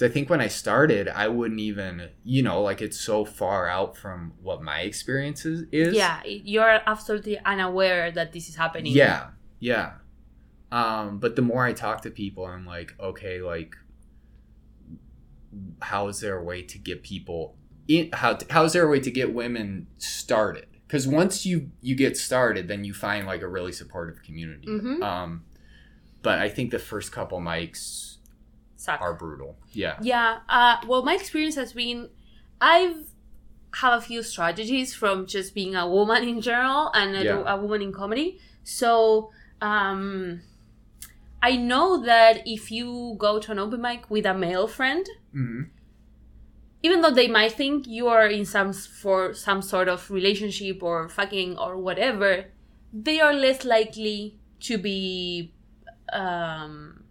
so 0.00 0.06
I 0.06 0.08
think 0.08 0.30
when 0.30 0.40
I 0.40 0.48
started, 0.48 1.08
I 1.08 1.28
wouldn't 1.28 1.60
even, 1.60 2.08
you 2.24 2.42
know, 2.42 2.62
like 2.62 2.80
it's 2.80 2.98
so 2.98 3.26
far 3.26 3.68
out 3.68 3.98
from 3.98 4.32
what 4.40 4.62
my 4.62 4.80
experience 4.80 5.44
is. 5.44 5.64
is. 5.70 5.94
Yeah, 5.94 6.22
you're 6.24 6.80
absolutely 6.86 7.38
unaware 7.40 8.10
that 8.10 8.32
this 8.32 8.48
is 8.48 8.56
happening. 8.56 8.94
Yeah. 8.94 9.32
Yeah. 9.58 9.92
Um, 10.72 11.18
but 11.18 11.36
the 11.36 11.42
more 11.42 11.66
I 11.66 11.74
talk 11.74 12.00
to 12.02 12.10
people, 12.10 12.46
I'm 12.46 12.64
like, 12.64 12.94
okay, 12.98 13.42
like, 13.42 13.76
how 15.82 16.08
is 16.08 16.20
there 16.20 16.38
a 16.38 16.44
way 16.44 16.62
to 16.62 16.78
get 16.78 17.02
people 17.02 17.56
in, 17.86 18.08
how 18.14 18.38
how's 18.48 18.72
there 18.72 18.86
a 18.86 18.90
way 18.90 19.00
to 19.00 19.10
get 19.10 19.34
women 19.34 19.88
started? 19.98 20.66
Because 20.90 21.06
once 21.06 21.46
you 21.46 21.70
you 21.80 21.94
get 21.94 22.16
started, 22.16 22.66
then 22.66 22.82
you 22.82 22.92
find 22.92 23.24
like 23.24 23.42
a 23.42 23.46
really 23.48 23.70
supportive 23.70 24.24
community. 24.24 24.66
Mhm. 24.66 25.00
Um, 25.00 25.44
but 26.20 26.40
I 26.40 26.48
think 26.48 26.72
the 26.72 26.80
first 26.80 27.12
couple 27.12 27.38
mics 27.38 28.16
Suck. 28.74 29.00
are 29.00 29.14
brutal. 29.14 29.56
Yeah. 29.72 29.98
Yeah. 30.02 30.40
Uh, 30.48 30.78
well, 30.88 31.04
my 31.04 31.14
experience 31.14 31.54
has 31.54 31.72
been, 31.74 32.08
I've 32.60 33.04
have 33.74 33.96
a 34.00 34.02
few 34.02 34.20
strategies 34.24 34.92
from 34.92 35.26
just 35.26 35.54
being 35.54 35.76
a 35.76 35.88
woman 35.88 36.24
in 36.24 36.40
general 36.40 36.90
and 36.92 37.14
a, 37.16 37.22
Yeah. 37.22 37.44
a 37.46 37.56
woman 37.56 37.82
in 37.82 37.92
comedy. 37.92 38.40
So 38.64 39.30
um, 39.62 40.40
I 41.40 41.54
know 41.54 42.02
that 42.02 42.42
if 42.46 42.72
you 42.72 43.14
go 43.16 43.38
to 43.38 43.52
an 43.52 43.60
open 43.60 43.80
mic 43.80 44.10
with 44.10 44.26
a 44.26 44.34
male 44.34 44.66
friend, 44.66 45.06
hmm 45.32 45.62
even 46.82 47.00
though 47.02 47.10
they 47.10 47.28
might 47.28 47.52
think 47.52 47.86
you 47.86 48.08
are 48.08 48.26
in 48.26 48.44
some 48.44 48.72
for 48.72 49.34
some 49.34 49.60
sort 49.62 49.88
of 49.88 50.10
relationship 50.10 50.82
or 50.82 51.08
fucking 51.08 51.58
or 51.58 51.76
whatever, 51.76 52.46
they 52.92 53.20
are 53.20 53.32
less 53.34 53.64
likely 53.64 54.38
to 54.60 54.78
be 54.78 55.52
um, 56.12 57.04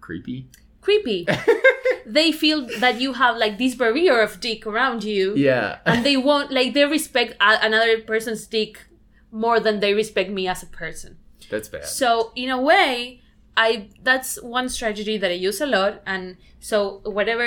Creepy. 0.00 0.48
creepy. 0.80 1.26
they 2.06 2.32
feel 2.32 2.66
that 2.78 2.98
you 3.00 3.12
have 3.14 3.36
like 3.36 3.58
this 3.58 3.74
barrier 3.74 4.20
of 4.20 4.40
dick 4.40 4.66
around 4.66 5.04
you 5.04 5.34
Yeah. 5.36 5.78
and 5.84 6.04
they 6.06 6.16
won't 6.16 6.50
like 6.50 6.72
they 6.72 6.84
respect 6.86 7.34
a- 7.40 7.58
another 7.62 8.00
person's 8.00 8.46
dick 8.46 8.86
more 9.30 9.60
than 9.60 9.80
they 9.80 9.92
respect 9.92 10.30
me 10.30 10.48
as 10.48 10.62
a 10.62 10.66
person 10.66 11.18
That's 11.50 11.68
bad. 11.68 11.84
so 11.84 12.32
in 12.34 12.48
a 12.48 12.58
way 12.60 13.20
i 13.58 13.88
that's 14.02 14.40
one 14.42 14.70
strategy 14.70 15.18
that 15.18 15.30
i 15.30 15.34
use 15.34 15.60
a 15.60 15.66
lot 15.66 16.00
and 16.06 16.38
so 16.60 17.02
whatever 17.04 17.46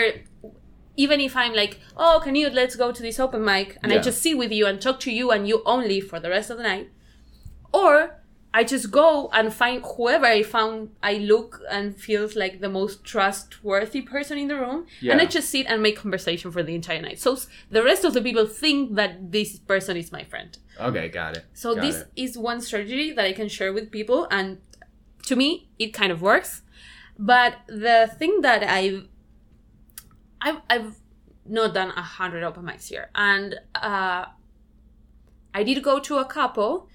even 1.04 1.20
if 1.28 1.34
i'm 1.41 1.54
like 1.62 1.74
oh 2.06 2.16
can 2.24 2.36
you 2.41 2.47
let's 2.49 2.76
go 2.84 2.88
to 2.97 3.02
this 3.08 3.20
open 3.26 3.43
mic 3.52 3.78
and 3.82 3.91
i 3.93 3.97
just 4.08 4.22
sit 4.22 4.38
with 4.43 4.52
you 4.58 4.66
and 4.70 4.82
talk 4.82 4.97
to 5.06 5.12
you 5.20 5.26
and 5.36 5.47
you 5.49 5.62
only 5.76 5.99
for 6.10 6.20
the 6.24 6.30
rest 6.36 6.49
of 6.52 6.58
the 6.60 6.64
night 6.72 6.88
or 7.82 7.93
i 8.54 8.62
just 8.74 8.88
go 8.91 9.30
and 9.38 9.54
find 9.62 9.84
whoever 9.91 10.26
i 10.26 10.41
found 10.43 10.89
i 11.02 11.14
look 11.32 11.60
and 11.78 11.95
feels 12.08 12.36
like 12.36 12.60
the 12.60 12.70
most 12.70 12.95
trustworthy 13.14 14.02
person 14.02 14.38
in 14.38 14.47
the 14.52 14.58
room 14.64 14.86
and 15.12 15.22
i 15.22 15.26
just 15.26 15.49
sit 15.49 15.66
and 15.68 15.82
make 15.82 15.95
conversation 16.06 16.52
for 16.52 16.62
the 16.64 16.76
entire 16.76 17.02
night 17.02 17.20
so 17.20 17.38
the 17.70 17.84
rest 17.89 18.04
of 18.04 18.14
the 18.14 18.22
people 18.22 18.45
think 18.45 18.95
that 18.95 19.32
this 19.32 19.58
person 19.60 19.95
is 19.97 20.12
my 20.12 20.24
friend 20.34 20.58
Okay, 20.80 21.10
got 21.10 21.38
it. 21.38 21.43
so 21.54 21.76
Got 21.76 21.82
this 21.86 21.97
it. 22.02 22.08
is 22.16 22.38
one 22.38 22.60
strategy 22.62 23.12
that 23.18 23.24
I 23.32 23.34
can 23.34 23.47
share 23.49 23.72
with 23.78 23.91
people, 23.91 24.28
and 24.32 24.58
to 25.28 25.36
me, 25.36 25.70
it 25.78 25.89
kind 25.93 26.12
of 26.12 26.20
works. 26.24 26.64
But 27.20 27.52
the 27.68 28.10
thing 28.18 28.41
that 28.41 28.64
I've 28.64 29.02
I've, 30.42 30.62
I've 30.70 30.96
not 31.46 31.74
done 31.74 31.92
a 31.92 32.02
hundred 32.02 32.44
open 32.44 32.64
mics 32.64 32.88
here, 32.88 33.10
and 33.14 33.56
uh, 33.76 34.26
I 35.54 35.64
did 35.64 35.84
go 35.84 36.00
to 36.00 36.18
a 36.18 36.26
couple. 36.26 36.88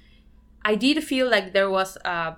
I 0.65 0.75
did 0.75 1.03
feel 1.05 1.31
like 1.31 1.53
there 1.53 1.71
was 1.71 1.97
uh, 2.05 2.35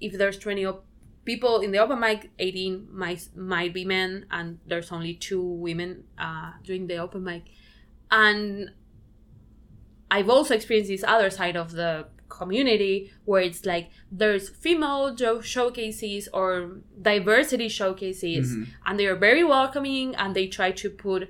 if 0.00 0.12
there's 0.12 0.38
twenty 0.38 0.64
op- 0.64 0.84
people 1.24 1.60
in 1.60 1.72
the 1.72 1.78
open 1.78 1.98
mic, 2.00 2.30
eighteen 2.38 2.86
might 2.90 3.28
might 3.36 3.74
be 3.74 3.84
men, 3.84 4.26
and 4.30 4.58
there's 4.66 4.92
only 4.92 5.14
two 5.14 5.42
women 5.42 6.04
uh, 6.18 6.52
doing 6.64 6.86
the 6.86 6.98
open 6.98 7.24
mic, 7.24 7.44
and 8.10 8.70
I've 10.10 10.28
also 10.28 10.54
experienced 10.54 10.90
this 10.90 11.04
other 11.04 11.30
side 11.30 11.56
of 11.56 11.72
the 11.72 12.06
community 12.40 12.96
where 13.28 13.42
it's 13.48 13.62
like 13.72 13.86
there's 14.20 14.46
female 14.64 15.04
jo- 15.20 15.40
showcases 15.54 16.22
or 16.38 16.48
diversity 17.10 17.68
showcases 17.80 18.46
Mhm. 18.56 18.64
and 18.86 18.92
they 18.98 19.06
are 19.12 19.20
very 19.28 19.44
welcoming 19.56 20.06
and 20.20 20.28
they 20.38 20.46
try 20.58 20.70
to 20.82 20.88
put 21.06 21.20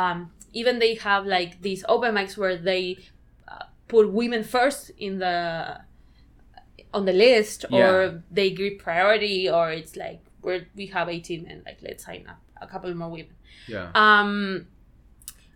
um, 0.00 0.18
even 0.60 0.72
they 0.84 0.94
have 1.08 1.22
like 1.36 1.50
these 1.68 1.82
open 1.94 2.10
mics 2.16 2.34
where 2.42 2.56
they 2.70 2.84
uh, 3.52 3.64
put 3.92 4.04
women 4.22 4.42
first 4.56 4.82
in 5.06 5.12
the 5.24 5.36
on 6.96 7.02
the 7.10 7.16
list 7.26 7.58
Yeah. 7.70 7.78
or 7.86 7.94
they 8.38 8.48
give 8.60 8.72
priority 8.88 9.40
or 9.56 9.64
it's 9.80 9.94
like 10.04 10.20
where 10.44 10.60
we 10.78 10.86
have 10.96 11.06
18 11.08 11.40
men 11.48 11.58
like 11.66 11.78
let's 11.86 12.02
sign 12.08 12.22
up 12.32 12.40
a 12.60 12.66
couple 12.72 12.92
more 13.02 13.10
women 13.18 13.36
Yeah. 13.74 13.86
um, 14.04 14.66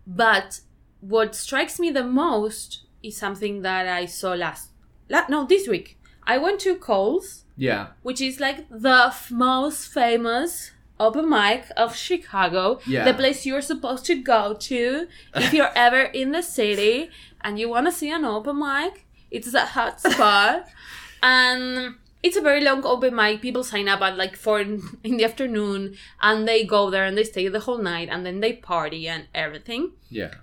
but 0.07 0.61
what 1.00 1.34
strikes 1.34 1.76
me 1.82 1.88
the 1.90 2.05
most 2.05 2.68
is 3.02 3.16
something 3.16 3.55
that 3.62 3.86
I 3.86 4.07
saw 4.07 4.32
last, 4.34 4.70
la- 5.09 5.26
no, 5.28 5.44
this 5.46 5.68
week. 5.68 5.98
I 6.26 6.38
went 6.38 6.61
to 6.61 6.74
Cole's, 6.76 7.44
Yeah. 7.57 7.88
which 8.02 8.20
is 8.20 8.40
like 8.40 8.66
the 8.70 9.05
f- 9.09 9.30
most 9.30 9.88
famous 9.92 10.70
open 10.98 11.28
mic 11.28 11.64
of 11.76 11.94
Chicago, 11.96 12.80
Yeah. 12.86 13.05
the 13.05 13.14
place 13.14 13.44
you're 13.44 13.61
supposed 13.62 14.05
to 14.07 14.14
go 14.14 14.55
to 14.55 15.09
if 15.34 15.52
you're 15.52 15.72
ever 15.76 16.00
in 16.02 16.32
the 16.32 16.42
city 16.42 17.11
and 17.42 17.59
you 17.59 17.68
want 17.68 17.86
to 17.86 17.92
see 17.92 18.11
an 18.11 18.24
open 18.24 18.59
mic. 18.59 19.07
It's 19.30 19.52
a 19.52 19.66
hot 19.66 20.00
spot, 20.00 20.68
and 21.22 21.96
it's 22.22 22.36
a 22.36 22.40
very 22.40 22.61
long 22.62 22.84
open 22.86 23.14
mic. 23.14 23.42
People 23.42 23.64
sign 23.64 23.88
up 23.88 24.00
at 24.00 24.16
like 24.16 24.36
four 24.36 24.61
in, 24.61 24.82
in 25.05 25.16
the 25.16 25.24
afternoon, 25.24 25.96
and 26.22 26.46
they 26.48 26.64
go 26.64 26.88
there 26.90 27.05
and 27.05 27.18
they 27.18 27.24
stay 27.24 27.48
the 27.48 27.61
whole 27.61 27.78
night, 27.78 28.09
and 28.11 28.24
then 28.24 28.40
they 28.40 28.52
party 28.52 29.09
and 29.09 29.26
everything. 29.34 29.92
Yeah. 30.09 30.34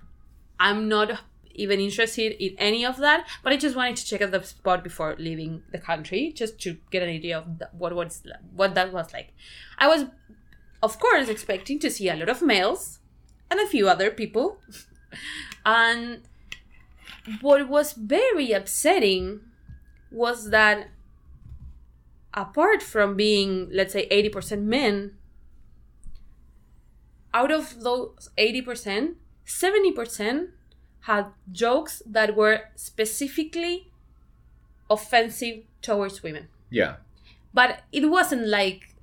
I'm 0.60 0.88
not 0.88 1.20
even 1.54 1.80
interested 1.80 2.32
in 2.42 2.54
any 2.58 2.84
of 2.84 2.96
that, 2.98 3.26
but 3.42 3.52
I 3.52 3.56
just 3.56 3.76
wanted 3.76 3.96
to 3.96 4.06
check 4.06 4.22
out 4.22 4.30
the 4.30 4.42
spot 4.42 4.82
before 4.82 5.16
leaving 5.18 5.62
the 5.70 5.78
country, 5.78 6.32
just 6.34 6.60
to 6.60 6.76
get 6.90 7.02
an 7.02 7.08
idea 7.08 7.38
of 7.38 7.46
what 7.72 7.94
was 7.94 8.22
what 8.54 8.74
that 8.74 8.92
was 8.92 9.12
like. 9.12 9.32
I 9.78 9.88
was, 9.88 10.06
of 10.82 10.98
course, 10.98 11.28
expecting 11.28 11.78
to 11.80 11.90
see 11.90 12.08
a 12.08 12.16
lot 12.16 12.28
of 12.28 12.42
males 12.42 12.98
and 13.50 13.60
a 13.60 13.66
few 13.66 13.88
other 13.88 14.10
people, 14.10 14.58
and 15.66 16.22
what 17.40 17.68
was 17.68 17.92
very 17.92 18.52
upsetting 18.52 19.40
was 20.10 20.50
that 20.50 20.88
apart 22.34 22.82
from 22.82 23.16
being, 23.16 23.68
let's 23.72 23.92
say, 23.92 24.06
eighty 24.10 24.28
percent 24.28 24.62
men, 24.62 25.12
out 27.32 27.50
of 27.50 27.80
those 27.80 28.30
eighty 28.36 28.60
percent, 28.60 29.16
70% 29.46 30.48
had 31.02 31.26
jokes 31.50 32.02
that 32.06 32.36
were 32.36 32.60
specifically 32.76 33.90
offensive 34.90 35.64
towards 35.80 36.22
women. 36.22 36.48
Yeah. 36.70 36.96
But 37.54 37.80
it 37.92 38.10
wasn't 38.10 38.46
like 38.46 38.94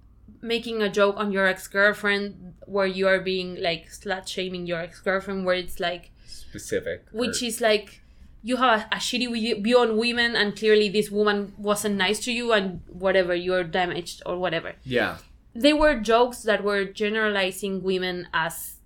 making 0.42 0.82
a 0.82 0.90
joke 0.90 1.16
on 1.18 1.32
your 1.32 1.46
ex 1.48 1.68
girlfriend 1.68 2.54
where 2.66 2.86
you 2.88 3.08
are 3.08 3.20
being 3.20 3.62
like 3.62 3.90
slut 3.90 4.28
shaming 4.28 4.66
your 4.66 4.80
ex 4.80 5.00
girlfriend, 5.02 5.46
where 5.46 5.56
it's 5.56 5.80
like, 5.80 6.12
Specific. 6.26 7.06
which 7.12 7.42
or- 7.42 7.46
is 7.46 7.62
like, 7.62 8.02
you 8.42 8.58
have 8.58 8.82
a, 8.92 8.96
a 8.96 9.00
shitty 9.00 9.62
view 9.64 9.80
on 9.80 9.98
women, 9.98 10.36
and 10.36 10.56
clearly 10.56 10.88
this 10.90 11.10
woman 11.12 11.54
wasn't 11.58 11.96
nice 11.98 12.20
to 12.26 12.32
you, 12.32 12.54
and 12.54 12.82
whatever, 12.88 13.36
you're 13.36 13.64
damaged 13.66 14.22
or 14.26 14.38
whatever 14.38 14.76
Yeah. 14.86 15.18
they 15.54 15.74
were 15.74 16.00
jokes 16.00 16.44
that 16.44 16.64
were 16.64 16.86
generalizing 16.86 17.84
women 17.84 18.28
as 18.34 18.78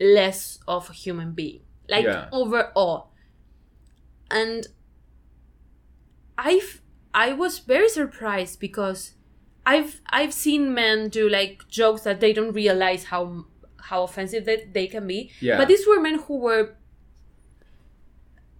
less 0.00 0.60
of 0.66 0.88
a 0.88 0.92
human 0.92 1.32
being 1.32 1.60
like 1.88 2.04
Yeah. 2.04 2.28
overall 2.32 3.10
and 4.30 4.66
I've 6.36 6.80
i 7.14 7.32
was 7.32 7.58
very 7.58 7.88
surprised 7.88 8.60
because 8.60 9.14
i've 9.66 10.00
i've 10.10 10.32
seen 10.32 10.74
men 10.74 11.08
do 11.08 11.28
like 11.28 11.62
jokes 11.68 12.02
that 12.02 12.20
they 12.20 12.32
don't 12.34 12.52
realize 12.52 13.04
how 13.04 13.46
how 13.88 14.02
offensive 14.02 14.44
that 14.44 14.74
they 14.74 14.86
can 14.86 15.06
be 15.06 15.30
Yeah. 15.40 15.56
but 15.56 15.68
these 15.68 15.86
were 15.86 16.00
men 16.00 16.18
who 16.26 16.36
were 16.38 16.74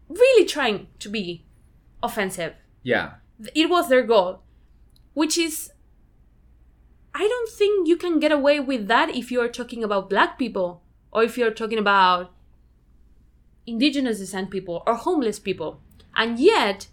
really 0.09 0.45
trying 0.47 0.89
to 0.99 1.09
be 1.09 1.45
offensive 2.03 2.55
Yeah. 2.83 3.15
it 3.55 3.69
was 3.69 3.89
their 3.89 4.03
goal 4.03 4.41
which 5.13 5.37
is 5.37 5.71
i 7.15 7.27
don't 7.29 7.51
think 7.51 7.87
you 7.87 7.97
can 7.97 8.19
get 8.19 8.33
away 8.33 8.59
with 8.61 8.89
that 8.89 9.11
if 9.15 9.31
you're 9.31 9.49
talking 9.49 9.85
about 9.85 10.09
black 10.09 10.39
people 10.39 10.83
or 11.13 11.23
if 11.23 11.37
you're 11.37 11.51
talking 11.51 11.79
about 11.79 12.33
indigenous 13.69 14.19
descent 14.19 14.51
people 14.51 14.83
or 14.87 14.95
homeless 14.95 15.39
people 15.39 15.81
and 16.17 16.39
yet 16.39 16.89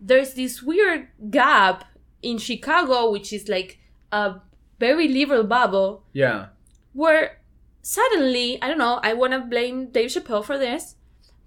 there's 0.00 0.34
this 0.34 0.62
weird 0.62 1.08
gap 1.30 1.84
in 2.22 2.36
chicago 2.38 3.10
which 3.10 3.32
is 3.32 3.48
like 3.48 3.78
a 4.12 4.34
very 4.80 5.08
liberal 5.08 5.44
bubble 5.44 6.02
Yeah. 6.12 6.46
where 6.92 7.38
suddenly 7.82 8.60
i 8.62 8.68
don't 8.68 8.78
know 8.78 8.98
i 9.02 9.12
want 9.12 9.32
to 9.32 9.40
blame 9.40 9.90
dave 9.90 10.10
chappelle 10.10 10.44
for 10.44 10.58
this 10.58 10.96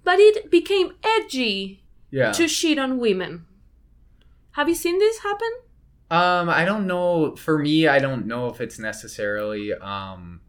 but 0.03 0.19
it 0.19 0.49
became 0.49 0.93
edgy 1.03 1.83
Yeah. 2.11 2.31
to 2.31 2.47
shit 2.47 2.79
on 2.79 2.97
women 2.99 3.45
have 4.51 4.67
you 4.69 4.75
seen 4.75 4.99
this 4.99 5.19
happen 5.19 5.51
Um, 6.11 6.49
I 6.49 6.65
don't 6.65 6.87
know. 6.87 7.35
For 7.35 7.59
me, 7.59 7.85
I 7.87 7.99
don't 7.99 8.25
know 8.25 8.49
if 8.49 8.59
it's 8.65 8.79
necessarily. 8.79 9.73
Um, 9.77 10.41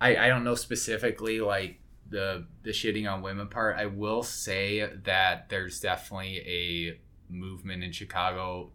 I 0.00 0.16
I 0.16 0.26
don't 0.32 0.44
know 0.48 0.54
specifically 0.56 1.40
like 1.44 1.76
the 2.10 2.46
the 2.62 2.70
shitting 2.70 3.10
on 3.10 3.22
women 3.22 3.48
part. 3.48 3.76
I 3.76 3.86
will 3.86 4.22
say 4.22 4.88
that 5.04 5.48
there's 5.48 5.80
definitely 5.80 6.38
a 6.46 6.98
movement 7.32 7.82
in 7.84 7.92
Chicago, 7.92 8.70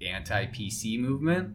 anti 0.00 0.46
PC 0.46 0.98
movement, 1.00 1.54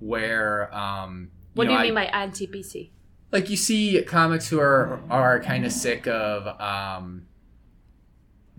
where 0.00 0.74
um. 0.74 1.30
What 1.54 1.64
know, 1.64 1.70
do 1.70 1.74
you 1.74 1.78
I- 1.78 1.82
mean 1.84 1.94
by 1.94 2.04
anti 2.06 2.46
PC? 2.46 2.90
like 3.30 3.50
you 3.50 3.56
see 3.58 4.02
comics 4.06 4.48
who 4.48 4.58
are 4.58 5.02
are 5.10 5.38
kind 5.40 5.66
of 5.66 5.72
sick 5.72 6.06
of 6.06 6.46
um 6.58 7.26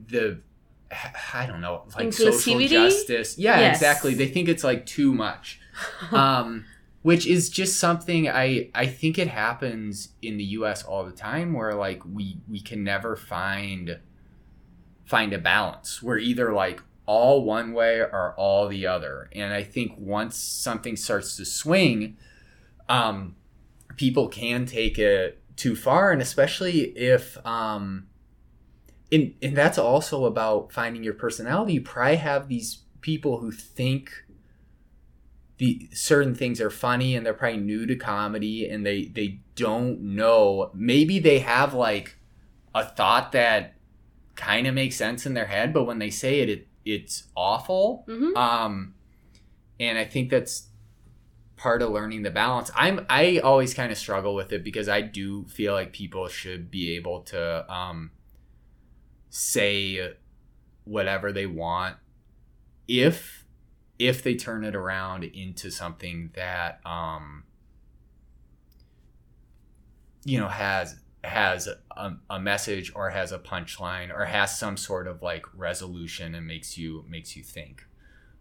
the 0.08 0.42
I 1.34 1.46
don't 1.48 1.62
know, 1.62 1.86
like 1.98 2.14
social 2.14 2.60
justice. 2.68 3.38
Yeah, 3.38 3.60
Yes. 3.60 3.78
exactly. 3.78 4.14
They 4.14 4.28
think 4.28 4.48
it's 4.50 4.64
like 4.64 4.86
too 4.86 5.14
much. 5.14 5.60
um 6.12 6.66
which 7.02 7.26
is 7.26 7.50
just 7.50 7.80
something 7.80 8.28
I 8.28 8.70
I 8.76 8.88
think 8.88 9.18
it 9.18 9.28
happens 9.28 10.10
in 10.22 10.38
the 10.38 10.44
US 10.44 10.84
all 10.84 11.06
the 11.06 11.12
time 11.12 11.54
where 11.54 11.74
like 11.74 12.04
we 12.06 12.38
we 12.48 12.60
can 12.60 12.84
never 12.84 13.16
find 13.16 14.00
find 15.06 15.34
a 15.34 15.40
balance. 15.40 16.04
We're 16.04 16.18
either 16.18 16.54
like 16.54 16.82
all 17.06 17.44
one 17.44 17.74
way 17.74 18.00
or 18.00 18.36
all 18.38 18.68
the 18.68 18.86
other. 18.86 19.30
And 19.34 19.52
I 19.54 19.64
think 19.64 19.94
once 19.98 20.38
something 20.38 20.96
starts 20.96 21.38
to 21.38 21.46
swing, 21.46 22.18
um 22.88 23.36
people 23.96 24.28
can 24.28 24.66
take 24.66 24.98
it 24.98 25.42
too 25.56 25.76
far 25.76 26.12
and 26.12 26.22
especially 26.22 26.82
if 26.98 27.38
um 27.46 28.08
and, 29.12 29.34
and 29.42 29.58
that's 29.58 29.78
also 29.78 30.26
about 30.26 30.72
finding 30.72 31.04
your 31.04 31.14
personality 31.14 31.74
you 31.74 31.82
probably 31.82 32.16
have 32.16 32.48
these 32.48 32.84
people 33.02 33.40
who 33.40 33.52
think 33.52 34.24
the 35.60 35.90
certain 35.94 36.34
things 36.34 36.60
are 36.60 36.70
funny 36.72 37.16
and 37.16 37.26
they're 37.26 37.34
probably 37.34 37.60
new 37.60 37.86
to 37.86 37.96
comedy 37.96 38.68
and 38.68 38.86
they 38.86 39.06
they 39.06 39.42
don't 39.56 40.02
know. 40.02 40.72
Maybe 40.74 41.20
they 41.20 41.40
have 41.40 41.74
like 41.74 42.18
a 42.76 42.84
thought 42.86 43.32
that 43.34 43.76
kind 44.36 44.68
of 44.68 44.74
makes 44.74 44.96
sense 44.96 45.26
in 45.26 45.34
their 45.34 45.48
head 45.48 45.74
but 45.74 45.84
when 45.84 46.00
they 46.00 46.10
say 46.10 46.40
it, 46.40 46.50
it 46.50 46.68
it's 46.86 47.24
awful. 47.36 48.06
Mhm. 48.08 48.36
um 48.38 48.94
and 49.82 49.98
i 49.98 50.06
think 50.06 50.30
that's 50.30 50.70
part 51.58 51.82
of 51.82 51.90
learning 51.92 52.22
the 52.24 52.32
balance. 52.32 52.72
I'm 52.74 53.06
i 53.10 53.40
always 53.40 53.74
kind 53.74 53.92
of 53.92 53.98
struggle 53.98 54.34
with 54.34 54.54
it 54.54 54.64
because 54.64 54.88
i 54.88 55.02
do 55.02 55.46
feel 55.50 55.74
like 55.74 55.92
people 55.92 56.30
should 56.30 56.72
be 56.72 56.96
able 56.96 57.22
to 57.24 57.70
um 57.74 58.12
say 59.30 60.14
whatever 60.86 61.32
they 61.32 61.46
want 61.46 61.98
if 62.88 63.39
if 64.00 64.24
they 64.24 64.34
turn 64.34 64.64
it 64.64 64.76
around 64.76 65.26
into 65.26 65.70
something 65.70 66.32
that 66.34 66.80
um 66.86 67.44
you 70.24 70.40
know 70.40 70.48
has 70.48 70.96
has 71.24 71.68
a, 71.98 72.14
a 72.30 72.40
message 72.40 72.94
or 72.96 73.10
has 73.10 73.34
a 73.34 73.40
punchline 73.40 74.10
or 74.14 74.24
has 74.26 74.58
some 74.58 74.78
sort 74.78 75.06
of 75.06 75.22
like 75.22 75.46
resolution 75.54 76.34
and 76.34 76.48
makes 76.48 76.78
you 76.78 77.04
makes 77.10 77.36
you 77.36 77.44
think. 77.44 77.86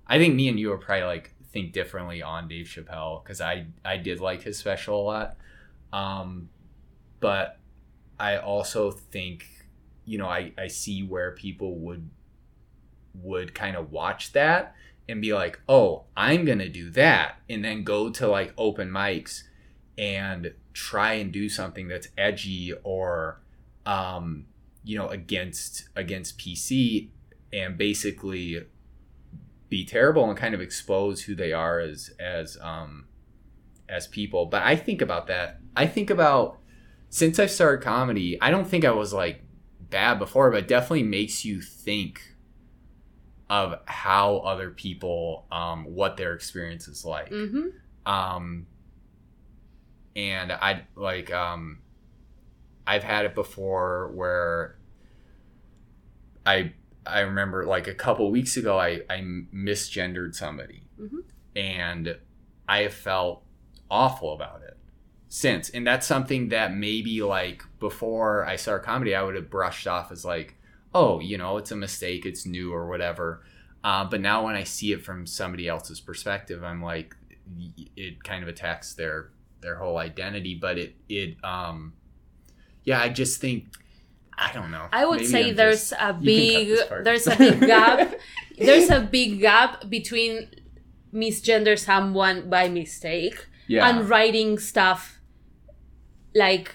I 0.06 0.18
think 0.18 0.36
me 0.36 0.48
and 0.48 0.58
you 0.58 0.72
are 0.72 0.78
probably 0.78 1.04
like 1.04 1.34
think 1.50 1.72
differently 1.72 2.22
on 2.22 2.46
dave 2.46 2.66
chappelle 2.66 3.22
because 3.24 3.40
i 3.40 3.66
i 3.84 3.96
did 3.96 4.20
like 4.20 4.42
his 4.42 4.58
special 4.58 5.00
a 5.00 5.04
lot. 5.04 5.36
Um 5.92 6.50
but 7.20 7.58
i 8.20 8.36
also 8.36 8.90
think 8.90 9.46
you 10.04 10.18
know 10.18 10.28
i 10.28 10.52
i 10.56 10.68
see 10.68 11.02
where 11.02 11.32
people 11.32 11.78
would 11.80 12.08
would 13.14 13.54
kind 13.54 13.76
of 13.76 13.90
watch 13.90 14.32
that 14.32 14.74
and 15.08 15.22
be 15.22 15.32
like 15.32 15.60
oh 15.68 16.04
i'm 16.16 16.44
gonna 16.44 16.68
do 16.68 16.90
that 16.90 17.36
and 17.48 17.64
then 17.64 17.82
go 17.82 18.10
to 18.10 18.26
like 18.28 18.52
open 18.58 18.90
mics 18.90 19.42
and 19.96 20.52
try 20.72 21.14
and 21.14 21.32
do 21.32 21.48
something 21.48 21.88
that's 21.88 22.08
edgy 22.16 22.72
or 22.84 23.40
um 23.86 24.44
you 24.84 24.96
know 24.96 25.08
against 25.08 25.88
against 25.96 26.38
pc 26.38 27.08
and 27.52 27.78
basically 27.78 28.64
be 29.68 29.84
terrible 29.84 30.28
and 30.28 30.38
kind 30.38 30.54
of 30.54 30.60
expose 30.60 31.22
who 31.22 31.34
they 31.34 31.52
are 31.52 31.78
as 31.78 32.10
as 32.18 32.56
um 32.60 33.06
as 33.88 34.06
people. 34.06 34.46
But 34.46 34.62
i 34.62 34.76
think 34.76 35.00
about 35.02 35.26
that. 35.28 35.60
I 35.76 35.86
think 35.86 36.10
about 36.10 36.58
since 37.10 37.38
i 37.38 37.46
started 37.46 37.82
comedy 37.82 38.38
i 38.42 38.50
don't 38.50 38.66
think 38.66 38.84
i 38.84 38.90
was 38.90 39.14
like 39.14 39.42
bad 39.80 40.18
before 40.18 40.50
but 40.50 40.64
it 40.64 40.68
definitely 40.68 41.02
makes 41.02 41.42
you 41.42 41.58
think 41.58 42.36
of 43.50 43.80
how 43.86 44.38
other 44.38 44.70
people 44.70 45.46
um 45.50 45.84
what 45.84 46.16
their 46.16 46.34
experience 46.34 46.86
is 46.88 47.04
like 47.04 47.30
Mhm. 47.30 47.72
um 48.06 48.66
and 50.16 50.52
i 50.52 50.82
like 50.96 51.32
um 51.32 51.78
i've 52.86 53.04
had 53.04 53.24
it 53.24 53.34
before 53.34 54.10
where 54.14 54.76
i 56.44 56.72
i 57.06 57.20
remember 57.20 57.64
like 57.64 57.86
a 57.88 57.94
couple 57.94 58.30
weeks 58.30 58.56
ago 58.56 58.78
i 58.78 59.00
i 59.08 59.20
misgendered 59.54 60.34
somebody 60.34 60.82
Mhm. 61.00 61.22
and 61.56 62.18
i 62.68 62.82
have 62.82 62.94
felt 62.94 63.44
awful 63.90 64.34
about 64.34 64.62
it 64.62 64.76
since 65.30 65.70
and 65.70 65.86
that's 65.86 66.06
something 66.06 66.48
that 66.48 66.74
maybe 66.74 67.22
like 67.22 67.62
before 67.80 68.44
i 68.46 68.56
started 68.56 68.84
comedy 68.84 69.14
i 69.14 69.22
would 69.22 69.34
have 69.34 69.48
brushed 69.50 69.86
off 69.86 70.10
as 70.12 70.24
like 70.24 70.57
oh 70.94 71.20
you 71.20 71.36
know 71.38 71.56
it's 71.58 71.70
a 71.70 71.76
mistake 71.76 72.24
it's 72.26 72.46
new 72.46 72.72
or 72.72 72.88
whatever 72.88 73.42
uh, 73.84 74.04
but 74.04 74.20
now 74.20 74.44
when 74.44 74.54
i 74.54 74.64
see 74.64 74.92
it 74.92 75.04
from 75.04 75.26
somebody 75.26 75.68
else's 75.68 76.00
perspective 76.00 76.62
i'm 76.64 76.82
like 76.82 77.14
it 77.96 78.22
kind 78.24 78.42
of 78.42 78.48
attacks 78.48 78.94
their 78.94 79.30
their 79.60 79.76
whole 79.76 79.98
identity 79.98 80.54
but 80.54 80.78
it 80.78 80.94
it 81.08 81.36
um 81.44 81.92
yeah 82.84 83.00
i 83.00 83.08
just 83.08 83.40
think 83.40 83.66
i 84.36 84.52
don't 84.52 84.70
know 84.70 84.86
I 84.92 85.04
would 85.04 85.16
Maybe 85.20 85.26
say 85.30 85.48
I'm 85.50 85.56
there's 85.56 85.90
just- 85.90 86.00
a 86.00 86.16
you 86.20 86.76
can 86.76 86.88
cut 86.88 86.98
big 86.98 87.04
there's 87.04 87.26
a 87.26 87.36
big 87.36 87.60
gap. 87.66 88.14
there's 88.58 88.90
a 88.90 89.00
big 89.00 89.40
gap 89.40 89.88
between 89.90 90.48
misgender 91.12 91.78
someone 91.78 92.48
by 92.50 92.68
mistake 92.68 93.46
yeah 93.66 93.88
and 93.88 94.08
writing 94.08 94.58
stuff 94.58 95.20
like 96.34 96.74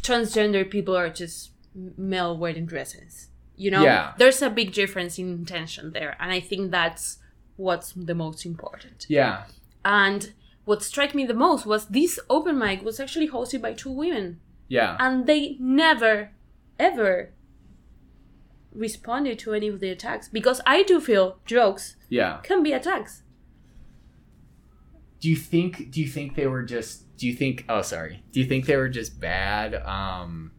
transgender 0.00 0.68
people 0.68 0.96
are 0.96 1.10
just 1.10 1.50
male 1.96 2.36
wearing 2.36 2.66
dresses. 2.66 3.28
You 3.58 3.70
know, 3.72 3.82
Yeah. 3.84 4.12
there's 4.18 4.40
a 4.40 4.50
big 4.50 4.72
difference 4.72 5.18
in 5.18 5.28
intention 5.30 5.92
there, 5.92 6.16
and 6.20 6.30
I 6.32 6.40
think 6.40 6.70
that's 6.70 7.18
what's 7.56 7.92
the 7.92 8.14
most 8.14 8.46
important. 8.46 9.06
yeah. 9.08 9.44
And 9.84 10.32
what 10.64 10.82
struck 10.82 11.14
me 11.14 11.24
the 11.26 11.34
most 11.48 11.66
was 11.66 11.86
this 11.86 12.20
open 12.28 12.58
mic 12.58 12.82
was 12.82 13.00
actually 13.00 13.28
hosted 13.28 13.60
by 13.62 13.72
two 13.72 13.90
women. 13.90 14.38
Yeah. 14.68 14.96
And 15.00 15.26
they 15.26 15.56
never 15.58 16.30
ever 16.78 17.32
responded 18.72 19.38
to 19.40 19.54
any 19.54 19.66
of 19.66 19.80
the 19.80 19.88
attacks 19.88 20.28
because 20.28 20.60
i 20.66 20.82
do 20.84 21.00
feel 21.00 21.38
jokes 21.46 21.96
yeah. 22.10 22.38
can 22.42 22.62
be 22.62 22.70
attacks. 22.72 23.22
Do 25.20 25.28
you 25.28 25.36
think 25.36 25.90
do 25.90 26.00
you 26.00 26.06
think 26.06 26.36
they 26.36 26.46
were 26.46 26.62
just 26.62 27.16
do 27.16 27.26
you 27.26 27.34
think 27.34 27.64
oh 27.68 27.82
sorry. 27.82 28.22
Do 28.32 28.38
you 28.40 28.46
think 28.46 28.66
they 28.66 28.76
were 28.76 28.88
just 28.88 29.18
bad 29.18 29.74
um 29.74 30.52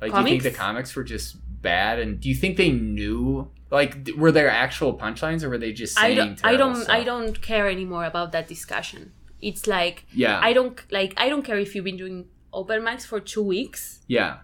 like 0.00 0.10
do 0.12 0.18
you 0.18 0.24
think 0.24 0.42
the 0.42 0.50
comics? 0.50 0.96
were 0.96 1.04
just 1.04 1.36
bad 1.62 1.98
and 1.98 2.20
do 2.20 2.28
you 2.28 2.34
think 2.34 2.56
they 2.56 2.70
knew 2.70 3.50
like 3.70 4.10
were 4.16 4.32
there 4.32 4.50
actual 4.50 4.96
punchlines 4.96 5.42
or 5.42 5.48
were 5.48 5.58
they 5.58 5.72
just 5.72 5.98
i 5.98 6.14
saying 6.14 6.16
don't 6.16 6.44
i 6.44 6.56
don't 6.56 6.76
stuff? 6.76 6.88
i 6.90 7.04
don't 7.04 7.40
care 7.42 7.68
anymore 7.68 8.04
about 8.04 8.32
that 8.32 8.48
discussion. 8.48 9.12
It's 9.42 9.66
like 9.66 10.04
yeah. 10.12 10.38
I 10.42 10.52
don't 10.52 10.78
like 10.90 11.14
i 11.16 11.28
don't 11.28 11.42
care 11.42 11.58
if 11.58 11.74
you've 11.74 11.84
been 11.84 11.96
doing 11.96 12.26
open 12.52 12.82
mics 12.82 13.06
for 13.06 13.20
two 13.20 13.42
weeks. 13.42 14.00
Yeah. 14.06 14.38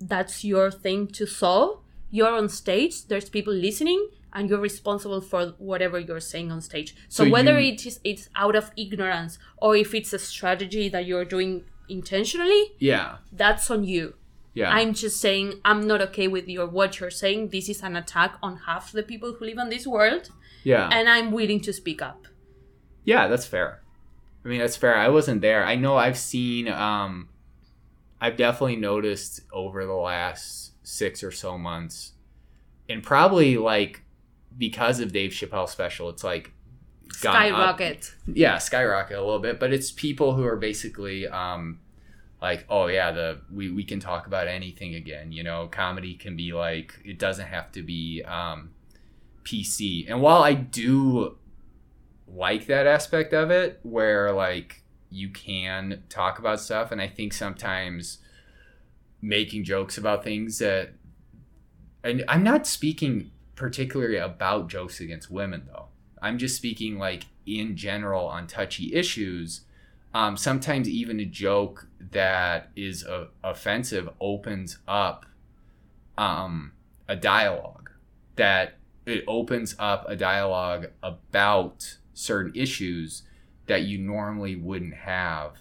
That's 0.00 0.44
your 0.44 0.70
thing 0.70 1.08
to 1.08 1.26
solve. 1.26 1.80
You're 2.10 2.34
on 2.34 2.48
stage 2.48 3.06
there's 3.06 3.28
people 3.28 3.52
listening 3.52 4.08
and 4.32 4.48
you're 4.48 4.60
responsible 4.60 5.20
for 5.20 5.54
whatever 5.58 5.98
you're 5.98 6.20
saying 6.20 6.50
on 6.50 6.60
stage. 6.60 6.94
So, 7.08 7.24
So 7.24 7.30
whether 7.30 7.58
you- 7.60 7.72
it 7.74 7.86
is 7.86 8.00
it's 8.04 8.28
out 8.34 8.56
of 8.56 8.70
ignorance 8.76 9.38
or 9.58 9.76
if 9.76 9.94
it's 9.94 10.12
a 10.12 10.18
strategy 10.18 10.88
that 10.88 11.04
you're 11.06 11.24
doing 11.24 11.64
intentionally 11.88 12.72
yeah. 12.78 13.16
that's 13.32 13.70
on 13.70 13.84
you 13.84 14.14
yeah 14.54 14.70
i'm 14.70 14.94
just 14.94 15.20
saying 15.20 15.54
i'm 15.64 15.86
not 15.86 16.00
okay 16.00 16.28
with 16.28 16.48
your 16.48 16.66
what 16.66 16.98
you're 17.00 17.10
saying 17.10 17.48
this 17.50 17.68
is 17.68 17.82
an 17.82 17.96
attack 17.96 18.36
on 18.42 18.56
half 18.66 18.92
the 18.92 19.02
people 19.02 19.34
who 19.34 19.44
live 19.44 19.58
on 19.58 19.68
this 19.68 19.86
world 19.86 20.30
yeah 20.62 20.88
and 20.92 21.08
i'm 21.08 21.30
willing 21.32 21.60
to 21.60 21.72
speak 21.72 22.00
up 22.00 22.26
Yeah, 23.04 23.28
that's 23.28 23.44
fair. 23.44 23.82
I 24.44 24.48
mean, 24.48 24.60
that's 24.60 24.76
fair. 24.76 24.96
I 24.96 25.08
wasn't 25.10 25.40
there. 25.42 25.62
I 25.64 25.74
know 25.76 25.96
I've 25.98 26.16
seen 26.16 26.68
um 26.68 27.28
I've 28.20 28.36
definitely 28.36 28.76
noticed 28.76 29.40
over 29.52 29.84
the 29.84 29.92
last 30.10 30.72
6 30.86 31.22
or 31.22 31.30
so 31.32 31.58
months 31.58 32.12
and 32.88 33.02
probably 33.02 33.58
like 33.58 34.02
because 34.56 35.00
of 35.00 35.12
Dave 35.12 35.32
Chappelle 35.32 35.68
special, 35.68 36.08
it's 36.08 36.24
like 36.24 36.52
gone 37.20 37.36
up. 37.36 37.42
skyrocket 37.42 38.14
Yeah, 38.26 38.56
skyrocket 38.58 39.16
a 39.18 39.24
little 39.28 39.40
bit, 39.40 39.60
but 39.60 39.72
it's 39.72 39.90
people 39.92 40.34
who 40.34 40.44
are 40.46 40.56
basically 40.56 41.26
um 41.28 41.80
like, 42.44 42.66
oh 42.68 42.88
yeah, 42.88 43.10
the 43.10 43.40
we, 43.50 43.70
we 43.70 43.84
can 43.84 44.00
talk 44.00 44.26
about 44.26 44.48
anything 44.48 44.94
again, 44.94 45.32
you 45.32 45.42
know, 45.42 45.66
comedy 45.66 46.12
can 46.14 46.36
be 46.36 46.52
like 46.52 47.00
it 47.02 47.18
doesn't 47.18 47.46
have 47.46 47.72
to 47.72 47.82
be 47.82 48.22
um 48.24 48.70
PC. 49.44 50.04
And 50.10 50.20
while 50.20 50.42
I 50.42 50.52
do 50.52 51.38
like 52.28 52.66
that 52.66 52.86
aspect 52.86 53.32
of 53.32 53.50
it 53.50 53.80
where 53.82 54.30
like 54.30 54.82
you 55.08 55.30
can 55.30 56.02
talk 56.10 56.38
about 56.38 56.60
stuff 56.60 56.92
and 56.92 57.00
I 57.00 57.08
think 57.08 57.32
sometimes 57.32 58.18
making 59.22 59.64
jokes 59.64 59.96
about 59.96 60.22
things 60.22 60.58
that 60.58 60.90
and 62.02 62.24
I'm 62.28 62.42
not 62.42 62.66
speaking 62.66 63.30
particularly 63.54 64.18
about 64.18 64.68
jokes 64.68 65.00
against 65.00 65.30
women 65.30 65.62
though. 65.72 65.86
I'm 66.20 66.36
just 66.36 66.56
speaking 66.56 66.98
like 66.98 67.24
in 67.46 67.74
general 67.74 68.26
on 68.26 68.46
touchy 68.46 68.92
issues. 68.94 69.62
um, 70.12 70.36
sometimes 70.36 70.88
even 70.88 71.20
a 71.20 71.24
joke 71.24 71.88
that 72.12 72.70
is 72.76 73.04
uh, 73.04 73.26
offensive 73.42 74.08
opens 74.20 74.78
up 74.86 75.26
um, 76.16 76.72
a 77.08 77.16
dialogue 77.16 77.90
that 78.36 78.78
it 79.06 79.24
opens 79.28 79.74
up 79.78 80.04
a 80.08 80.16
dialogue 80.16 80.86
about 81.02 81.98
certain 82.14 82.52
issues 82.54 83.22
that 83.66 83.82
you 83.82 83.98
normally 83.98 84.56
wouldn't 84.56 84.94
have. 84.94 85.52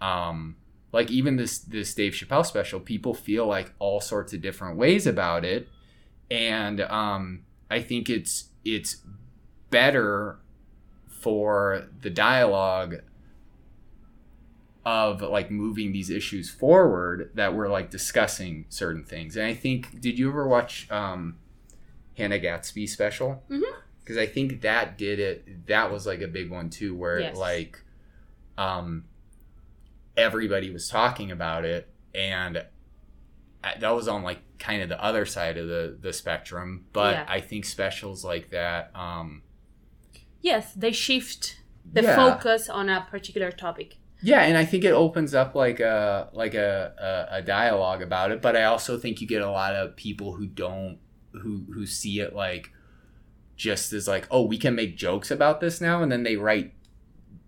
Um, 0.00 0.56
like 0.92 1.10
even 1.10 1.36
this 1.36 1.58
this 1.58 1.94
Dave 1.94 2.12
Chappelle 2.12 2.44
special 2.44 2.80
people 2.80 3.14
feel 3.14 3.46
like 3.46 3.72
all 3.78 4.00
sorts 4.00 4.32
of 4.32 4.40
different 4.40 4.76
ways 4.76 5.06
about 5.06 5.44
it. 5.44 5.68
And 6.30 6.80
um, 6.80 7.42
I 7.70 7.80
think 7.80 8.08
it's 8.08 8.50
it's 8.64 9.02
better 9.70 10.38
for 11.08 11.86
the 12.00 12.10
dialogue 12.10 13.02
of 14.84 15.20
like 15.20 15.50
moving 15.50 15.92
these 15.92 16.08
issues 16.10 16.48
forward 16.50 17.30
that 17.34 17.54
we're 17.54 17.68
like 17.68 17.90
discussing 17.90 18.64
certain 18.68 19.04
things. 19.04 19.36
And 19.36 19.46
I 19.46 19.54
think, 19.54 20.00
did 20.00 20.18
you 20.18 20.28
ever 20.30 20.48
watch 20.48 20.90
um, 20.90 21.36
Hannah 22.16 22.38
Gadsby 22.38 22.86
special? 22.86 23.42
Because 24.02 24.16
I 24.16 24.26
think 24.26 24.62
that 24.62 24.96
did 24.96 25.20
it. 25.20 25.66
That 25.66 25.92
was 25.92 26.06
like 26.06 26.20
a 26.22 26.28
big 26.28 26.50
one 26.50 26.70
too, 26.70 26.94
where 26.94 27.20
Yes. 27.20 27.36
like 27.36 27.82
um, 28.56 29.04
everybody 30.16 30.70
was 30.70 30.88
talking 30.88 31.30
about 31.30 31.64
it, 31.64 31.88
and 32.14 32.64
that 33.78 33.90
was 33.90 34.08
on 34.08 34.22
like 34.22 34.38
kind 34.58 34.82
of 34.82 34.88
the 34.88 35.02
other 35.02 35.24
side 35.26 35.58
of 35.58 35.68
the 35.68 35.96
the 36.00 36.12
spectrum. 36.12 36.86
But 36.92 37.14
Yeah. 37.14 37.26
I 37.28 37.40
think 37.40 37.64
specials 37.66 38.24
like 38.24 38.50
that. 38.50 38.90
Um, 38.94 39.42
Yes, 40.42 40.72
they 40.72 40.90
shift 40.92 41.60
the 41.84 42.00
Yeah. 42.02 42.16
focus 42.16 42.70
on 42.70 42.88
a 42.88 43.06
particular 43.10 43.52
topic. 43.52 43.98
Yeah, 44.22 44.42
and 44.42 44.56
I 44.58 44.64
think 44.66 44.84
it 44.84 44.92
opens 44.92 45.34
up 45.34 45.54
like 45.54 45.80
a 45.80 46.28
like 46.32 46.54
a, 46.54 47.28
a, 47.32 47.36
a 47.38 47.42
dialogue 47.42 48.02
about 48.02 48.30
it. 48.32 48.42
But 48.42 48.56
I 48.56 48.64
also 48.64 48.98
think 48.98 49.20
you 49.20 49.26
get 49.26 49.42
a 49.42 49.50
lot 49.50 49.74
of 49.74 49.96
people 49.96 50.34
who 50.34 50.46
don't 50.46 50.98
who 51.32 51.64
who 51.72 51.86
see 51.86 52.20
it 52.20 52.34
like 52.34 52.70
just 53.56 53.92
as 53.92 54.08
like, 54.08 54.26
oh, 54.30 54.42
we 54.46 54.58
can 54.58 54.74
make 54.74 54.96
jokes 54.96 55.30
about 55.30 55.60
this 55.60 55.80
now, 55.80 56.02
and 56.02 56.10
then 56.12 56.22
they 56.22 56.36
write 56.36 56.72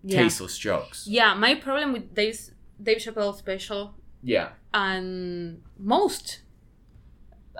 Yeah. 0.03 0.23
tasteless 0.23 0.57
jokes. 0.57 1.07
Yeah, 1.07 1.33
my 1.33 1.55
problem 1.55 1.93
with 1.93 2.13
Dave's, 2.13 2.51
Dave 2.81 2.97
Chappelle 2.97 3.35
special 3.35 3.95
Yeah, 4.21 4.49
and 4.73 5.61
most 5.77 6.41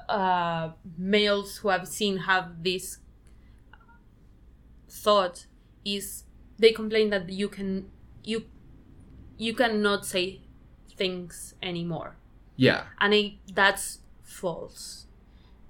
uh, 0.09 0.71
males 0.97 1.57
who 1.57 1.69
I've 1.69 1.87
seen 1.87 2.17
have 2.17 2.63
this 2.63 2.97
thought 4.89 5.45
is 5.85 6.23
they 6.59 6.71
complain 6.71 7.09
that 7.09 7.29
you 7.29 7.47
can 7.49 7.89
you 8.23 8.45
you 9.37 9.53
cannot 9.53 10.05
say 10.05 10.41
things 10.95 11.55
anymore. 11.61 12.17
Yeah, 12.55 12.85
and 12.99 13.13
I, 13.13 13.37
that's 13.53 13.99
false. 14.21 15.07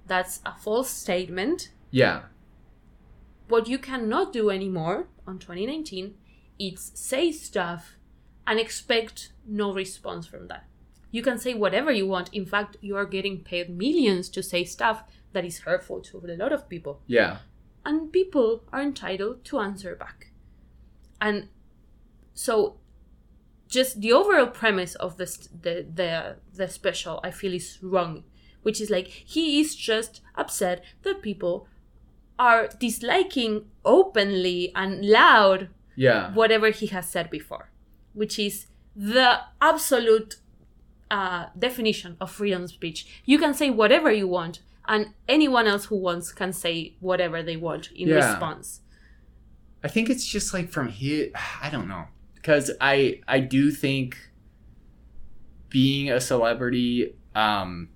That's 0.06 0.42
a 0.46 0.54
false 0.54 0.90
statement. 0.90 1.72
Yeah, 1.92 2.24
what 3.48 3.68
you 3.68 3.78
cannot 3.78 4.34
do 4.34 4.50
anymore 4.50 5.08
on 5.28 5.40
2019 5.40 6.16
is 6.60 6.92
say 6.94 7.32
stuff 7.32 7.98
and 8.46 8.60
expect 8.60 9.32
no 9.46 9.74
response 9.74 10.28
from 10.28 10.48
that. 10.48 10.66
You 11.12 11.22
can 11.22 11.38
say 11.38 11.54
whatever 11.54 11.92
you 11.92 12.08
want. 12.08 12.30
In 12.34 12.46
fact 12.46 12.78
you 12.82 12.96
are 12.96 13.06
getting 13.06 13.44
paid 13.44 13.70
millions 13.70 14.30
to 14.30 14.44
say 14.44 14.64
stuff 14.64 15.04
that 15.34 15.46
is 15.46 15.60
hurtful 15.60 16.02
to 16.02 16.18
a 16.18 16.36
lot 16.36 16.52
of 16.52 16.68
people. 16.68 17.02
Yeah, 17.08 17.38
and 17.86 18.12
people 18.12 18.64
are 18.72 18.82
entitled 18.82 19.44
to 19.46 19.60
answer 19.60 19.96
back. 19.96 20.32
And 21.22 21.48
so 22.34 22.78
just 23.74 24.02
the 24.02 24.12
overall 24.20 24.48
premise 24.62 24.94
of 25.06 25.18
this 25.18 25.34
the 25.66 25.76
the 26.00 26.12
the 26.60 26.68
special 26.80 27.20
i 27.24 27.32
feel 27.40 27.54
is 27.54 27.80
wrong 27.82 28.24
which 28.66 28.80
is 28.84 28.90
like 28.90 29.08
he 29.36 29.60
is 29.62 29.76
just 29.76 30.22
upset 30.36 30.84
that 31.04 31.22
people 31.22 31.68
are 32.40 32.68
disliking 32.80 33.54
openly 33.86 34.72
and 34.76 34.92
loud 35.20 35.70
yeah, 35.96 36.34
whatever 36.34 36.70
he 36.72 36.88
has 36.88 37.08
said 37.08 37.30
before 37.30 37.66
which 38.14 38.40
is 38.40 38.66
the 38.96 39.42
absolute 39.62 40.38
uh, 41.12 41.46
definition 41.68 42.18
of 42.20 42.32
freedom 42.32 42.64
of 42.64 42.70
speech 42.70 43.00
you 43.26 43.38
can 43.44 43.54
say 43.54 43.70
whatever 43.70 44.12
you 44.12 44.28
want 44.28 44.56
and 44.88 45.14
anyone 45.28 45.68
else 45.68 45.86
who 45.86 45.96
wants 46.08 46.32
can 46.32 46.52
say 46.52 46.96
whatever 47.00 47.44
they 47.44 47.56
want 47.68 47.92
in 47.92 48.08
Yeah. 48.08 48.16
response 48.16 48.82
I 49.84 49.90
think 49.90 50.10
it's 50.10 50.26
just 50.26 50.54
like 50.54 50.70
from 50.70 50.88
here. 50.88 51.30
I 51.62 51.70
don't 51.70 51.90
know 51.94 52.06
because 52.44 52.72
I 52.82 53.22
I 53.26 53.40
do 53.40 53.72
think 53.72 54.18
being 55.70 56.12
a 56.12 56.20
celebrity 56.20 57.16
um 57.34 57.90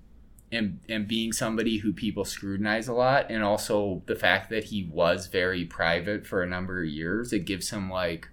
and 0.50 0.80
and 0.88 1.06
being 1.06 1.32
somebody 1.32 1.76
who 1.76 1.92
people 1.92 2.24
scrutinize 2.24 2.88
a 2.88 2.92
lot 2.94 3.30
and 3.30 3.44
also 3.44 4.02
the 4.06 4.16
fact 4.16 4.48
that 4.48 4.64
he 4.64 4.88
was 4.90 5.26
very 5.26 5.64
private 5.66 6.26
for 6.26 6.42
a 6.42 6.46
number 6.46 6.82
of 6.82 6.88
years 6.88 7.32
it 7.32 7.44
gives 7.44 7.70
him 7.70 7.90
like 7.90 8.28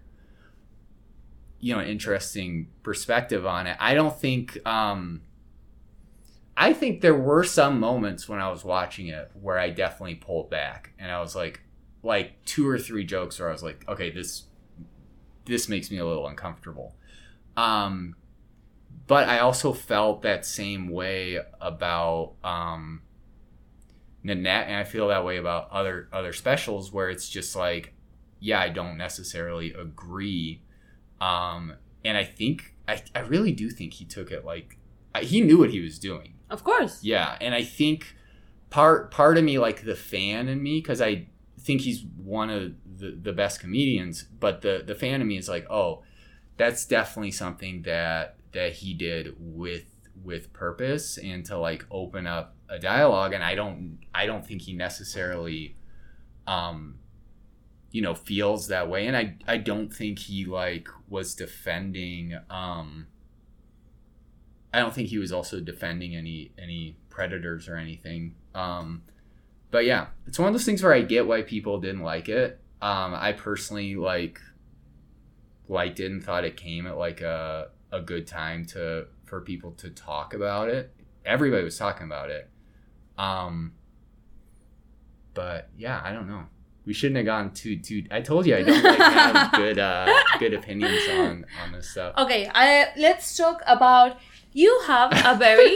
you 1.59 1.75
know 1.75 1.81
interesting 1.81 2.67
perspective 2.81 3.45
on 3.45 3.67
it. 3.67 3.75
I 3.79 3.93
don't 3.93 4.17
think 4.17 4.57
um 4.65 5.21
i 6.55 6.71
think 6.71 7.01
there 7.01 7.15
were 7.15 7.43
some 7.43 7.79
moments 7.81 8.29
when 8.29 8.39
i 8.39 8.49
was 8.49 8.63
watching 8.63 9.07
it 9.07 9.29
where 9.33 9.59
i 9.59 9.69
definitely 9.69 10.15
pulled 10.15 10.49
back 10.49 10.93
and 10.97 11.11
i 11.11 11.19
was 11.19 11.35
like 11.35 11.59
like 12.01 12.33
two 12.45 12.65
or 12.65 12.79
three 12.79 13.03
jokes 13.03 13.39
where 13.39 13.49
i 13.49 13.51
was 13.51 13.63
like 13.63 13.83
okay 13.89 14.09
this 14.09 14.43
this 15.45 15.69
makes 15.69 15.89
me 15.91 15.97
a 15.97 16.05
little 16.05 16.27
uncomfortable. 16.27 16.95
Um 17.57 18.15
but 19.07 19.29
I 19.29 19.39
also 19.39 19.71
felt 19.71 20.23
that 20.23 20.45
same 20.45 20.89
way 20.89 21.39
about 21.61 22.33
um, 22.43 23.01
Nanette, 24.23 24.67
and 24.67 24.77
I 24.77 24.83
feel 24.83 25.09
that 25.09 25.23
way 25.23 25.37
about 25.37 25.69
other 25.71 26.09
other 26.11 26.33
specials 26.33 26.91
where 26.91 27.09
it's 27.09 27.29
just 27.29 27.55
like, 27.55 27.93
yeah, 28.39 28.59
I 28.59 28.69
don't 28.69 28.97
necessarily 28.97 29.73
agree, 29.73 30.61
um, 31.21 31.73
and 32.03 32.17
I 32.17 32.23
think 32.23 32.73
I, 32.87 33.03
I 33.13 33.19
really 33.19 33.51
do 33.51 33.69
think 33.69 33.93
he 33.93 34.05
took 34.05 34.31
it 34.31 34.43
like 34.43 34.77
I- 35.13 35.21
he 35.23 35.41
knew 35.41 35.59
what 35.59 35.69
he 35.69 35.81
was 35.81 35.99
doing. 35.99 36.33
of 36.49 36.63
course. 36.63 37.03
Yeah, 37.03 37.37
and 37.39 37.53
I 37.53 37.63
think 37.63 38.15
part 38.71 39.11
part 39.11 39.37
of 39.37 39.43
me, 39.43 39.59
like 39.59 39.83
the 39.85 39.95
fan 39.95 40.47
in 40.47 40.63
me, 40.63 40.79
because 40.79 41.01
I 41.01 41.27
think 41.59 41.81
he's 41.81 42.03
one 42.17 42.49
of 42.49 42.73
the, 42.97 43.17
the 43.21 43.33
best 43.33 43.59
comedians, 43.59 44.23
but 44.23 44.61
the 44.61 44.83
the 44.85 44.95
fan 44.95 45.21
of 45.21 45.27
me 45.27 45.37
is 45.37 45.49
like, 45.49 45.69
oh, 45.69 46.03
that's 46.57 46.85
definitely 46.85 47.31
something 47.31 47.83
that 47.83 48.37
that 48.53 48.73
he 48.73 48.93
did 48.93 49.35
with 49.39 49.85
with 50.23 50.53
purpose 50.53 51.17
and 51.17 51.45
to 51.45 51.57
like 51.57 51.85
open 51.91 52.25
up 52.25 52.55
a 52.69 52.79
dialogue. 52.79 53.33
And 53.33 53.43
I 53.43 53.55
don't 53.55 53.99
I 54.13 54.25
don't 54.25 54.45
think 54.45 54.63
he 54.63 54.73
necessarily, 54.73 55.75
um, 56.47 56.99
you 57.91 58.01
know, 58.01 58.15
feels 58.15 58.67
that 58.67 58.89
way. 58.89 59.07
And 59.07 59.15
I 59.15 59.35
I 59.47 59.57
don't 59.57 59.93
think 59.93 60.19
he 60.19 60.45
like 60.45 60.87
was 61.09 61.35
defending 61.35 62.37
um 62.49 63.07
I 64.75 64.79
don't 64.79 64.93
think 64.93 65.07
he 65.07 65.17
was 65.17 65.31
also 65.31 65.61
defending 65.61 66.15
any 66.17 66.51
any 66.57 66.97
predators 67.09 67.69
or 67.69 67.77
anything. 67.77 68.35
Um, 68.53 69.03
but 69.71 69.85
yeah, 69.85 70.07
it's 70.27 70.37
one 70.37 70.49
of 70.49 70.53
those 70.53 70.65
things 70.65 70.83
where 70.83 70.93
I 70.93 71.01
get 71.01 71.27
why 71.27 71.43
people 71.43 71.79
didn't 71.79 72.01
like 72.01 72.27
it. 72.27 72.59
Um, 72.81 73.13
I 73.15 73.31
personally 73.31 73.95
like 73.95 74.39
liked 75.67 75.99
it 75.99 76.11
and 76.11 76.23
thought 76.23 76.43
it 76.45 76.57
came 76.57 76.85
at 76.87 76.97
like 76.97 77.21
a 77.21 77.69
a 77.91 78.01
good 78.01 78.27
time 78.27 78.65
to 78.65 79.07
for 79.25 79.41
people 79.41 79.71
to 79.73 79.89
talk 79.89 80.33
about 80.33 80.69
it. 80.69 80.93
Everybody 81.25 81.63
was 81.63 81.77
talking 81.77 82.05
about 82.05 82.29
it. 82.29 82.49
Um, 83.17 83.73
but 85.33 85.69
yeah, 85.77 86.01
I 86.03 86.11
don't 86.11 86.27
know. 86.27 86.43
We 86.85 86.93
shouldn't 86.93 87.17
have 87.17 87.25
gone 87.25 87.51
too 87.53 87.77
too. 87.79 88.03
I 88.11 88.21
told 88.21 88.45
you 88.45 88.55
I 88.55 88.61
don't 88.61 88.83
like 88.83 88.99
have 88.99 89.51
good 89.53 89.79
uh, 89.79 90.13
good 90.37 90.53
opinions 90.53 91.01
on 91.09 91.45
on 91.63 91.71
this 91.71 91.89
stuff. 91.89 92.13
okay 92.17 92.49
I, 92.53 92.89
let's 92.97 93.35
talk 93.35 93.61
about 93.65 94.17
you 94.53 94.81
have 94.85 95.11
a 95.25 95.35
very 95.37 95.75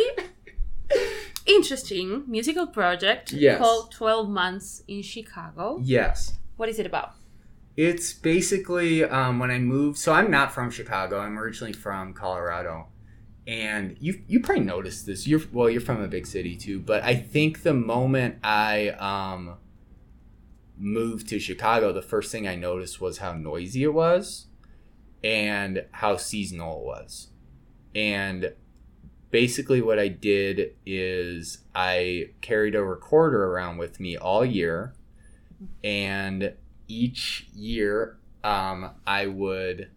interesting 1.47 2.23
musical 2.27 2.67
project 2.67 3.31
Yes. 3.33 3.57
called 3.59 3.91
12 3.91 4.29
months 4.29 4.83
in 4.87 5.01
chicago 5.01 5.79
Yes. 5.81 6.37
What 6.59 6.67
is 6.67 6.77
it 6.77 6.85
about 6.85 7.13
It's 7.77 8.11
basically 8.11 9.05
um, 9.05 9.39
when 9.39 9.49
I 9.49 9.59
moved. 9.59 9.97
So 9.97 10.11
I'm 10.11 10.29
not 10.29 10.51
from 10.51 10.69
Chicago. 10.69 11.19
I'm 11.21 11.39
originally 11.39 11.71
from 11.71 12.13
Colorado, 12.13 12.87
and 13.47 13.95
you 14.01 14.21
you 14.27 14.41
probably 14.41 14.65
noticed 14.65 15.05
this. 15.05 15.25
You're 15.25 15.41
well, 15.53 15.69
you're 15.69 15.79
from 15.89 16.01
a 16.01 16.07
big 16.07 16.27
city 16.27 16.57
too. 16.57 16.81
But 16.81 17.03
I 17.03 17.15
think 17.15 17.63
the 17.63 17.73
moment 17.73 18.39
I 18.43 18.89
um, 18.89 19.55
moved 20.77 21.29
to 21.29 21.39
Chicago, 21.39 21.93
the 21.93 22.01
first 22.01 22.29
thing 22.31 22.45
I 22.45 22.55
noticed 22.55 22.99
was 22.99 23.19
how 23.19 23.31
noisy 23.33 23.83
it 23.83 23.93
was, 23.93 24.47
and 25.23 25.85
how 25.91 26.17
seasonal 26.17 26.81
it 26.81 26.85
was, 26.85 27.29
and 27.95 28.53
basically 29.31 29.81
what 29.81 29.99
I 29.99 30.09
did 30.09 30.75
is 30.85 31.59
I 31.73 32.31
carried 32.41 32.75
a 32.75 32.83
recorder 32.83 33.45
around 33.45 33.77
with 33.77 33.99
me 33.99 34.17
all 34.17 34.43
year, 34.43 34.93
and 35.83 36.53
each 36.87 37.47
year 37.53 38.17
um, 38.43 38.91
I 39.05 39.27
would 39.27 39.89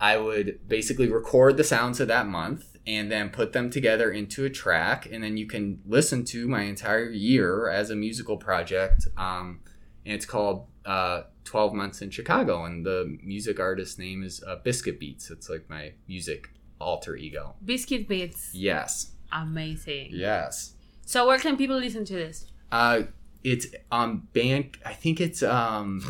I 0.00 0.16
would 0.18 0.60
basically 0.68 1.08
record 1.08 1.56
the 1.56 1.64
sounds 1.64 2.00
of 2.00 2.08
that 2.08 2.26
month 2.26 2.76
and 2.86 3.10
then 3.10 3.30
put 3.30 3.52
them 3.52 3.70
together 3.70 4.10
into 4.10 4.44
a 4.44 4.50
track, 4.50 5.08
and 5.10 5.24
then 5.24 5.36
you 5.36 5.46
can 5.46 5.80
listen 5.86 6.24
to 6.26 6.46
my 6.46 6.62
entire 6.62 7.08
year 7.08 7.68
as 7.68 7.90
a 7.90 7.96
musical 7.96 8.36
project. 8.36 9.08
Um, 9.16 9.60
and 10.04 10.14
it's 10.14 10.26
called 10.26 10.66
uh, 10.84 11.22
12 11.44 11.72
Months 11.72 12.02
in 12.02 12.10
Chicago, 12.10 12.64
and 12.64 12.84
the 12.84 13.16
music 13.22 13.58
artist's 13.58 13.98
name 13.98 14.22
is 14.22 14.42
uh, 14.46 14.56
Biscuit 14.56 15.00
Beats. 15.00 15.30
It's 15.30 15.48
like 15.48 15.70
my 15.70 15.92
music 16.06 16.50
alter 16.78 17.16
ego. 17.16 17.54
Biscuit 17.64 18.06
Beats. 18.06 18.50
Yes. 18.52 19.12
Amazing. 19.32 20.08
Yes. 20.10 20.74
So 21.06 21.26
where 21.26 21.38
can 21.38 21.56
people 21.56 21.76
listen 21.78 22.04
to 22.04 22.14
this? 22.14 22.50
Uh, 22.70 23.02
it's 23.44 23.66
on 23.92 24.26
band. 24.32 24.78
I 24.84 24.94
think 24.94 25.20
it's 25.20 25.42
um, 25.42 26.02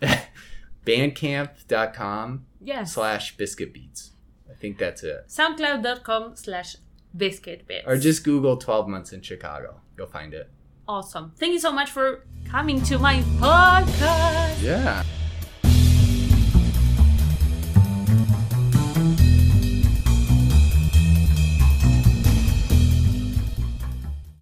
bandcamp.com 0.86 2.46
Yes. 2.60 2.94
slash 2.94 3.36
biscuit 3.36 3.72
beats. 3.74 4.12
I 4.50 4.54
think 4.54 4.78
that's 4.78 5.02
it. 5.02 5.26
Soundcloud.com 5.28 6.36
slash 6.36 6.76
biscuit 7.16 7.66
bits. 7.66 7.84
Or 7.86 7.96
just 7.96 8.24
Google 8.24 8.56
12 8.56 8.88
months 8.88 9.12
in 9.12 9.20
Chicago. 9.22 9.80
You'll 9.98 10.06
find 10.06 10.32
it. 10.34 10.50
awesome. 10.88 11.32
Thank 11.38 11.52
you 11.54 11.58
so 11.60 11.72
much 11.72 11.90
for 11.90 12.26
coming 12.46 12.82
to 12.82 12.98
my 12.98 13.20
podcast. 13.40 14.62
Yeah. 14.62 15.02